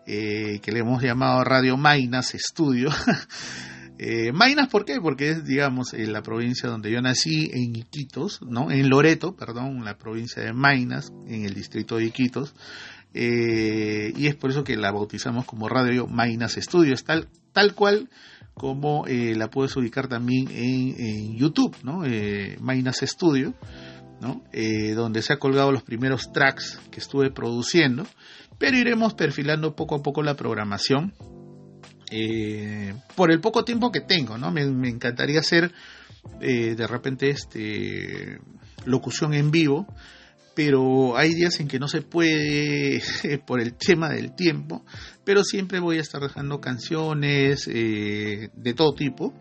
eh, 0.07 0.59
que 0.61 0.71
le 0.71 0.79
hemos 0.79 1.03
llamado 1.03 1.43
Radio 1.43 1.75
Mainas 1.77 2.33
Studio. 2.37 2.89
eh, 4.05 4.33
Mainas, 4.33 4.67
¿por 4.67 4.83
qué? 4.83 4.99
Porque 5.01 5.29
es, 5.29 5.45
digamos, 5.45 5.93
en 5.93 6.11
la 6.11 6.21
provincia 6.21 6.67
donde 6.67 6.91
yo 6.91 7.01
nací, 7.01 7.49
en 7.53 7.73
Iquitos, 7.73 8.41
¿no? 8.41 8.69
En 8.69 8.89
Loreto, 8.89 9.33
perdón, 9.33 9.85
la 9.85 9.97
provincia 9.97 10.43
de 10.43 10.51
Mainas, 10.51 11.13
en 11.25 11.45
el 11.45 11.53
distrito 11.53 11.95
de 11.95 12.05
Iquitos. 12.05 12.53
Eh, 13.13 14.11
y 14.17 14.27
es 14.27 14.35
por 14.35 14.49
eso 14.49 14.65
que 14.65 14.75
la 14.75 14.91
bautizamos 14.91 15.45
como 15.45 15.69
Radio 15.69 16.07
Mainas 16.07 16.53
Studios, 16.53 17.05
tal, 17.05 17.29
tal 17.53 17.75
cual 17.75 18.09
como 18.53 19.07
eh, 19.07 19.35
la 19.35 19.49
puedes 19.49 19.75
ubicar 19.77 20.09
también 20.09 20.49
en, 20.51 21.37
YouTube, 21.37 21.75
¿no? 21.83 22.03
Eh, 22.03 22.57
Mainas 22.59 22.97
Studio, 22.97 23.53
¿no? 24.19 24.43
donde 24.95 25.21
se 25.21 25.33
ha 25.33 25.37
colgado 25.39 25.71
los 25.71 25.83
primeros 25.83 26.31
tracks 26.33 26.79
que 26.91 26.99
estuve 26.99 27.31
produciendo, 27.31 28.05
pero 28.57 28.77
iremos 28.77 29.13
perfilando 29.13 29.75
poco 29.75 29.95
a 29.95 30.01
poco 30.01 30.23
la 30.23 30.35
programación 30.35 31.13
por 33.15 33.31
el 33.31 33.39
poco 33.39 33.63
tiempo 33.63 33.91
que 33.91 34.01
tengo, 34.01 34.37
¿no? 34.37 34.51
Me, 34.51 34.61
encantaría 34.61 35.39
hacer 35.39 35.71
de 36.39 36.87
repente 36.87 37.29
este 37.29 38.39
locución 38.85 39.33
en 39.33 39.51
vivo, 39.51 39.87
pero 40.55 41.17
hay 41.17 41.33
días 41.33 41.59
en 41.59 41.67
que 41.67 41.79
no 41.79 41.87
se 41.87 42.01
puede 42.01 43.01
por 43.45 43.59
el 43.59 43.73
tema 43.73 44.09
del 44.09 44.35
tiempo, 44.35 44.85
pero 45.23 45.43
siempre 45.43 45.79
voy 45.79 45.97
a 45.97 46.01
estar 46.01 46.21
dejando 46.21 46.61
canciones 46.61 47.67
eh, 47.67 48.49
de 48.53 48.73
todo 48.73 48.93
tipo, 48.93 49.33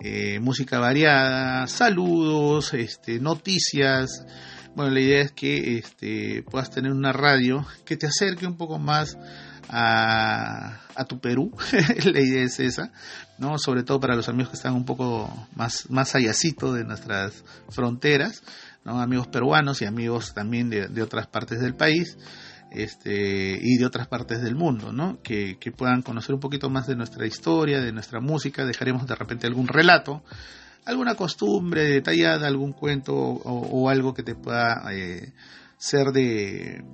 eh, 0.00 0.38
música 0.40 0.78
variada, 0.78 1.66
saludos, 1.66 2.74
este, 2.74 3.20
noticias. 3.20 4.26
Bueno, 4.74 4.90
la 4.90 5.00
idea 5.00 5.22
es 5.22 5.32
que 5.32 5.78
este, 5.78 6.42
puedas 6.42 6.70
tener 6.70 6.90
una 6.90 7.12
radio 7.12 7.64
que 7.84 7.96
te 7.96 8.06
acerque 8.06 8.46
un 8.46 8.56
poco 8.56 8.78
más 8.80 9.16
a, 9.68 10.80
a 10.94 11.04
tu 11.04 11.18
Perú, 11.20 11.50
la 12.04 12.20
idea 12.20 12.42
es 12.42 12.60
esa, 12.60 12.90
¿no? 13.38 13.58
Sobre 13.58 13.82
todo 13.82 14.00
para 14.00 14.14
los 14.14 14.28
amigos 14.28 14.50
que 14.50 14.56
están 14.56 14.74
un 14.74 14.84
poco 14.84 15.30
más, 15.54 15.90
más 15.90 16.14
allácito 16.14 16.72
de 16.72 16.84
nuestras 16.84 17.44
fronteras, 17.70 18.42
amigos 18.84 19.28
peruanos 19.28 19.80
y 19.82 19.86
amigos 19.86 20.34
también 20.34 20.70
de, 20.70 21.02
otras 21.02 21.26
partes 21.26 21.60
del 21.60 21.74
país 21.74 22.16
este, 22.70 23.58
y 23.60 23.76
de 23.78 23.86
otras 23.86 24.08
partes 24.08 24.42
del 24.42 24.54
mundo, 24.54 24.92
¿no? 24.92 25.20
Que, 25.22 25.56
puedan 25.76 26.02
conocer 26.02 26.34
un 26.34 26.40
poquito 26.40 26.70
más 26.70 26.86
de 26.86 26.96
nuestra 26.96 27.26
historia, 27.26 27.80
de 27.80 27.92
nuestra 27.92 28.20
música, 28.20 28.64
dejaremos 28.64 29.06
de 29.06 29.14
repente 29.14 29.46
algún 29.46 29.68
relato, 29.68 30.22
alguna 30.84 31.14
costumbre 31.14 31.84
detallada, 31.84 32.46
algún 32.46 32.72
cuento 32.72 33.14
o, 33.14 33.88
algo 33.88 34.12
que 34.12 34.22
te 34.22 34.34
pueda 34.34 34.82
eh, 34.92 35.32
ser 35.78 36.08
de, 36.12 36.84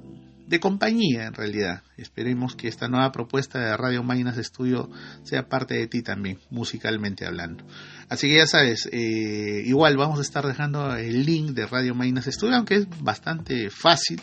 de 0.50 0.58
compañía 0.58 1.26
en 1.26 1.34
realidad. 1.34 1.84
Esperemos 1.96 2.56
que 2.56 2.66
esta 2.66 2.88
nueva 2.88 3.12
propuesta 3.12 3.60
de 3.60 3.76
Radio 3.76 4.02
Mainas 4.02 4.36
Estudio 4.36 4.90
sea 5.22 5.48
parte 5.48 5.74
de 5.74 5.86
ti 5.86 6.02
también, 6.02 6.40
musicalmente 6.50 7.24
hablando. 7.24 7.64
Así 8.08 8.26
que 8.26 8.38
ya 8.38 8.46
sabes, 8.46 8.88
eh, 8.90 9.62
igual 9.64 9.96
vamos 9.96 10.18
a 10.18 10.22
estar 10.22 10.44
dejando 10.44 10.96
el 10.96 11.24
link 11.24 11.50
de 11.52 11.66
Radio 11.66 11.94
Mainas 11.94 12.26
Estudio, 12.26 12.56
aunque 12.56 12.74
es 12.74 12.88
bastante 13.00 13.70
fácil. 13.70 14.20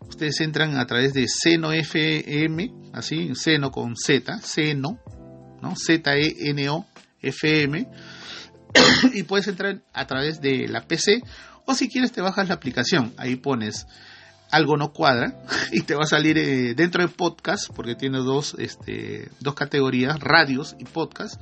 Ustedes 0.00 0.40
entran 0.40 0.76
a 0.76 0.86
través 0.86 1.14
de 1.14 1.28
Seno 1.28 1.72
FM, 1.72 2.72
así, 2.92 3.36
Seno 3.36 3.70
con 3.70 3.94
Z, 3.96 4.40
Seno, 4.40 4.98
¿no? 5.62 5.76
Z-E-N-O 5.76 6.86
FM, 7.22 7.86
y 9.14 9.22
puedes 9.22 9.46
entrar 9.46 9.82
a 9.92 10.06
través 10.08 10.40
de 10.40 10.66
la 10.66 10.88
PC, 10.88 11.22
o 11.64 11.74
si 11.74 11.88
quieres 11.88 12.10
te 12.10 12.22
bajas 12.22 12.48
la 12.48 12.54
aplicación, 12.54 13.14
ahí 13.18 13.36
pones 13.36 13.86
algo 14.50 14.76
no 14.76 14.92
cuadra 14.92 15.34
y 15.72 15.82
te 15.82 15.94
va 15.94 16.02
a 16.04 16.06
salir 16.06 16.38
eh, 16.38 16.74
dentro 16.74 17.02
de 17.02 17.08
podcast, 17.08 17.70
porque 17.74 17.94
tiene 17.94 18.18
dos, 18.18 18.56
este, 18.58 19.30
dos 19.40 19.54
categorías, 19.54 20.20
radios 20.20 20.76
y 20.78 20.84
podcast. 20.84 21.40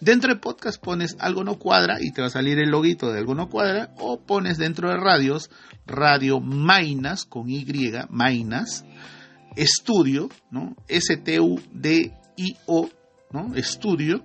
Dentro 0.00 0.32
de 0.32 0.38
podcast 0.38 0.80
pones 0.80 1.16
algo 1.18 1.42
no 1.42 1.58
cuadra 1.58 1.96
y 2.00 2.12
te 2.12 2.20
va 2.20 2.28
a 2.28 2.30
salir 2.30 2.58
el 2.60 2.70
loguito 2.70 3.10
de 3.10 3.18
algo 3.18 3.34
no 3.34 3.48
cuadra, 3.48 3.92
o 3.98 4.20
pones 4.20 4.56
dentro 4.56 4.90
de 4.90 4.96
radios 4.96 5.50
radio 5.86 6.38
Mainas 6.40 7.24
con 7.24 7.50
Y, 7.50 7.66
Mainas, 8.10 8.84
estudio, 9.56 10.28
¿no? 10.50 10.76
S-T-U-D-I-O, 10.86 12.10
¿no? 13.32 13.54
Estudio 13.56 14.24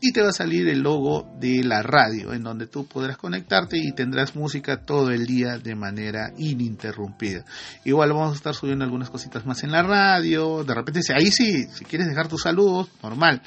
y 0.00 0.12
te 0.12 0.22
va 0.22 0.30
a 0.30 0.32
salir 0.32 0.68
el 0.68 0.80
logo 0.80 1.30
de 1.38 1.62
la 1.62 1.82
radio 1.82 2.32
en 2.32 2.42
donde 2.42 2.66
tú 2.66 2.86
podrás 2.86 3.18
conectarte 3.18 3.76
y 3.78 3.92
tendrás 3.92 4.34
música 4.34 4.84
todo 4.84 5.10
el 5.10 5.26
día 5.26 5.58
de 5.58 5.74
manera 5.74 6.32
ininterrumpida. 6.38 7.44
Igual 7.84 8.12
vamos 8.12 8.32
a 8.32 8.36
estar 8.36 8.54
subiendo 8.54 8.84
algunas 8.84 9.10
cositas 9.10 9.44
más 9.44 9.62
en 9.62 9.72
la 9.72 9.82
radio, 9.82 10.64
de 10.64 10.74
repente 10.74 11.00
ahí 11.14 11.26
sí, 11.26 11.64
si 11.72 11.84
quieres 11.84 12.08
dejar 12.08 12.28
tus 12.28 12.42
saludos, 12.42 12.88
normal, 13.02 13.42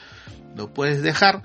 lo 0.55 0.73
puedes 0.73 1.01
dejar. 1.01 1.43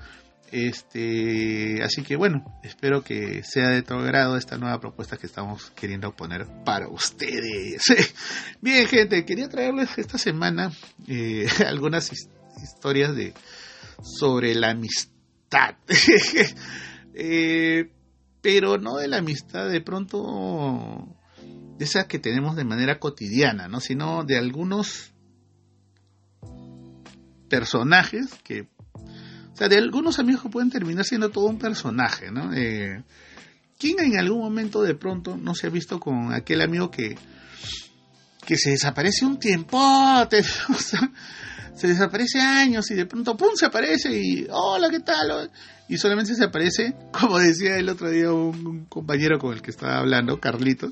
Este, 0.51 1.83
así 1.83 2.01
que 2.01 2.15
bueno, 2.15 2.43
espero 2.63 3.03
que 3.03 3.43
sea 3.43 3.69
de 3.69 3.83
tu 3.83 3.93
agrado 3.93 4.35
esta 4.35 4.57
nueva 4.57 4.79
propuesta 4.79 5.17
que 5.17 5.27
estamos 5.27 5.71
queriendo 5.75 6.15
poner 6.15 6.47
para 6.65 6.87
ustedes. 6.87 7.83
Bien, 8.61 8.87
gente, 8.87 9.25
quería 9.25 9.47
traerles 9.47 9.95
esta 9.97 10.17
semana 10.17 10.71
eh, 11.07 11.47
algunas 11.67 12.11
historias 12.63 13.15
de, 13.15 13.33
sobre 14.01 14.55
la 14.55 14.71
amistad. 14.71 15.75
Eh, 17.21 17.91
pero 18.41 18.77
no 18.77 18.95
de 18.95 19.09
la 19.09 19.17
amistad 19.17 19.67
de 19.67 19.81
pronto 19.81 21.17
de 21.77 21.83
esa 21.83 22.07
que 22.07 22.19
tenemos 22.19 22.55
de 22.55 22.63
manera 22.63 22.97
cotidiana, 22.97 23.67
¿no? 23.67 23.81
sino 23.81 24.23
de 24.23 24.37
algunos 24.37 25.11
personajes 27.49 28.27
que, 28.43 28.69
o 28.93 29.55
sea, 29.55 29.67
de 29.67 29.77
algunos 29.77 30.19
amigos 30.19 30.43
que 30.43 30.49
pueden 30.49 30.69
terminar 30.69 31.03
siendo 31.03 31.29
todo 31.29 31.47
un 31.47 31.57
personaje, 31.57 32.31
¿no? 32.31 32.53
Eh, 32.53 33.03
¿Quién 33.77 33.99
en 33.99 34.19
algún 34.19 34.39
momento 34.41 34.81
de 34.81 34.95
pronto 34.95 35.35
no 35.35 35.55
se 35.55 35.67
ha 35.67 35.69
visto 35.69 35.99
con 35.99 36.33
aquel 36.33 36.61
amigo 36.61 36.91
que, 36.91 37.17
que 38.45 38.57
se 38.57 38.71
desaparece 38.71 39.25
un 39.25 39.39
tiempo? 39.39 39.77
O 40.69 40.73
sea, 40.73 41.11
se 41.79 41.87
desaparece 41.87 42.41
años 42.41 42.91
y 42.91 42.95
de 42.95 43.05
pronto, 43.05 43.37
¡pum!, 43.37 43.51
se 43.55 43.65
aparece 43.65 44.11
y, 44.11 44.45
hola, 44.51 44.89
¿qué 44.89 44.99
tal? 44.99 45.49
Y 45.87 45.97
solamente 45.97 46.35
se 46.35 46.43
aparece, 46.43 46.93
como 47.17 47.39
decía 47.39 47.77
el 47.77 47.87
otro 47.87 48.09
día 48.09 48.33
un, 48.33 48.85
compañero 48.85 49.39
con 49.39 49.53
el 49.53 49.61
que 49.61 49.71
estaba 49.71 49.99
hablando, 49.99 50.41
Carlitos, 50.41 50.91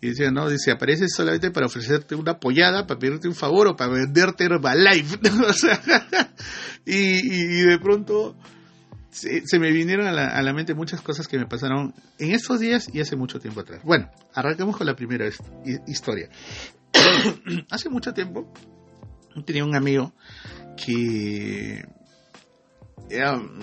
y 0.00 0.08
decía, 0.08 0.32
no, 0.32 0.48
dice, 0.48 0.72
aparece 0.72 1.08
solamente 1.08 1.52
para 1.52 1.66
ofrecerte 1.66 2.16
una 2.16 2.32
apoyada, 2.32 2.84
para 2.84 2.98
pedirte 2.98 3.28
un 3.28 3.36
favor 3.36 3.68
o 3.68 3.76
para 3.76 3.92
venderte 3.92 4.44
Herbalife, 4.44 5.18
o 5.48 5.52
sea, 5.52 5.80
y, 6.84 7.60
de 7.62 7.78
pronto 7.78 8.36
se, 9.10 9.40
me 9.60 9.70
vinieron 9.70 10.08
a 10.08 10.12
la, 10.12 10.26
a 10.26 10.42
la, 10.42 10.52
mente 10.52 10.74
muchas 10.74 11.00
cosas 11.00 11.28
que 11.28 11.38
me 11.38 11.46
pasaron 11.46 11.94
en 12.18 12.32
estos 12.32 12.58
días 12.58 12.90
y 12.92 13.00
hace 13.00 13.14
mucho 13.14 13.38
tiempo 13.38 13.60
atrás. 13.60 13.82
Bueno, 13.84 14.10
arranquemos 14.34 14.76
con 14.76 14.88
la 14.88 14.96
primera 14.96 15.28
historia. 15.86 16.28
hace 17.70 17.88
mucho 17.88 18.12
tiempo 18.12 18.52
tenía 19.42 19.64
un 19.64 19.74
amigo 19.74 20.12
que 20.76 21.82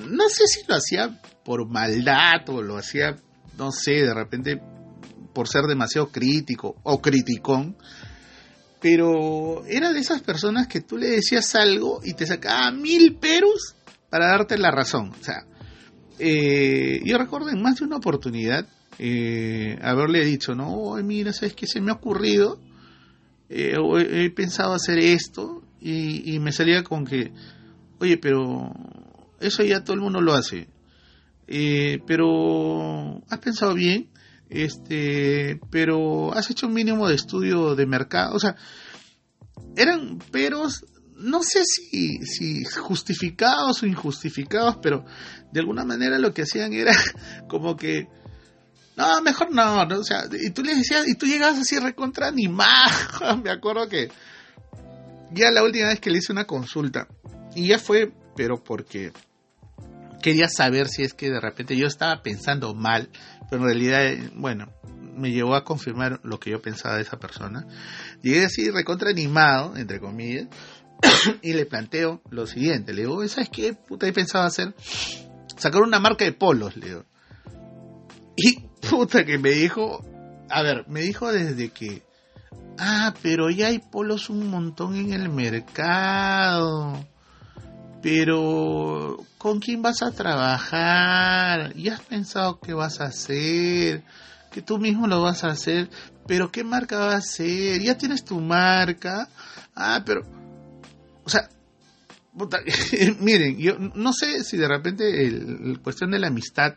no 0.10 0.30
sé 0.30 0.48
si 0.48 0.62
lo 0.68 0.76
hacía 0.76 1.20
por 1.44 1.68
maldad 1.68 2.48
o 2.48 2.62
lo 2.62 2.78
hacía, 2.78 3.18
no 3.58 3.72
sé, 3.72 3.92
de 3.92 4.14
repente 4.14 4.62
por 5.34 5.48
ser 5.48 5.64
demasiado 5.64 6.12
crítico 6.12 6.76
o 6.84 7.02
criticón, 7.02 7.76
pero 8.82 9.66
era 9.66 9.94
de 9.94 10.00
esas 10.00 10.22
personas 10.22 10.68
que 10.68 10.82
tú 10.82 10.98
le 10.98 11.08
decías 11.08 11.56
algo 11.56 12.02
y 12.04 12.14
te 12.14 12.26
sacaba 12.26 12.72
mil 12.72 13.16
peros 13.16 13.76
para 14.10 14.28
darte 14.28 14.58
la 14.58 14.72
razón. 14.72 15.12
O 15.20 15.24
sea, 15.24 15.46
eh, 16.20 17.02
yo 17.06 17.18
recuerdo 17.18 17.50
en 17.50 17.62
más 17.62 17.80
de 17.80 17.86
una 17.86 17.98
oportunidad 17.98 18.68
eh, 19.00 19.78
haberle 19.82 20.26
dicho, 20.26 20.54
no, 20.54 20.96
mira, 21.04 21.34
¿sabes 21.34 21.54
qué 21.56 21.66
se 21.66 21.82
me 21.82 21.92
ha 21.92 21.96
ocurrido? 21.96 22.60
Eh, 23.54 23.76
he, 24.24 24.30
pensado 24.30 24.74
hacer 24.74 24.98
esto 25.00 25.62
y, 25.82 26.40
me 26.40 26.54
salía 26.54 26.84
con 26.84 27.04
que, 27.04 27.34
oye, 28.00 28.18
pero 28.18 28.72
eso 29.42 29.62
ya 29.64 29.84
todo 29.84 29.94
el 29.94 30.00
mundo 30.00 30.22
lo 30.22 30.34
hace. 30.34 30.70
Eh, 31.48 32.00
pero 32.08 33.22
has 33.30 33.40
pensado 33.40 33.74
bien, 33.74 34.10
este, 34.50 35.60
pero 35.70 36.34
has 36.34 36.50
hecho 36.50 36.68
un 36.68 36.74
mínimo 36.74 37.10
de 37.10 37.16
estudio 37.16 37.76
de 37.76 37.86
mercado, 37.86 38.36
o 38.36 38.40
sea, 38.40 38.56
eran 39.76 40.20
peros, 40.32 40.86
no 41.18 41.44
sé 41.44 41.64
si, 41.66 42.20
si 42.24 42.64
justificados 42.64 43.84
o 43.84 43.86
injustificados, 43.86 44.78
pero 44.82 45.04
de 45.52 45.60
alguna 45.60 45.84
manera 45.84 46.20
lo 46.20 46.34
que 46.34 46.44
hacían 46.44 46.72
era 46.72 46.94
como 47.50 47.76
que, 47.76 48.08
no, 49.02 49.22
mejor 49.22 49.52
no, 49.52 49.82
o 49.82 50.04
sea, 50.04 50.26
y 50.32 50.52
tú 50.52 50.64
le 50.64 50.76
decías, 50.76 51.08
y 51.08 51.16
tú 51.16 51.26
llegabas 51.26 51.60
así 51.60 51.78
recontra 51.80 52.28
animado, 52.28 53.38
me 53.44 53.50
acuerdo 53.50 53.88
que 53.90 54.10
ya 55.32 55.52
la 55.52 55.64
última 55.64 55.88
vez 55.88 56.00
que 56.00 56.10
le 56.10 56.20
hice 56.20 56.32
una 56.32 56.46
consulta, 56.46 57.08
y 57.56 57.68
ya 57.68 57.80
fue, 57.80 58.12
pero 58.36 58.64
porque 58.64 59.12
quería 60.22 60.48
saber 60.48 60.88
si 60.88 61.04
es 61.04 61.14
que 61.14 61.30
de 61.30 61.40
repente 61.40 61.76
yo 61.76 61.88
estaba 61.88 62.22
pensando 62.22 62.74
mal, 62.74 63.10
pero 63.50 63.64
en 63.64 63.68
realidad, 63.68 64.32
bueno, 64.36 64.72
me 65.16 65.32
llevó 65.32 65.56
a 65.56 65.64
confirmar 65.64 66.20
lo 66.24 66.40
que 66.40 66.52
yo 66.52 66.62
pensaba 66.62 66.96
de 66.96 67.02
esa 67.02 67.18
persona. 67.18 67.66
Llegué 68.22 68.46
así 68.46 68.70
recontra 68.70 69.10
animado, 69.10 69.76
entre 69.76 70.00
comillas, 70.00 70.48
y 71.42 71.54
le 71.54 71.66
planteo 71.66 72.22
lo 72.30 72.48
siguiente. 72.48 72.94
Le 72.94 73.02
digo, 73.02 73.28
¿sabes 73.28 73.50
qué 73.50 73.74
puta 73.74 74.08
he 74.08 74.14
pensado 74.14 74.46
hacer? 74.46 74.74
Sacar 75.58 75.82
una 75.82 76.00
marca 76.00 76.24
de 76.24 76.32
polos, 76.32 76.78
le 76.78 76.88
digo. 76.88 77.06
Y 78.38 78.71
puta 78.90 79.26
que 79.26 79.38
me 79.38 79.52
dijo, 79.52 80.04
a 80.50 80.62
ver, 80.62 80.86
me 80.88 81.02
dijo 81.02 81.32
desde 81.32 81.70
que, 81.70 82.02
ah, 82.78 83.14
pero 83.22 83.50
ya 83.50 83.68
hay 83.68 83.80
polos 83.80 84.30
un 84.30 84.50
montón 84.50 84.96
en 84.96 85.14
el 85.14 85.30
mercado 85.30 87.06
pero 88.02 89.24
¿con 89.38 89.60
quién 89.60 89.82
vas 89.82 90.02
a 90.02 90.12
trabajar? 90.12 91.74
¿Ya 91.76 91.96
has 91.96 92.02
pensado 92.02 92.60
qué 92.60 92.74
vas 92.74 93.00
a 93.00 93.06
hacer? 93.06 94.04
Que 94.52 94.62
tú 94.62 94.80
mismo 94.80 95.08
lo 95.08 95.22
vas 95.22 95.44
a 95.44 95.50
hacer, 95.50 95.90
pero 96.28 96.52
¿qué 96.52 96.64
marca 96.64 96.98
va 96.98 97.16
a 97.16 97.22
ser? 97.22 97.82
¿Ya 97.82 97.98
tienes 97.98 98.26
tu 98.26 98.40
marca? 98.42 99.30
Ah, 99.76 100.02
pero, 100.06 100.24
o 101.24 101.30
sea, 101.30 101.48
miren, 103.20 103.58
yo 103.58 103.78
no 103.78 104.14
sé 104.14 104.44
si 104.44 104.58
de 104.58 104.68
repente 104.68 105.28
el, 105.28 105.80
cuestión 105.84 106.12
de 106.12 106.20
la 106.20 106.28
amistad 106.28 106.76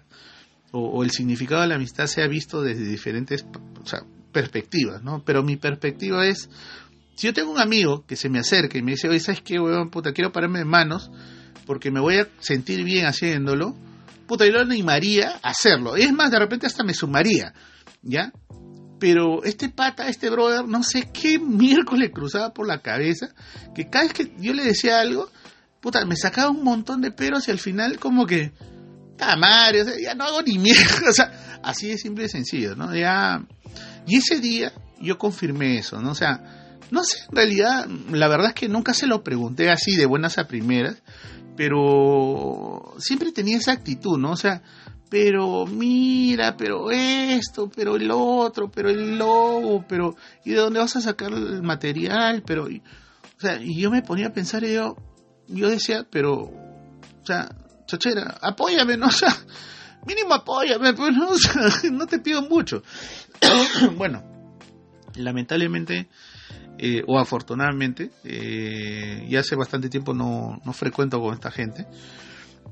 o, 0.76 1.04
el 1.04 1.10
significado 1.10 1.62
de 1.62 1.68
la 1.68 1.76
amistad 1.76 2.06
se 2.06 2.22
ha 2.22 2.26
visto 2.26 2.60
desde 2.60 2.84
diferentes 2.84 3.46
perspectivas, 4.32 5.02
¿no? 5.02 5.22
Pero 5.24 5.42
mi 5.44 5.56
perspectiva 5.56 6.26
es, 6.26 6.50
si 7.14 7.28
yo 7.28 7.32
tengo 7.32 7.52
un 7.52 7.60
amigo 7.60 8.04
que 8.06 8.16
se 8.16 8.28
me 8.28 8.40
acerca 8.40 8.76
y 8.76 8.82
me 8.82 8.92
dice, 8.92 9.08
oye, 9.08 9.20
¿sabes 9.20 9.40
qué, 9.40 9.60
weón? 9.60 9.90
Puta, 9.90 10.12
quiero 10.12 10.32
pararme 10.32 10.58
de 10.58 10.64
manos 10.64 11.10
porque 11.64 11.92
me 11.92 12.00
voy 12.00 12.18
a 12.18 12.28
sentir 12.40 12.82
bien 12.82 13.06
haciéndolo. 13.06 13.76
Puta, 14.26 14.44
yo 14.46 14.52
lo 14.52 14.60
animaría 14.60 15.38
a 15.42 15.50
hacerlo. 15.50 15.96
Es 15.96 16.12
más, 16.12 16.30
de 16.32 16.40
repente 16.40 16.66
hasta 16.66 16.82
me 16.82 16.92
sumaría, 16.92 17.54
¿ya? 18.02 18.32
Pero 18.98 19.44
este 19.44 19.68
pata, 19.68 20.08
este 20.08 20.28
brother, 20.28 20.66
no 20.66 20.82
sé 20.82 21.08
qué 21.12 21.38
miércoles 21.40 22.10
cruzaba 22.12 22.52
por 22.52 22.66
la 22.66 22.80
cabeza, 22.80 23.28
que 23.74 23.88
cada 23.88 24.06
vez 24.06 24.12
que 24.12 24.32
yo 24.38 24.52
le 24.52 24.64
decía 24.64 25.00
algo, 25.00 25.30
puta, 25.80 26.04
me 26.04 26.16
sacaba 26.16 26.50
un 26.50 26.64
montón 26.64 27.00
de 27.00 27.12
peros 27.12 27.46
y 27.46 27.52
al 27.52 27.60
final 27.60 28.00
como 28.00 28.26
que, 28.26 28.52
¡ta 29.16 29.36
madre! 29.36 29.84
Ya 30.02 30.14
no 30.14 30.24
hago 30.24 30.42
ni 30.42 30.58
mierda. 30.58 30.82
O 31.08 31.12
sea, 31.12 31.60
así 31.62 31.88
de 31.88 31.98
simple 31.98 32.24
y 32.24 32.28
sencillo, 32.28 32.74
¿no? 32.74 32.94
Ya... 32.94 33.44
Y 34.06 34.16
ese 34.16 34.40
día 34.40 34.72
yo 35.00 35.18
confirmé 35.18 35.78
eso, 35.78 36.00
¿no? 36.00 36.10
O 36.10 36.14
sea, 36.14 36.78
no 36.90 37.02
sé, 37.04 37.18
en 37.28 37.36
realidad, 37.36 37.86
la 38.10 38.28
verdad 38.28 38.48
es 38.48 38.54
que 38.54 38.68
nunca 38.68 38.94
se 38.94 39.06
lo 39.06 39.24
pregunté 39.24 39.70
así 39.70 39.96
de 39.96 40.06
buenas 40.06 40.38
a 40.38 40.46
primeras, 40.46 41.02
pero 41.56 42.94
siempre 42.98 43.32
tenía 43.32 43.56
esa 43.56 43.72
actitud, 43.72 44.18
¿no? 44.18 44.32
O 44.32 44.36
sea, 44.36 44.62
pero 45.08 45.66
mira, 45.66 46.56
pero 46.56 46.90
esto, 46.90 47.70
pero 47.74 47.96
el 47.96 48.10
otro, 48.10 48.70
pero 48.70 48.90
el 48.90 49.16
lobo, 49.16 49.84
pero 49.88 50.16
¿y 50.44 50.50
de 50.50 50.56
dónde 50.56 50.80
vas 50.80 50.96
a 50.96 51.00
sacar 51.00 51.32
el 51.32 51.62
material? 51.62 52.42
Pero, 52.44 52.64
o 52.64 53.40
sea, 53.40 53.60
y 53.62 53.80
yo 53.80 53.90
me 53.90 54.02
ponía 54.02 54.28
a 54.28 54.32
pensar 54.32 54.64
yo, 54.64 54.96
yo 55.46 55.68
decía, 55.68 56.06
pero, 56.10 56.34
o 56.42 57.24
sea, 57.24 57.48
chochera, 57.86 58.38
apóyame, 58.40 58.96
¿no? 58.96 59.06
O 59.08 59.10
sea, 59.10 59.34
mínimo 60.06 60.34
apóyame, 60.34 60.92
pues, 60.94 61.12
¿no? 61.90 62.06
Te 62.06 62.18
pido 62.18 62.42
mucho. 62.42 62.82
bueno, 63.96 64.22
lamentablemente 65.16 66.08
eh, 66.76 67.02
o 67.06 67.18
afortunadamente, 67.18 68.10
eh, 68.24 69.26
ya 69.28 69.40
hace 69.40 69.54
bastante 69.54 69.88
tiempo 69.88 70.12
no, 70.12 70.60
no 70.64 70.72
frecuento 70.72 71.20
con 71.20 71.34
esta 71.34 71.50
gente, 71.50 71.86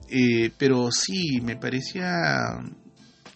eh, 0.09 0.51
pero 0.59 0.91
sí, 0.91 1.41
me 1.41 1.57
parecía 1.57 2.59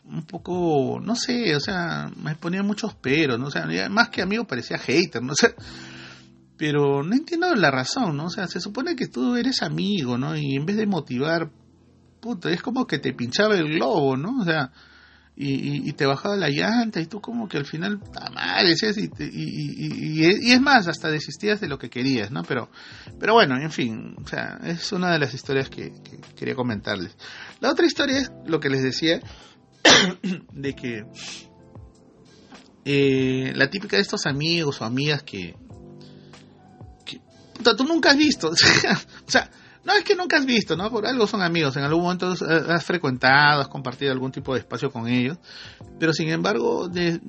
un 0.05 0.27
poco, 0.27 1.01
no 1.01 1.15
sé, 1.15 1.55
o 1.55 1.61
sea, 1.61 2.11
me 2.17 2.35
ponía 2.35 2.63
muchos 2.63 2.95
peros, 2.95 3.39
¿no? 3.39 3.47
O 3.47 3.91
más 3.91 4.09
que 4.09 4.23
amigo 4.23 4.45
parecía 4.45 4.79
hater, 4.79 5.23
no 5.23 5.35
sé. 5.37 5.55
Pero 6.59 7.03
no 7.03 7.15
entiendo 7.15 7.55
la 7.55 7.71
razón, 7.71 8.17
¿no? 8.17 8.27
O 8.27 8.31
sea, 8.31 8.47
se 8.47 8.61
supone 8.61 8.97
que 8.97 9.09
tú 9.09 9.37
eres 9.37 9.63
amigo, 9.63 10.17
¿no? 10.17 10.37
Y 10.37 10.57
en 10.57 10.65
vez 10.65 10.77
de 10.77 10.87
motivar, 10.87 11.51
es 12.45 12.63
como 12.63 12.87
que 12.87 12.99
te 12.99 13.13
pinchaba 13.13 13.57
el 13.57 13.69
globo, 13.75 14.17
¿no? 14.17 14.41
O 14.41 14.45
sea, 14.45 14.71
y, 15.39 15.93
te 15.93 16.07
bajaba 16.07 16.35
la 16.37 16.49
llanta 16.49 16.99
y 17.01 17.07
tú 17.07 17.21
como 17.21 17.47
que 17.47 17.59
al 17.59 17.67
final 17.67 18.01
mal 18.33 18.67
y, 18.67 19.11
y, 19.21 20.53
es 20.53 20.61
más 20.63 20.89
hasta 20.89 21.11
desistías 21.11 21.61
de 21.61 21.69
lo 21.69 21.79
que 21.79 21.91
querías 21.91 22.31
no 22.31 22.43
pero 22.43 22.71
pero 23.21 23.35
bueno 23.35 23.61
en 23.61 23.71
fin 23.71 24.17
o 24.23 24.27
sea 24.27 24.59
es 24.65 24.91
una 24.93 25.13
de 25.13 25.19
las 25.19 25.35
historias 25.35 25.69
que, 25.69 25.93
quería 26.37 26.55
comentarles 26.55 27.15
la 27.61 27.71
otra 27.71 27.85
historia 27.85 28.19
es 28.19 28.33
lo 28.47 28.61
que 28.61 28.71
les 28.71 28.83
decía 28.83 29.21
de 30.53 30.75
que 30.75 31.05
eh, 32.87 33.53
la 33.55 33.69
típica 33.69 33.97
de 33.97 34.03
estos 34.03 34.25
amigos 34.25 34.81
o 34.81 34.85
amigas 34.85 35.23
que, 35.23 35.55
que 37.05 37.21
tú 37.77 37.85
nunca 37.85 38.13
has 38.13 38.17
visto 38.17 38.49
o 39.27 39.31
sea 39.31 39.51
no 39.87 39.93
es 39.93 40.03
que 40.03 40.17
nunca 40.17 40.37
has 40.37 40.45
visto, 40.45 40.77
¿no? 40.77 40.91
Por 40.91 41.07
algo 41.07 41.29
son 41.29 41.43
amigos, 41.43 41.77
en 41.77 41.85
algún 41.85 42.03
momento 42.03 42.35
has 42.49 42.85
frecuentado, 42.85 43.61
has 43.61 43.69
compartido 43.69 44.11
algún 44.11 44.33
tipo 44.33 44.53
de 44.53 44.59
espacio 44.59 44.91
con 44.91 45.07
ellos, 45.07 45.39
pero 46.01 46.13
sin 46.13 46.29
embargo, 46.29 46.89
de 46.89 47.21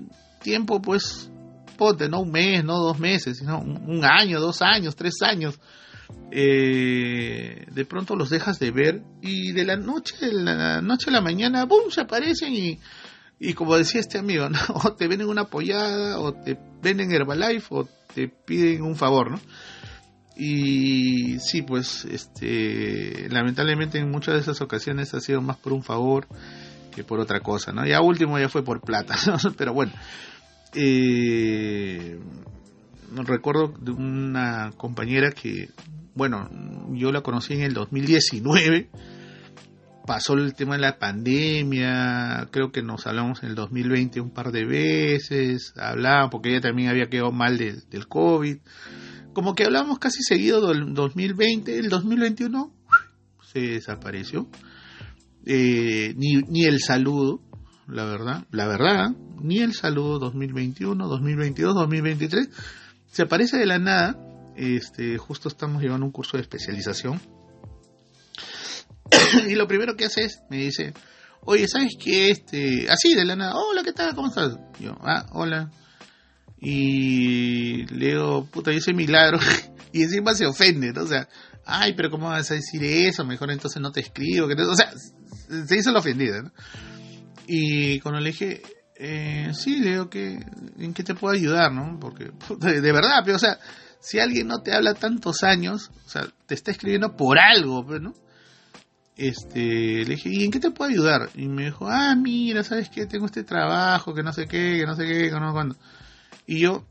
tiempo, 0.41 0.81
pues, 0.81 1.29
ponte, 1.77 2.09
no 2.09 2.21
un 2.21 2.31
mes, 2.31 2.63
no 2.63 2.79
dos 2.79 2.97
meses, 2.97 3.37
sino 3.37 3.59
un, 3.59 4.03
año, 4.03 4.39
dos 4.39 4.63
años, 4.63 4.95
tres 4.95 5.21
años, 5.21 5.59
eh, 6.31 7.67
de 7.71 7.85
pronto 7.85 8.15
los 8.15 8.31
dejas 8.31 8.57
de 8.57 8.71
ver 8.71 9.03
y 9.21 9.51
de 9.51 9.63
la 9.63 9.75
noche, 9.75 10.15
de 10.19 10.33
la 10.33 10.81
noche 10.81 11.11
a 11.11 11.13
la 11.13 11.21
mañana, 11.21 11.65
¡boom!, 11.65 11.91
se 11.91 12.01
aparecen 12.01 12.55
y, 12.55 12.79
y 13.39 13.53
como 13.53 13.77
decía 13.77 14.01
este 14.01 14.17
amigo, 14.17 14.47
o 14.83 14.93
te 14.93 15.07
venden 15.07 15.29
una 15.29 15.43
apoyada, 15.43 16.19
o 16.19 16.33
te 16.33 16.57
venden 16.81 17.11
Herbalife, 17.11 17.67
o 17.69 17.87
te 18.15 18.27
piden 18.27 18.81
un 18.81 18.95
favor, 18.95 19.29
¿no? 19.29 19.39
Y 20.39 21.39
sí, 21.39 21.63
pues, 21.63 22.05
este, 22.05 23.27
lamentablemente 23.29 23.97
en 23.97 24.11
muchas 24.11 24.35
de 24.35 24.41
esas 24.41 24.61
ocasiones 24.61 25.13
ha 25.15 25.19
sido 25.19 25.41
más 25.41 25.57
por 25.57 25.73
un 25.73 25.83
favor 25.83 26.27
que 26.95 27.03
por 27.03 27.19
otra 27.19 27.39
cosa, 27.39 27.71
¿no? 27.71 27.85
Ya 27.87 28.01
último 28.01 28.37
ya 28.37 28.47
fue 28.47 28.63
por 28.63 28.81
plata, 28.81 29.15
pero 29.57 29.73
bueno. 29.73 29.91
Eh, 30.75 32.19
recuerdo 33.15 33.73
de 33.79 33.91
una 33.91 34.73
compañera 34.77 35.31
que, 35.31 35.69
bueno, 36.13 36.49
yo 36.91 37.11
la 37.11 37.21
conocí 37.21 37.53
en 37.53 37.61
el 37.61 37.73
2019, 37.73 38.89
pasó 40.05 40.33
el 40.33 40.53
tema 40.53 40.75
de 40.75 40.81
la 40.81 40.99
pandemia, 40.99 42.47
creo 42.51 42.71
que 42.71 42.83
nos 42.83 43.07
hablamos 43.07 43.41
en 43.41 43.49
el 43.49 43.55
2020 43.55 44.21
un 44.21 44.29
par 44.29 44.51
de 44.51 44.65
veces, 44.65 45.73
hablaba 45.77 46.29
porque 46.29 46.49
ella 46.49 46.61
también 46.61 46.89
había 46.89 47.09
quedado 47.09 47.31
mal 47.31 47.57
del 47.57 48.07
COVID 48.07 48.57
como 49.37 49.53
que 49.53 49.65
hablamos 49.65 49.99
casi 49.99 50.23
seguido 50.23 50.67
del 50.67 50.95
2020, 50.95 51.77
el 51.77 51.89
2021 51.89 52.73
se 53.53 53.59
desapareció. 53.59 54.49
Eh, 55.45 56.15
ni, 56.17 56.37
ni 56.47 56.65
el 56.65 56.79
saludo, 56.79 57.39
la 57.87 58.05
verdad, 58.05 58.47
la 58.49 58.65
verdad, 58.65 59.11
ni 59.39 59.59
el 59.59 59.75
saludo 59.75 60.17
2021, 60.17 61.07
2022, 61.07 61.75
2023, 61.75 62.49
se 63.11 63.21
aparece 63.21 63.57
de 63.57 63.67
la 63.67 63.77
nada 63.77 64.19
este, 64.55 65.19
justo 65.19 65.49
estamos 65.49 65.83
llevando 65.83 66.07
un 66.07 66.11
curso 66.11 66.37
de 66.37 66.41
especialización. 66.41 67.21
y 69.47 69.53
lo 69.53 69.67
primero 69.67 69.95
que 69.95 70.05
hace 70.05 70.23
es, 70.23 70.41
me 70.49 70.57
dice, 70.57 70.95
oye, 71.41 71.67
¿sabes 71.67 71.93
qué? 72.03 72.31
Este, 72.31 72.89
así 72.89 73.13
de 73.13 73.23
la 73.23 73.35
nada, 73.35 73.53
hola, 73.55 73.83
¿qué 73.83 73.93
tal? 73.93 74.15
¿Cómo 74.15 74.29
estás? 74.29 74.57
Yo, 74.79 74.97
ah, 75.01 75.27
hola. 75.33 75.69
Y 76.59 77.85
le 77.87 78.07
digo, 78.07 78.45
puta, 78.45 78.71
yo 78.71 78.79
soy 78.81 78.93
milagro. 78.93 79.39
y 79.91 80.03
encima 80.03 80.33
se 80.33 80.45
ofende, 80.45 80.91
¿no? 80.93 81.03
O 81.03 81.07
sea, 81.07 81.27
ay, 81.65 81.93
pero 81.93 82.09
¿cómo 82.09 82.27
vas 82.27 82.51
a 82.51 82.55
decir 82.55 82.83
eso? 82.83 83.25
Mejor 83.25 83.51
entonces 83.51 83.81
no 83.81 83.91
te 83.91 84.01
escribo. 84.01 84.47
O 84.47 84.75
sea, 84.75 84.91
se 85.65 85.77
hizo 85.77 85.91
la 85.91 85.99
ofendida, 85.99 86.41
¿no? 86.41 86.51
Y 87.47 87.99
cuando 87.99 88.19
le 88.19 88.31
dije, 88.31 88.61
eh, 88.95 89.51
sí, 89.53 89.79
le 89.79 89.91
digo 89.91 90.09
que, 90.09 90.39
¿en 90.79 90.93
qué 90.93 91.03
te 91.03 91.15
puedo 91.15 91.33
ayudar, 91.33 91.71
no? 91.71 91.99
Porque, 91.99 92.31
de, 92.59 92.81
de, 92.81 92.91
verdad, 92.91 93.21
pero, 93.23 93.37
o 93.37 93.39
sea, 93.39 93.59
si 93.99 94.19
alguien 94.19 94.47
no 94.47 94.61
te 94.61 94.73
habla 94.73 94.93
tantos 94.93 95.43
años, 95.43 95.91
o 96.05 96.09
sea, 96.09 96.27
te 96.45 96.55
está 96.55 96.71
escribiendo 96.71 97.15
por 97.15 97.39
algo, 97.39 97.85
pues, 97.85 98.01
¿no? 98.01 98.13
Este, 99.15 100.05
le 100.05 100.15
dije, 100.15 100.29
¿y 100.29 100.45
en 100.45 100.51
qué 100.51 100.59
te 100.59 100.69
puedo 100.69 100.91
ayudar? 100.91 101.29
Y 101.35 101.47
me 101.47 101.65
dijo, 101.65 101.87
ah, 101.89 102.15
mira, 102.15 102.63
¿sabes 102.63 102.89
qué? 102.89 103.07
Tengo 103.07 103.25
este 103.25 103.43
trabajo, 103.43 104.13
que 104.13 104.21
no 104.21 104.31
sé 104.31 104.45
qué, 104.45 104.77
que 104.79 104.85
no 104.85 104.95
sé 104.95 105.05
qué, 105.05 105.29
que 105.29 105.31
no 105.31 105.47
sé 105.47 105.53
cuándo. 105.53 105.75
Y 106.47 106.59
yo, 106.59 106.87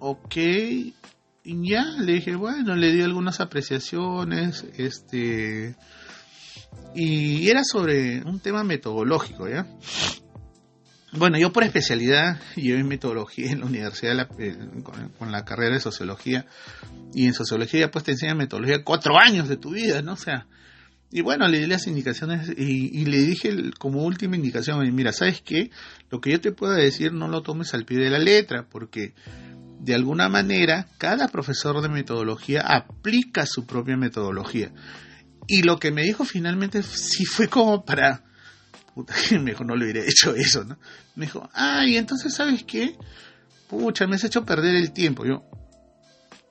ok, 0.00 0.36
y 0.36 1.70
ya, 1.70 1.84
le 2.00 2.14
dije, 2.14 2.34
bueno, 2.34 2.74
le 2.74 2.92
di 2.92 3.00
algunas 3.00 3.40
apreciaciones, 3.40 4.66
este, 4.76 5.76
y 6.94 7.48
era 7.48 7.62
sobre 7.62 8.22
un 8.22 8.40
tema 8.40 8.64
metodológico, 8.64 9.48
¿ya? 9.48 9.66
Bueno, 11.12 11.38
yo 11.38 11.52
por 11.52 11.62
especialidad 11.62 12.40
llevé 12.56 12.82
metodología 12.82 13.50
en 13.52 13.60
la 13.60 13.66
universidad 13.66 14.28
con, 15.18 15.32
la 15.32 15.44
carrera 15.44 15.74
de 15.74 15.80
sociología 15.80 16.46
y 17.14 17.26
en 17.26 17.34
sociología 17.34 17.90
pues 17.90 18.04
te 18.04 18.12
enseñan 18.12 18.36
metodología 18.36 18.82
cuatro 18.84 19.18
años 19.18 19.48
de 19.48 19.56
tu 19.56 19.70
vida, 19.70 20.02
¿no? 20.02 20.14
O 20.14 20.16
sea, 20.16 20.46
y 21.10 21.20
bueno, 21.20 21.46
le 21.46 21.60
di 21.60 21.66
las 21.66 21.86
indicaciones 21.86 22.50
y, 22.56 23.04
le 23.04 23.18
dije 23.18 23.54
como 23.78 24.04
última 24.04 24.36
indicación, 24.36 24.94
mira, 24.94 25.12
¿sabes 25.12 25.40
qué? 25.40 25.70
Lo 26.10 26.20
que 26.20 26.32
yo 26.32 26.40
te 26.40 26.52
pueda 26.52 26.74
decir 26.74 27.12
no 27.12 27.28
lo 27.28 27.42
tomes 27.42 27.74
al 27.74 27.84
pie 27.84 27.98
de 27.98 28.10
la 28.10 28.18
letra, 28.18 28.66
porque 28.68 29.14
de 29.80 29.94
alguna 29.94 30.28
manera 30.28 30.88
cada 30.98 31.28
profesor 31.28 31.80
de 31.80 31.88
metodología 31.88 32.62
aplica 32.62 33.46
su 33.46 33.66
propia 33.66 33.96
metodología. 33.96 34.72
Y 35.46 35.62
lo 35.62 35.78
que 35.78 35.92
me 35.92 36.02
dijo 36.02 36.24
finalmente 36.24 36.82
sí 36.82 37.24
fue 37.24 37.48
como 37.48 37.84
para... 37.84 38.24
Puta, 38.94 39.14
me 39.40 39.52
dijo, 39.52 39.62
no 39.62 39.76
le 39.76 39.84
hubiera 39.84 40.00
hecho 40.04 40.34
eso, 40.34 40.64
¿no? 40.64 40.76
Me 41.14 41.26
dijo, 41.26 41.48
ay, 41.52 41.96
entonces, 41.96 42.34
¿sabes 42.34 42.64
qué? 42.64 42.96
Pucha, 43.68 44.06
me 44.08 44.16
has 44.16 44.24
hecho 44.24 44.44
perder 44.44 44.74
el 44.74 44.92
tiempo. 44.92 45.24
Yo, 45.24 45.44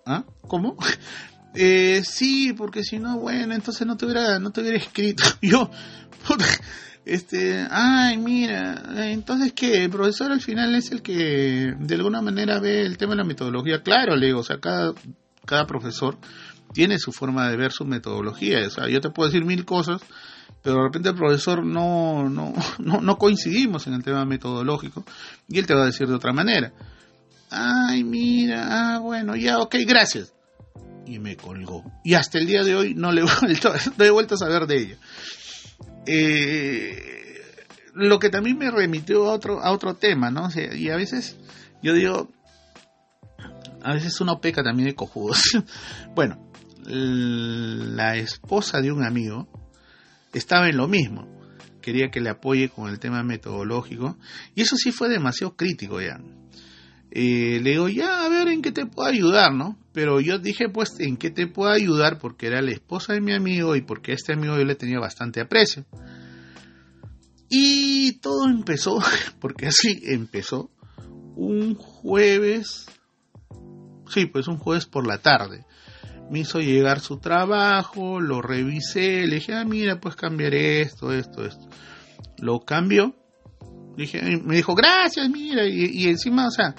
¿ah? 0.05 0.23
¿Cómo? 0.47 0.77
Eh, 1.55 2.03
sí, 2.03 2.53
porque 2.53 2.83
si 2.83 2.99
no, 2.99 3.19
bueno, 3.19 3.53
entonces 3.53 3.87
no 3.87 3.95
te 3.95 4.05
hubiera, 4.05 4.39
no 4.39 4.51
te 4.51 4.61
hubiera 4.61 4.77
escrito. 4.77 5.23
Yo, 5.41 5.69
este, 7.05 7.65
ay, 7.69 8.17
mira, 8.17 8.83
entonces 9.11 9.53
que 9.53 9.83
el 9.83 9.89
profesor 9.89 10.31
al 10.31 10.41
final 10.41 10.73
es 10.75 10.91
el 10.91 11.01
que 11.01 11.73
de 11.77 11.95
alguna 11.95 12.21
manera 12.21 12.59
ve 12.59 12.81
el 12.81 12.97
tema 12.97 13.11
de 13.11 13.17
la 13.17 13.23
metodología. 13.23 13.81
Claro, 13.83 14.15
le 14.15 14.27
digo, 14.27 14.39
o 14.39 14.43
sea, 14.43 14.59
cada, 14.59 14.93
cada 15.45 15.65
profesor 15.65 16.17
tiene 16.73 16.97
su 16.97 17.11
forma 17.11 17.47
de 17.49 17.57
ver 17.57 17.71
su 17.71 17.85
metodología. 17.85 18.65
O 18.65 18.69
sea, 18.69 18.89
yo 18.89 18.99
te 19.01 19.11
puedo 19.11 19.29
decir 19.29 19.45
mil 19.45 19.65
cosas, 19.65 20.01
pero 20.63 20.77
de 20.77 20.83
repente 20.83 21.09
el 21.09 21.15
profesor 21.15 21.63
no, 21.63 22.27
no, 22.27 22.53
no, 22.79 23.01
no 23.01 23.17
coincidimos 23.17 23.87
en 23.87 23.93
el 23.93 24.03
tema 24.03 24.25
metodológico 24.25 25.05
y 25.47 25.59
él 25.59 25.67
te 25.67 25.75
va 25.75 25.83
a 25.83 25.87
decir 25.87 26.07
de 26.07 26.15
otra 26.15 26.33
manera. 26.33 26.73
Ay, 27.51 28.03
mira, 28.03 28.95
ah, 28.95 28.99
bueno, 28.99 29.35
ya, 29.35 29.59
ok, 29.59 29.75
gracias 29.87 30.34
y 31.05 31.19
me 31.19 31.35
colgó. 31.35 31.83
Y 32.03 32.13
hasta 32.13 32.37
el 32.37 32.47
día 32.47 32.63
de 32.63 32.75
hoy 32.75 32.93
no 32.93 33.11
le 33.11 33.21
he 33.21 33.23
vuelto, 33.41 33.73
no 33.97 34.05
he 34.05 34.09
vuelto 34.09 34.35
a 34.35 34.37
saber 34.37 34.67
de 34.67 34.77
ella. 34.77 34.97
Eh, 36.07 37.41
lo 37.93 38.19
que 38.19 38.29
también 38.29 38.57
me 38.57 38.69
remitió 38.69 39.29
a 39.29 39.33
otro, 39.33 39.61
a 39.61 39.71
otro 39.71 39.95
tema, 39.95 40.29
¿no? 40.29 40.49
y 40.55 40.89
a 40.89 40.95
veces 40.95 41.37
yo 41.81 41.93
digo, 41.93 42.31
a 43.83 43.93
veces 43.93 44.19
uno 44.19 44.41
peca 44.41 44.63
también 44.63 44.89
de 44.89 44.95
cojudos. 44.95 45.39
bueno, 46.15 46.51
la 46.85 48.15
esposa 48.15 48.81
de 48.81 48.91
un 48.91 49.03
amigo 49.03 49.47
estaba 50.33 50.67
en 50.67 50.77
lo 50.77 50.87
mismo. 50.87 51.27
Quería 51.81 52.09
que 52.09 52.19
le 52.19 52.31
apoye 52.31 52.69
con 52.69 52.89
el 52.89 52.97
tema 52.97 53.21
metodológico. 53.21 54.17
Y 54.55 54.61
eso 54.61 54.75
sí 54.75 54.91
fue 54.91 55.09
demasiado 55.09 55.55
crítico 55.55 56.01
ya. 56.01 56.19
Eh, 57.17 57.61
le 57.63 57.69
digo, 57.69 57.87
ya, 57.87 58.25
a 58.25 58.29
ver 58.29 58.49
en 58.49 58.61
qué 58.61 58.73
te 58.73 58.85
puedo 58.85 59.07
ayudar, 59.07 59.53
¿no? 59.53 59.77
Pero 59.93 60.19
yo 60.19 60.37
dije, 60.37 60.67
pues, 60.67 60.99
en 60.99 61.15
qué 61.15 61.31
te 61.31 61.47
puedo 61.47 61.71
ayudar 61.71 62.19
porque 62.19 62.47
era 62.47 62.61
la 62.61 62.71
esposa 62.71 63.13
de 63.13 63.21
mi 63.21 63.31
amigo 63.31 63.77
y 63.77 63.81
porque 63.81 64.11
a 64.11 64.15
este 64.15 64.33
amigo 64.33 64.57
yo 64.57 64.65
le 64.65 64.75
tenía 64.75 64.99
bastante 64.99 65.39
aprecio. 65.39 65.85
Y 67.47 68.19
todo 68.19 68.49
empezó, 68.49 68.99
porque 69.39 69.67
así 69.67 70.01
empezó, 70.03 70.69
un 71.37 71.75
jueves, 71.75 72.87
sí, 74.09 74.25
pues 74.25 74.49
un 74.49 74.57
jueves 74.57 74.85
por 74.85 75.07
la 75.07 75.19
tarde. 75.19 75.63
Me 76.29 76.39
hizo 76.39 76.59
llegar 76.59 76.99
su 76.99 77.19
trabajo, 77.19 78.19
lo 78.19 78.41
revisé, 78.41 79.25
le 79.25 79.35
dije, 79.35 79.53
ah, 79.53 79.63
mira, 79.63 80.01
pues 80.01 80.17
cambiaré 80.17 80.81
esto, 80.81 81.13
esto, 81.13 81.45
esto. 81.45 81.69
Lo 82.39 82.59
cambió. 82.59 83.15
Dije, 83.95 84.21
me 84.43 84.57
dijo, 84.57 84.75
gracias, 84.75 85.29
mira, 85.29 85.65
y, 85.65 85.85
y 85.93 86.09
encima, 86.09 86.47
o 86.47 86.51
sea, 86.51 86.75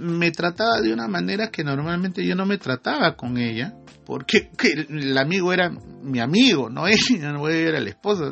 me 0.00 0.30
trataba 0.30 0.80
de 0.80 0.92
una 0.92 1.06
manera 1.06 1.50
que 1.50 1.62
normalmente 1.62 2.26
yo 2.26 2.34
no 2.34 2.46
me 2.46 2.58
trataba 2.58 3.14
con 3.16 3.36
ella, 3.36 3.74
porque 4.04 4.50
el 4.88 5.16
amigo 5.16 5.52
era 5.52 5.70
mi 6.02 6.20
amigo, 6.20 6.70
no 6.70 6.86
ella, 6.88 7.32
no 7.32 7.48
era 7.48 7.80
la 7.80 7.90
esposa. 7.90 8.30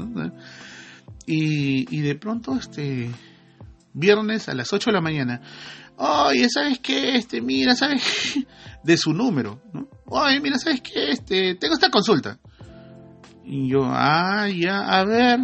Y, 1.26 1.94
y 1.94 2.00
de 2.00 2.14
pronto, 2.14 2.56
este, 2.56 3.10
viernes 3.92 4.48
a 4.48 4.54
las 4.54 4.72
8 4.72 4.90
de 4.90 4.94
la 4.94 5.02
mañana, 5.02 5.42
oye, 5.96 6.48
¿sabes 6.48 6.78
qué? 6.78 7.16
Este, 7.16 7.42
mira, 7.42 7.74
¿sabes? 7.74 8.38
De 8.82 8.96
su 8.96 9.12
número, 9.12 9.60
¿no? 9.72 9.88
Oye, 10.06 10.40
mira, 10.40 10.58
¿sabes 10.58 10.80
qué? 10.80 11.10
Este, 11.10 11.56
tengo 11.56 11.74
esta 11.74 11.90
consulta. 11.90 12.38
Y 13.44 13.68
yo, 13.70 13.84
ah, 13.84 14.48
ya, 14.48 14.80
a 14.80 15.04
ver, 15.04 15.40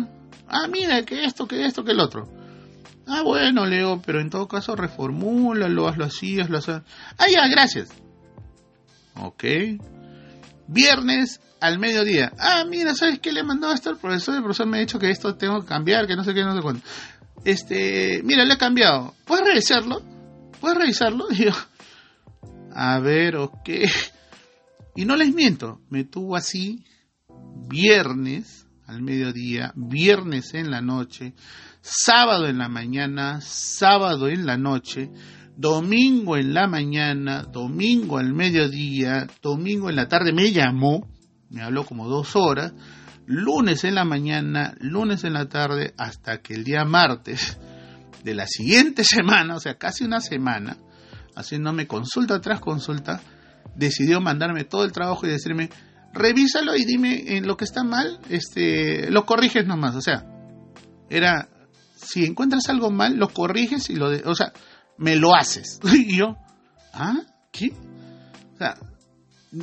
ah, 0.46 0.68
mira, 0.68 1.02
que 1.02 1.24
esto, 1.24 1.46
que 1.46 1.66
esto, 1.66 1.84
que 1.84 1.92
el 1.92 2.00
otro. 2.00 2.28
Ah, 3.06 3.22
bueno, 3.22 3.66
Leo, 3.66 4.00
pero 4.04 4.20
en 4.20 4.30
todo 4.30 4.48
caso 4.48 4.76
reformúlalo, 4.76 5.88
hazlo 5.88 6.04
así, 6.04 6.40
hazlo 6.40 6.58
así. 6.58 6.72
Ah, 6.72 7.26
ya, 7.30 7.46
gracias. 7.48 7.90
Ok. 9.16 9.44
Viernes 10.66 11.40
al 11.60 11.78
mediodía. 11.78 12.32
Ah, 12.38 12.64
mira, 12.68 12.94
¿sabes 12.94 13.20
qué 13.20 13.32
le 13.32 13.42
mandó 13.42 13.72
esto 13.72 13.90
al 13.90 13.98
profesor? 13.98 14.36
El 14.36 14.42
profesor 14.42 14.66
me 14.66 14.78
ha 14.78 14.80
dicho 14.80 14.98
que 14.98 15.10
esto 15.10 15.34
tengo 15.34 15.60
que 15.60 15.68
cambiar, 15.68 16.06
que 16.06 16.16
no 16.16 16.24
sé 16.24 16.34
qué, 16.34 16.42
no 16.42 16.56
sé 16.56 16.62
cuándo. 16.62 16.82
Este, 17.44 18.22
mira, 18.24 18.44
le 18.44 18.54
he 18.54 18.58
cambiado. 18.58 19.14
¿Puedes 19.24 19.46
revisarlo? 19.46 20.02
¿Puedes 20.60 20.78
revisarlo? 20.78 21.26
A 22.74 22.98
ver, 22.98 23.36
ok. 23.36 23.70
Y 24.96 25.04
no 25.04 25.16
les 25.16 25.34
miento, 25.34 25.80
me 25.90 26.04
tuvo 26.04 26.36
así 26.36 26.84
viernes 27.68 28.66
al 28.86 29.02
mediodía, 29.02 29.72
viernes 29.74 30.54
en 30.54 30.70
la 30.70 30.80
noche, 30.80 31.34
sábado 31.84 32.46
en 32.48 32.56
la 32.56 32.70
mañana, 32.70 33.42
sábado 33.42 34.28
en 34.28 34.46
la 34.46 34.56
noche, 34.56 35.10
domingo 35.54 36.38
en 36.38 36.54
la 36.54 36.66
mañana, 36.66 37.42
domingo 37.42 38.16
al 38.16 38.32
mediodía, 38.32 39.26
domingo 39.42 39.90
en 39.90 39.96
la 39.96 40.08
tarde 40.08 40.32
me 40.32 40.50
llamó, 40.50 41.06
me 41.50 41.62
habló 41.62 41.84
como 41.84 42.08
dos 42.08 42.36
horas, 42.36 42.72
lunes 43.26 43.84
en 43.84 43.96
la 43.96 44.06
mañana, 44.06 44.74
lunes 44.80 45.24
en 45.24 45.34
la 45.34 45.46
tarde, 45.50 45.92
hasta 45.98 46.40
que 46.40 46.54
el 46.54 46.64
día 46.64 46.86
martes 46.86 47.58
de 48.24 48.34
la 48.34 48.46
siguiente 48.46 49.04
semana, 49.04 49.54
o 49.54 49.60
sea, 49.60 49.74
casi 49.74 50.04
una 50.04 50.22
semana, 50.22 50.78
haciéndome 51.36 51.86
consulta 51.86 52.40
tras 52.40 52.60
consulta, 52.60 53.20
decidió 53.76 54.22
mandarme 54.22 54.64
todo 54.64 54.84
el 54.84 54.92
trabajo 54.92 55.26
y 55.26 55.30
decirme, 55.30 55.68
revísalo 56.14 56.74
y 56.76 56.86
dime 56.86 57.36
en 57.36 57.46
lo 57.46 57.58
que 57.58 57.66
está 57.66 57.84
mal, 57.84 58.20
este, 58.30 59.10
lo 59.10 59.26
corriges 59.26 59.66
nomás, 59.66 59.94
o 59.96 60.00
sea, 60.00 60.24
era 61.10 61.50
si 62.04 62.24
encuentras 62.24 62.68
algo 62.68 62.90
mal, 62.90 63.16
lo 63.16 63.28
corriges 63.28 63.90
y 63.90 63.96
lo... 63.96 64.10
De, 64.10 64.22
o 64.24 64.34
sea, 64.34 64.52
me 64.98 65.16
lo 65.16 65.34
haces. 65.34 65.80
Y 65.94 66.16
yo, 66.16 66.36
¿ah? 66.92 67.20
¿Qué? 67.50 67.72
O 68.54 68.58
sea, 68.58 68.76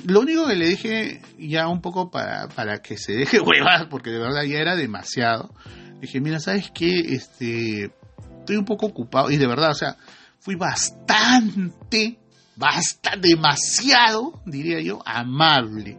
lo 0.08 0.22
único 0.22 0.48
que 0.48 0.56
le 0.56 0.68
dije 0.68 1.22
ya 1.38 1.68
un 1.68 1.82
poco 1.82 2.10
para, 2.10 2.48
para 2.50 2.82
que 2.82 2.98
se 2.98 3.14
deje 3.14 3.40
huevas, 3.42 3.88
porque 3.90 4.10
de 4.10 4.20
verdad 4.20 4.44
ya 4.44 4.60
era 4.60 4.76
demasiado. 4.76 5.54
dije, 6.00 6.22
mira, 6.22 6.40
¿sabes 6.40 6.72
qué? 6.74 7.00
Este, 7.14 7.92
estoy 8.40 8.56
un 8.58 8.66
poco 8.66 8.88
ocupado 8.88 9.30
y 9.30 9.38
de 9.38 9.48
verdad, 9.48 9.72
o 9.72 9.76
sea, 9.76 9.98
fui 10.40 10.56
bastante, 10.56 12.20
bastante, 12.56 13.30
demasiado, 13.30 14.42
diría 14.46 14.82
yo, 14.82 15.02
amable. 15.06 15.98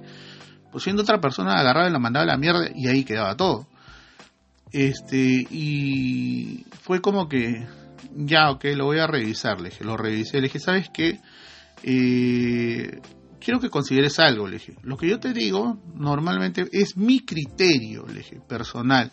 Pues 0.71 0.85
siendo 0.85 1.03
otra 1.03 1.21
persona 1.21 1.53
agarraba 1.53 1.89
y 1.89 1.93
la 1.93 1.99
mandaba 1.99 2.25
a 2.25 2.29
la 2.29 2.39
mierda 2.39 2.71
y 2.75 2.89
ahí 2.89 3.05
quedaba 3.05 3.37
todo. 3.37 3.69
Este, 4.73 5.47
y 5.51 6.65
fue 6.81 7.01
como 7.01 7.29
que, 7.29 7.67
ya, 8.17 8.51
ok, 8.51 8.65
lo 8.75 8.87
voy 8.87 8.99
a 8.99 9.07
revisar. 9.07 9.61
Le 9.61 9.71
dije, 9.71 9.85
lo 9.85 9.97
revisé. 9.97 10.39
Le 10.39 10.45
dije, 10.45 10.59
¿sabes 10.61 10.89
qué? 10.93 11.21
eh, 11.83 13.01
quiero 13.41 13.61
que 13.61 13.71
consideres 13.71 14.19
algo, 14.19 14.47
le 14.47 14.55
dije. 14.55 14.75
Lo 14.83 14.97
que 14.97 15.09
yo 15.09 15.19
te 15.19 15.33
digo 15.33 15.79
normalmente 15.95 16.67
es 16.73 16.97
mi 16.97 17.21
criterio, 17.21 18.07
le 18.07 18.19
dije, 18.19 18.41
personal. 18.49 19.11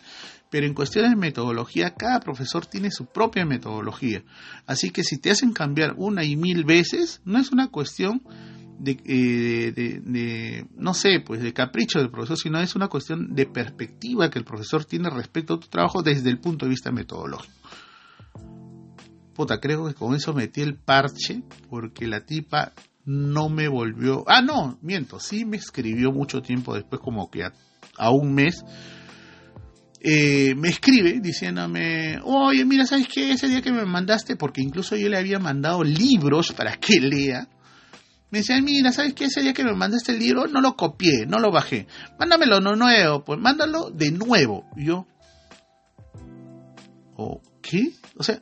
Pero 0.50 0.66
en 0.66 0.74
cuestiones 0.74 1.12
de 1.12 1.16
metodología, 1.16 1.94
cada 1.94 2.20
profesor 2.20 2.66
tiene 2.66 2.90
su 2.90 3.06
propia 3.06 3.44
metodología. 3.46 4.24
Así 4.66 4.90
que 4.90 5.04
si 5.04 5.18
te 5.18 5.30
hacen 5.30 5.52
cambiar 5.52 5.94
una 5.96 6.24
y 6.24 6.36
mil 6.36 6.64
veces, 6.64 7.20
no 7.24 7.38
es 7.38 7.52
una 7.52 7.68
cuestión 7.68 8.22
de, 8.80 8.98
eh, 9.04 9.72
de, 9.72 10.66
no 10.76 10.94
sé, 10.94 11.20
pues 11.24 11.42
de 11.42 11.52
capricho 11.52 11.98
del 11.98 12.10
profesor, 12.10 12.38
sino 12.38 12.58
es 12.60 12.74
una 12.74 12.88
cuestión 12.88 13.34
de 13.34 13.44
perspectiva 13.44 14.30
que 14.30 14.38
el 14.38 14.44
profesor 14.44 14.86
tiene 14.86 15.10
respecto 15.10 15.54
a 15.54 15.60
tu 15.60 15.68
trabajo 15.68 16.02
desde 16.02 16.30
el 16.30 16.38
punto 16.38 16.64
de 16.64 16.70
vista 16.70 16.90
metodológico. 16.90 17.52
Puta, 19.34 19.60
creo 19.60 19.86
que 19.86 19.94
con 19.94 20.14
eso 20.14 20.32
metí 20.32 20.62
el 20.62 20.76
parche 20.76 21.42
porque 21.68 22.06
la 22.06 22.24
tipa 22.24 22.72
no 23.04 23.50
me 23.50 23.68
volvió. 23.68 24.24
Ah, 24.26 24.40
no, 24.40 24.78
miento, 24.80 25.20
sí 25.20 25.44
me 25.44 25.58
escribió 25.58 26.10
mucho 26.10 26.40
tiempo 26.40 26.74
después, 26.74 27.02
como 27.02 27.30
que 27.30 27.44
a, 27.44 28.10
un 28.10 28.34
mes. 28.34 28.64
Eh, 30.02 30.54
me 30.54 30.68
escribe 30.68 31.20
diciéndome, 31.20 32.18
oye, 32.24 32.64
mira, 32.64 32.86
¿sabes 32.86 33.06
qué? 33.08 33.32
Ese 33.32 33.48
día 33.48 33.60
que 33.60 33.72
me 33.72 33.84
mandaste, 33.84 34.36
porque 34.36 34.62
incluso 34.62 34.96
yo 34.96 35.10
le 35.10 35.18
había 35.18 35.38
mandado 35.38 35.84
libros 35.84 36.52
para 36.52 36.76
que 36.76 36.98
lea, 36.98 37.46
me 38.30 38.38
decían, 38.38 38.64
mira, 38.64 38.92
¿sabes 38.92 39.14
qué? 39.14 39.24
Ese 39.24 39.42
día 39.42 39.52
que 39.52 39.64
me 39.64 39.74
mandaste 39.74 40.12
el 40.12 40.20
libro, 40.20 40.46
no 40.46 40.60
lo 40.60 40.76
copié, 40.76 41.26
no 41.26 41.38
lo 41.38 41.50
bajé. 41.50 41.86
Mándamelo 42.18 42.60
no 42.60 42.76
nuevo, 42.76 43.24
pues 43.24 43.40
mándalo 43.40 43.90
de 43.90 44.12
nuevo. 44.12 44.66
Y 44.76 44.86
yo, 44.86 45.06
¿o 47.16 47.42
qué? 47.60 47.92
O 48.16 48.22
sea, 48.22 48.40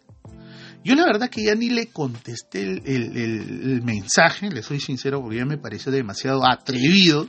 yo 0.84 0.94
la 0.94 1.04
verdad 1.04 1.30
que 1.30 1.44
ya 1.44 1.54
ni 1.54 1.70
le 1.70 1.88
contesté 1.88 2.62
el, 2.62 3.82
mensaje, 3.82 4.50
le 4.50 4.62
soy 4.62 4.80
sincero, 4.80 5.20
porque 5.22 5.38
ya 5.38 5.46
me 5.46 5.58
pareció 5.58 5.90
demasiado 5.90 6.46
atrevido. 6.46 7.28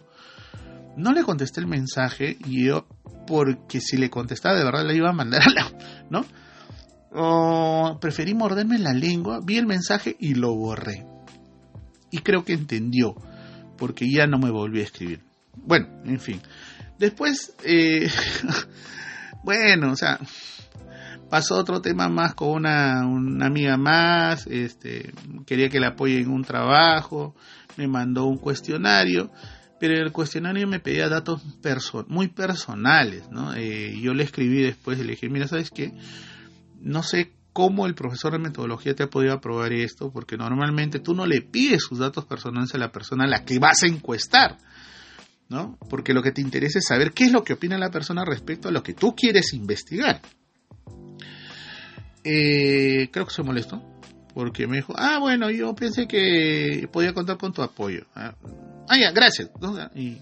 No 0.98 1.14
le 1.14 1.24
contesté 1.24 1.62
el 1.62 1.68
mensaje 1.68 2.38
y 2.46 2.66
yo, 2.66 2.88
porque 3.26 3.80
si 3.80 3.96
le 3.98 4.10
contestaba 4.10 4.58
de 4.58 4.66
verdad 4.66 4.86
le 4.86 4.96
iba 4.96 5.10
a 5.10 5.14
mandar 5.14 5.44
a 5.44 5.50
la, 5.50 5.72
¿no? 6.10 6.26
O 7.12 7.98
preferí 8.02 8.34
morderme 8.34 8.78
la 8.80 8.94
lengua, 8.94 9.40
vi 9.44 9.58
el 9.58 9.66
mensaje 9.66 10.16
y 10.20 10.36
lo 10.36 10.54
borré. 10.56 11.09
Y 12.12 12.20
creo 12.20 12.44
que 12.44 12.54
entendió, 12.54 13.16
porque 13.78 14.10
ya 14.10 14.28
no 14.28 14.40
me 14.40 14.52
volví 14.52 14.80
a 14.80 14.84
escribir. 14.84 15.22
Bueno, 15.56 15.88
en 16.06 16.20
fin. 16.20 16.42
Después, 16.98 17.56
eh, 17.64 18.10
bueno, 19.44 19.92
o 19.92 19.96
sea, 19.96 20.20
pasó 21.30 21.56
otro 21.56 21.82
tema 21.82 22.10
más 22.10 22.34
con 22.34 22.50
una, 22.50 23.06
una, 23.08 23.46
amiga 23.46 23.78
más, 23.78 24.48
este, 24.48 25.14
quería 25.46 25.70
que 25.70 25.80
le 25.80 25.88
apoye 25.88 26.20
en 26.20 26.30
un 26.30 26.44
trabajo, 26.44 27.36
me 27.78 27.88
mandó 27.88 28.26
un 28.26 28.38
cuestionario, 28.38 29.32
pero 29.80 29.96
el 29.96 30.12
cuestionario 30.12 30.68
me 30.68 30.80
pedía 30.80 31.08
datos 31.08 31.42
muy 32.08 32.28
personales, 32.28 33.30
¿no? 33.32 33.54
Eh, 33.54 33.98
yo 34.02 34.14
le 34.14 34.24
escribí 34.24 34.62
después 34.62 35.00
y 35.00 35.04
le 35.04 35.12
dije, 35.12 35.30
mira, 35.30 35.48
¿sabes 35.48 35.72
qué? 35.72 35.94
No 36.82 37.02
sé 37.04 37.32
cómo 37.54 37.86
el 37.86 37.96
profesor 37.96 38.34
de 38.34 38.40
metodología 38.40 38.96
te 38.96 39.04
ha 39.04 39.10
podido 39.10 39.34
aprobar 39.34 39.74
esto, 39.74 40.12
porque 40.12 40.38
normalmente 40.38 41.00
tú 41.00 41.14
no 41.14 41.26
le 41.26 41.42
pides 41.42 41.84
sus 41.84 42.00
datos 42.00 42.26
personales 42.26 42.74
a 42.76 42.78
la 42.78 42.92
persona 42.92 43.26
a 43.26 43.28
la 43.28 43.46
que 43.46 43.60
vas 43.60 43.84
a 43.84 43.88
encuestar, 43.88 44.58
¿no? 45.50 45.78
Porque 45.90 46.14
lo 46.14 46.22
que 46.22 46.32
te 46.32 46.42
interesa 46.42 46.80
es 46.80 46.86
saber 46.86 47.12
qué 47.12 47.26
es 47.26 47.32
lo 47.32 47.44
que 47.44 47.54
opina 47.54 47.78
la 47.78 47.92
persona 47.92 48.24
respecto 48.26 48.70
a 48.70 48.72
lo 48.72 48.84
que 48.84 48.94
tú 48.94 49.16
quieres 49.16 49.54
investigar. 49.54 50.22
Eh, 52.24 53.10
creo 53.12 53.26
que 53.26 53.34
se 53.34 53.44
molestó, 53.44 53.82
porque 54.34 54.68
me 54.68 54.78
dijo, 54.78 54.94
ah, 54.96 55.20
bueno, 55.20 55.50
yo 55.50 55.74
pensé 55.74 56.08
que 56.08 56.88
podía 56.92 57.14
contar 57.14 57.38
con 57.38 57.54
tu 57.54 57.62
apoyo. 57.62 58.06
Ah, 58.14 58.36
ah 58.88 58.98
ya, 58.98 59.12
gracias. 59.12 59.50
Y 59.96 60.18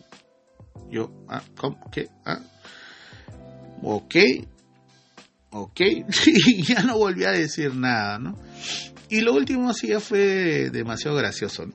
yo, 0.90 1.12
ah, 1.28 1.42
¿cómo? 1.58 1.80
¿Qué? 1.92 2.08
Ah, 2.26 2.40
ok, 3.82 4.16
ok, 5.52 5.80
y 6.26 6.64
ya 6.64 6.84
no 6.84 6.98
volví 6.98 7.26
a 7.26 7.32
decir 7.32 7.76
nada, 7.76 8.20
¿no? 8.20 8.36
Y 9.10 9.22
lo 9.22 9.34
último 9.34 9.74
sí 9.74 9.88
ya 9.88 10.00
fue 10.00 10.70
demasiado 10.72 11.16
gracioso, 11.18 11.66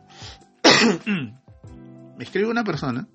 me 1.06 2.24
escribe 2.24 2.48
una 2.48 2.64
persona 2.64 3.08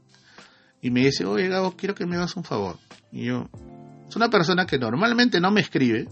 y 0.82 0.91
me 0.91 1.01
dice, 1.05 1.26
oye 1.26 1.47
Gabo, 1.47 1.76
quiero 1.76 1.95
que 1.95 2.05
me 2.05 2.16
hagas 2.16 2.36
un 2.36 2.43
favor. 2.43 2.78
Y 3.12 3.26
yo, 3.26 3.49
es 4.08 4.16
una 4.16 4.30
persona 4.30 4.66
que 4.66 4.78
normalmente 4.78 5.39
no 5.39 5.51
me 5.51 5.62
escribe, 5.62 6.08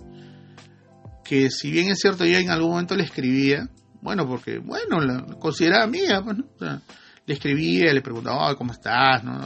que 1.23 1.49
si 1.49 1.71
bien 1.71 1.89
es 1.89 1.99
cierto 1.99 2.25
yo 2.25 2.37
en 2.37 2.49
algún 2.49 2.71
momento 2.71 2.95
le 2.95 3.03
escribía, 3.03 3.69
bueno, 4.01 4.27
porque, 4.27 4.59
bueno, 4.59 4.99
la 5.01 5.23
consideraba 5.39 5.83
amiga, 5.83 6.23
pues, 6.23 6.37
le 7.25 7.33
escribía, 7.33 7.93
le 7.93 8.01
preguntaba, 8.01 8.55
¿cómo 8.55 8.71
estás? 8.71 9.23
¿no? 9.23 9.41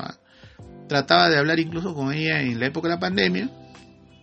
Trataba 0.88 1.30
de 1.30 1.38
hablar 1.38 1.60
incluso 1.60 1.94
con 1.94 2.14
ella 2.14 2.42
en 2.42 2.60
la 2.60 2.68
época 2.68 2.90
de 2.90 2.96
la 2.96 3.00
pandemia, 3.00 3.50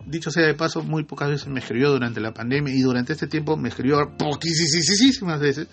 dicho 0.07 0.31
sea 0.31 0.45
de 0.45 0.53
paso, 0.53 0.81
muy 0.83 1.03
pocas 1.03 1.29
veces 1.29 1.47
me 1.47 1.59
escribió 1.59 1.91
durante 1.91 2.21
la 2.21 2.33
pandemia 2.33 2.73
y 2.73 2.81
durante 2.81 3.13
este 3.13 3.27
tiempo 3.27 3.57
me 3.57 3.69
escribió 3.69 3.97
poquísimas 4.17 5.39
veces. 5.39 5.67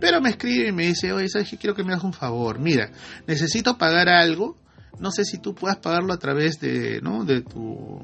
Pero 0.00 0.20
me 0.20 0.30
escribe 0.30 0.68
y 0.68 0.72
me 0.72 0.86
dice, 0.86 1.12
oye, 1.12 1.28
¿sabes 1.28 1.48
qué? 1.48 1.56
Quiero 1.56 1.74
que 1.74 1.82
me 1.82 1.92
hagas 1.92 2.04
un 2.04 2.12
favor. 2.12 2.58
Mira, 2.58 2.90
necesito 3.26 3.78
pagar 3.78 4.08
algo. 4.08 4.56
No 5.00 5.10
sé 5.10 5.24
si 5.24 5.38
tú 5.38 5.54
puedas 5.54 5.78
pagarlo 5.78 6.12
a 6.12 6.18
través 6.18 6.60
de, 6.60 7.00
¿no? 7.00 7.24
De 7.24 7.42
tu... 7.42 8.00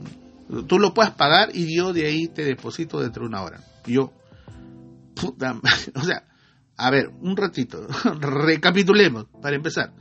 Tú 0.67 0.79
lo 0.79 0.93
puedas 0.93 1.13
pagar 1.13 1.51
y 1.53 1.77
yo 1.77 1.93
de 1.93 2.07
ahí 2.07 2.29
te 2.29 2.45
deposito 2.45 3.01
dentro 3.01 3.23
de 3.23 3.29
una 3.29 3.43
hora. 3.43 3.61
Yo, 3.87 4.13
puta, 5.15 5.61
o 5.95 6.03
sea, 6.03 6.25
a 6.77 6.91
ver, 6.91 7.11
un 7.21 7.37
ratito, 7.37 7.87
recapitulemos, 8.21 9.27
para 9.41 9.57
empezar. 9.57 9.93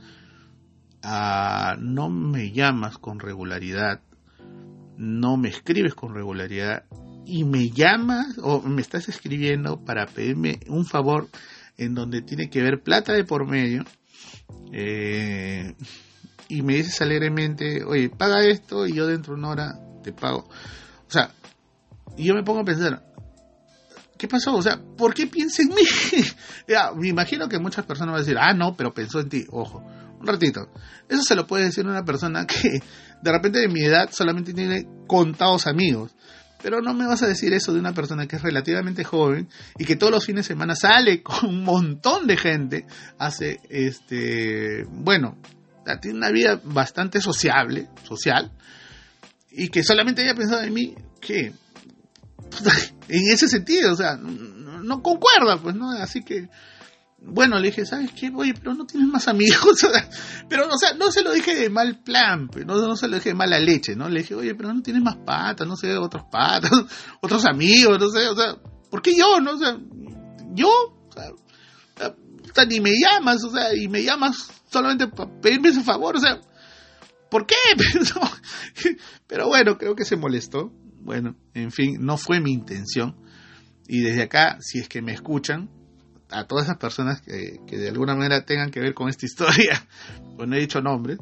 Ah, 1.02 1.76
no 1.78 2.08
me 2.08 2.50
llamas 2.52 2.98
con 2.98 3.20
regularidad 3.20 4.00
no 4.96 5.36
me 5.36 5.48
escribes 5.48 5.94
con 5.94 6.14
regularidad 6.14 6.84
y 7.26 7.44
me 7.44 7.70
llamas 7.70 8.38
o 8.42 8.60
me 8.62 8.82
estás 8.82 9.08
escribiendo 9.08 9.84
para 9.84 10.06
pedirme 10.06 10.60
un 10.68 10.84
favor 10.84 11.28
en 11.76 11.94
donde 11.94 12.22
tiene 12.22 12.50
que 12.50 12.62
ver 12.62 12.82
plata 12.82 13.12
de 13.12 13.24
por 13.24 13.46
medio 13.46 13.84
eh, 14.72 15.74
y 16.48 16.62
me 16.62 16.74
dices 16.74 17.00
alegremente, 17.00 17.82
oye, 17.84 18.10
paga 18.10 18.44
esto 18.44 18.86
y 18.86 18.94
yo 18.94 19.06
dentro 19.06 19.34
de 19.34 19.38
una 19.38 19.50
hora 19.50 19.80
te 20.02 20.12
pago. 20.12 20.48
O 21.06 21.10
sea, 21.10 21.30
y 22.16 22.24
yo 22.24 22.34
me 22.34 22.42
pongo 22.42 22.60
a 22.60 22.64
pensar, 22.64 23.02
¿qué 24.18 24.28
pasó? 24.28 24.54
O 24.54 24.62
sea, 24.62 24.78
¿por 24.96 25.14
qué 25.14 25.26
piensa 25.26 25.62
en 25.62 25.68
mí? 25.68 25.82
ya, 26.68 26.92
me 26.92 27.08
imagino 27.08 27.48
que 27.48 27.58
muchas 27.58 27.86
personas 27.86 28.12
van 28.12 28.20
a 28.20 28.24
decir, 28.24 28.36
ah, 28.38 28.52
no, 28.52 28.76
pero 28.76 28.92
pensó 28.92 29.20
en 29.20 29.28
ti, 29.28 29.46
ojo 29.50 29.82
un 30.24 30.32
ratito. 30.32 30.68
Eso 31.08 31.22
se 31.22 31.34
lo 31.34 31.46
puede 31.46 31.64
decir 31.64 31.86
una 31.86 32.04
persona 32.04 32.46
que 32.46 32.80
de 33.22 33.32
repente 33.32 33.60
de 33.60 33.68
mi 33.68 33.82
edad 33.84 34.10
solamente 34.10 34.52
tiene 34.52 34.86
contados 35.06 35.66
amigos. 35.66 36.14
Pero 36.62 36.80
no 36.80 36.94
me 36.94 37.06
vas 37.06 37.22
a 37.22 37.26
decir 37.26 37.52
eso 37.52 37.74
de 37.74 37.78
una 37.78 37.92
persona 37.92 38.26
que 38.26 38.36
es 38.36 38.42
relativamente 38.42 39.04
joven 39.04 39.48
y 39.78 39.84
que 39.84 39.96
todos 39.96 40.10
los 40.10 40.24
fines 40.24 40.46
de 40.46 40.54
semana 40.54 40.74
sale 40.74 41.22
con 41.22 41.50
un 41.50 41.62
montón 41.62 42.26
de 42.26 42.38
gente, 42.38 42.86
hace 43.18 43.60
este, 43.68 44.84
bueno, 44.88 45.36
tiene 46.00 46.16
una 46.16 46.30
vida 46.30 46.58
bastante 46.64 47.20
sociable, 47.20 47.88
social, 48.04 48.50
y 49.50 49.68
que 49.68 49.82
solamente 49.82 50.22
haya 50.22 50.34
pensado 50.34 50.62
en 50.62 50.72
mí, 50.72 50.94
que 51.20 51.52
en 53.08 53.28
ese 53.30 53.46
sentido, 53.46 53.92
o 53.92 53.96
sea, 53.96 54.16
no, 54.16 54.82
no 54.82 55.02
concuerda, 55.02 55.58
pues, 55.62 55.74
¿no? 55.74 55.90
Así 55.90 56.22
que 56.22 56.48
bueno, 57.26 57.58
le 57.58 57.68
dije, 57.68 57.86
¿sabes 57.86 58.10
qué? 58.12 58.30
Oye, 58.34 58.54
pero 58.54 58.74
no 58.74 58.86
tienes 58.86 59.08
más 59.08 59.28
amigos. 59.28 59.86
pero, 60.48 60.68
o 60.68 60.78
sea, 60.78 60.94
no 60.94 61.10
se 61.10 61.22
lo 61.22 61.32
dije 61.32 61.54
de 61.54 61.70
mal 61.70 62.02
plan, 62.02 62.48
pues, 62.48 62.66
no, 62.66 62.76
no 62.76 62.96
se 62.96 63.08
lo 63.08 63.16
dije 63.16 63.30
de 63.30 63.34
mala 63.34 63.58
leche, 63.58 63.96
¿no? 63.96 64.08
Le 64.08 64.20
dije, 64.20 64.34
oye, 64.34 64.54
pero 64.54 64.72
no 64.72 64.82
tienes 64.82 65.02
más 65.02 65.16
patas, 65.16 65.66
no 65.66 65.76
sé, 65.76 65.96
otros 65.96 66.24
patas, 66.30 66.70
otros 67.20 67.44
amigos, 67.46 67.98
no 67.98 68.08
sé, 68.10 68.28
o 68.28 68.36
sea, 68.36 68.56
¿por 68.90 69.00
qué 69.02 69.16
yo? 69.16 69.40
No? 69.40 69.52
O 69.52 69.58
sea, 69.58 69.76
yo, 70.52 70.68
o 70.68 72.54
sea, 72.54 72.64
ni 72.66 72.80
me 72.80 72.92
llamas, 72.98 73.42
o 73.44 73.50
sea, 73.50 73.74
y 73.74 73.88
me 73.88 74.02
llamas 74.02 74.50
solamente 74.70 75.08
para 75.08 75.30
pedirme 75.40 75.70
ese 75.70 75.82
favor, 75.82 76.16
o 76.16 76.20
sea, 76.20 76.40
¿por 77.30 77.46
qué? 77.46 77.54
pero 79.26 79.48
bueno, 79.48 79.78
creo 79.78 79.94
que 79.96 80.04
se 80.04 80.16
molestó. 80.16 80.72
Bueno, 81.00 81.36
en 81.52 81.70
fin, 81.70 81.98
no 82.00 82.16
fue 82.16 82.40
mi 82.40 82.52
intención. 82.52 83.16
Y 83.86 84.00
desde 84.00 84.22
acá, 84.22 84.56
si 84.60 84.78
es 84.78 84.88
que 84.88 85.02
me 85.02 85.12
escuchan, 85.12 85.68
a 86.34 86.46
todas 86.46 86.64
esas 86.64 86.78
personas 86.78 87.20
que, 87.20 87.60
de 87.66 87.88
alguna 87.88 88.14
manera 88.14 88.44
tengan 88.44 88.70
que 88.70 88.80
ver 88.80 88.94
con 88.94 89.08
esta 89.08 89.26
historia, 89.26 89.82
pues 90.36 90.48
no 90.48 90.56
he 90.56 90.60
dicho 90.60 90.80
nombres, 90.80 91.18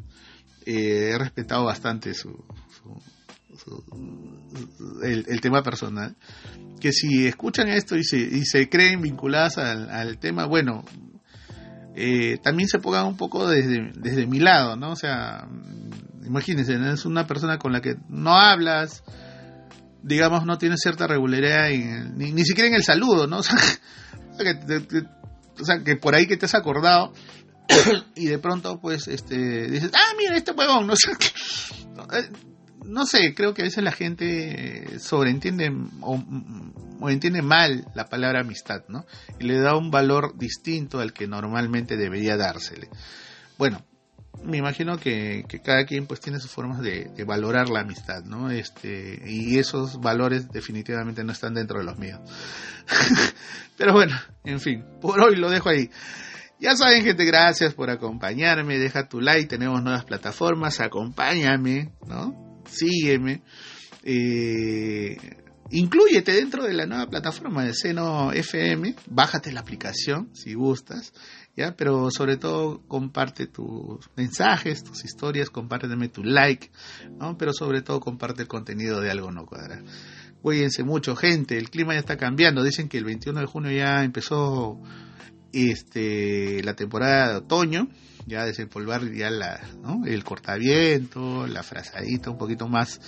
eh, 0.64 1.10
he 1.12 1.18
respetado 1.18 1.64
bastante 1.64 2.14
su, 2.14 2.44
el, 5.02 5.40
tema 5.40 5.62
personal, 5.62 6.16
que 6.80 6.92
si 6.92 7.26
escuchan 7.26 7.68
esto 7.68 7.96
y 7.96 8.04
se, 8.04 8.18
y 8.18 8.44
se 8.44 8.68
creen 8.68 9.02
vinculadas 9.02 9.58
al, 9.58 10.18
tema, 10.18 10.46
bueno, 10.46 10.84
eh, 11.94 12.38
también 12.42 12.68
se 12.68 12.78
pongan 12.78 13.06
un 13.06 13.16
poco 13.16 13.48
desde, 13.48 13.92
desde 13.94 14.26
mi 14.26 14.40
lado, 14.40 14.76
¿no? 14.76 14.92
O 14.92 14.96
sea, 14.96 15.46
imagínense, 16.24 16.74
es 16.92 17.04
una 17.04 17.26
persona 17.26 17.58
con 17.58 17.72
la 17.72 17.80
que 17.80 17.96
no 18.08 18.34
hablas, 18.34 19.04
digamos, 20.02 20.46
no 20.46 20.58
tiene 20.58 20.76
cierta 20.76 21.06
regularidad, 21.06 21.68
ni, 22.14 22.32
ni 22.32 22.44
siquiera 22.44 22.68
en 22.68 22.74
el 22.74 22.84
saludo, 22.84 23.26
¿no? 23.26 23.38
O 23.42 23.42
sea, 23.42 23.58
que 24.38 25.04
o 25.60 25.64
sea, 25.64 25.82
que 25.82 25.96
por 25.96 26.14
ahí 26.14 26.26
que 26.26 26.36
te 26.36 26.46
has 26.46 26.54
acordado 26.54 27.12
y 28.14 28.26
de 28.26 28.38
pronto 28.38 28.80
pues 28.80 29.08
este 29.08 29.68
dices, 29.68 29.90
ah, 29.94 30.14
mira 30.18 30.36
este 30.36 30.52
huevón, 30.52 30.86
no 30.86 30.94
sé, 30.96 31.12
eh, 31.12 32.30
no 32.84 33.06
sé, 33.06 33.34
creo 33.34 33.54
que 33.54 33.62
a 33.62 33.64
veces 33.64 33.82
la 33.84 33.92
gente 33.92 34.98
sobreentiende 34.98 35.70
o, 36.00 37.08
entiende 37.08 37.42
mal 37.42 37.86
la 37.94 38.08
palabra 38.08 38.40
amistad, 38.40 38.84
¿no? 38.88 39.04
Y 39.40 39.44
le 39.44 39.58
da 39.58 39.76
un 39.76 39.90
valor 39.90 40.36
distinto 40.36 41.00
al 41.00 41.12
que 41.12 41.26
normalmente 41.26 41.96
debería 41.96 42.36
dársele. 42.36 42.88
Bueno, 43.58 43.84
me 44.44 44.58
imagino 44.58 44.98
que, 44.98 45.44
cada 45.64 45.84
quien 45.84 46.06
pues 46.06 46.20
tiene 46.20 46.40
sus 46.40 46.50
formas 46.50 46.80
de, 46.80 47.10
valorar 47.26 47.68
la 47.68 47.80
amistad, 47.80 48.24
¿no? 48.24 48.50
Este, 48.50 49.22
y 49.26 49.58
esos 49.58 50.00
valores 50.00 50.50
definitivamente 50.50 51.24
no 51.24 51.32
están 51.32 51.54
dentro 51.54 51.78
de 51.78 51.84
los 51.84 51.98
míos. 51.98 52.20
Pero 53.76 53.92
bueno, 53.92 54.14
en 54.44 54.60
fin, 54.60 54.84
por 55.00 55.20
hoy 55.20 55.36
lo 55.36 55.50
dejo 55.50 55.68
ahí. 55.68 55.90
Ya 56.60 56.76
saben, 56.76 57.04
gente, 57.04 57.24
gracias 57.24 57.74
por 57.74 57.90
acompañarme. 57.90 58.78
Deja 58.78 59.08
tu 59.08 59.20
like, 59.20 59.48
tenemos 59.48 59.82
nuevas 59.82 60.04
plataformas, 60.04 60.80
acompáñame, 60.80 61.92
¿no? 62.06 62.62
Sígueme. 62.66 63.42
Eh, 64.04 65.16
incluyete 65.72 66.32
dentro 66.32 66.64
de 66.64 66.74
la 66.74 66.86
nueva 66.86 67.08
plataforma 67.08 67.64
de 67.64 67.74
Seno 67.74 68.32
FM. 68.32 68.94
Bájate 69.10 69.52
la 69.52 69.60
aplicación 69.60 70.30
si 70.34 70.54
gustas. 70.54 71.12
¿ya? 71.56 71.76
Pero 71.76 72.10
sobre 72.10 72.36
todo 72.36 72.82
comparte 72.86 73.46
tus 73.46 74.08
mensajes, 74.16 74.84
tus 74.84 75.04
historias, 75.04 75.50
compárteme 75.50 76.08
tu 76.08 76.24
like, 76.24 76.70
¿no? 77.18 77.36
Pero 77.36 77.52
sobre 77.52 77.82
todo 77.82 78.00
comparte 78.00 78.42
el 78.42 78.48
contenido 78.48 79.00
de 79.00 79.10
Algo 79.10 79.30
No 79.30 79.46
Cuadra. 79.46 79.82
Cuídense 80.40 80.82
mucho, 80.82 81.14
gente, 81.14 81.56
el 81.56 81.70
clima 81.70 81.94
ya 81.94 82.00
está 82.00 82.16
cambiando. 82.16 82.62
Dicen 82.64 82.88
que 82.88 82.98
el 82.98 83.04
21 83.04 83.40
de 83.40 83.46
junio 83.46 83.70
ya 83.70 84.02
empezó 84.02 84.80
este 85.52 86.62
la 86.64 86.74
temporada 86.74 87.30
de 87.30 87.36
otoño, 87.36 87.88
ya 88.26 88.44
desempolvar 88.44 89.10
ya 89.12 89.30
la, 89.30 89.60
¿no? 89.82 90.04
el 90.06 90.24
cortaviento, 90.24 91.46
la 91.46 91.62
frazadita 91.62 92.30
un 92.30 92.38
poquito 92.38 92.68
más, 92.68 93.00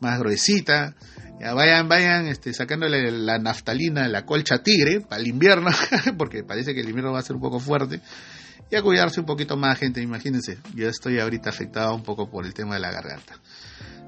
más 0.00 0.18
gruesita. 0.18 0.94
Ya 1.40 1.54
vayan, 1.54 1.88
vayan 1.88 2.26
este, 2.26 2.52
sacándole 2.52 3.10
la 3.10 3.38
naftalina, 3.38 4.06
la 4.08 4.24
colcha 4.24 4.62
tigre 4.62 5.00
para 5.00 5.20
el 5.20 5.28
invierno, 5.28 5.70
porque 6.18 6.44
parece 6.44 6.74
que 6.74 6.80
el 6.80 6.88
invierno 6.88 7.12
va 7.12 7.18
a 7.18 7.22
ser 7.22 7.36
un 7.36 7.42
poco 7.42 7.58
fuerte. 7.58 8.00
Y 8.70 8.76
a 8.76 8.82
cuidarse 8.82 9.20
un 9.20 9.26
poquito 9.26 9.56
más, 9.56 9.78
gente, 9.78 10.00
imagínense. 10.00 10.58
Yo 10.74 10.88
estoy 10.88 11.18
ahorita 11.18 11.50
afectado 11.50 11.94
un 11.94 12.02
poco 12.02 12.30
por 12.30 12.46
el 12.46 12.54
tema 12.54 12.74
de 12.74 12.80
la 12.80 12.90
garganta. 12.90 13.34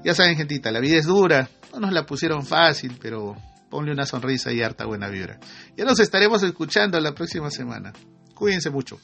Ya 0.03 0.15
saben, 0.15 0.35
gentita, 0.35 0.71
la 0.71 0.79
vida 0.79 0.97
es 0.97 1.05
dura. 1.05 1.49
No 1.71 1.79
nos 1.81 1.93
la 1.93 2.05
pusieron 2.05 2.45
fácil, 2.45 2.97
pero 2.99 3.35
ponle 3.69 3.91
una 3.91 4.05
sonrisa 4.05 4.51
y 4.51 4.61
harta 4.61 4.85
buena 4.85 5.09
vibra. 5.09 5.39
Ya 5.77 5.85
nos 5.85 5.99
estaremos 5.99 6.41
escuchando 6.41 6.99
la 6.99 7.13
próxima 7.13 7.51
semana. 7.51 7.93
Cuídense 8.33 8.69
mucho. 8.69 8.99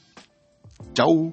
Chau. 0.93 1.31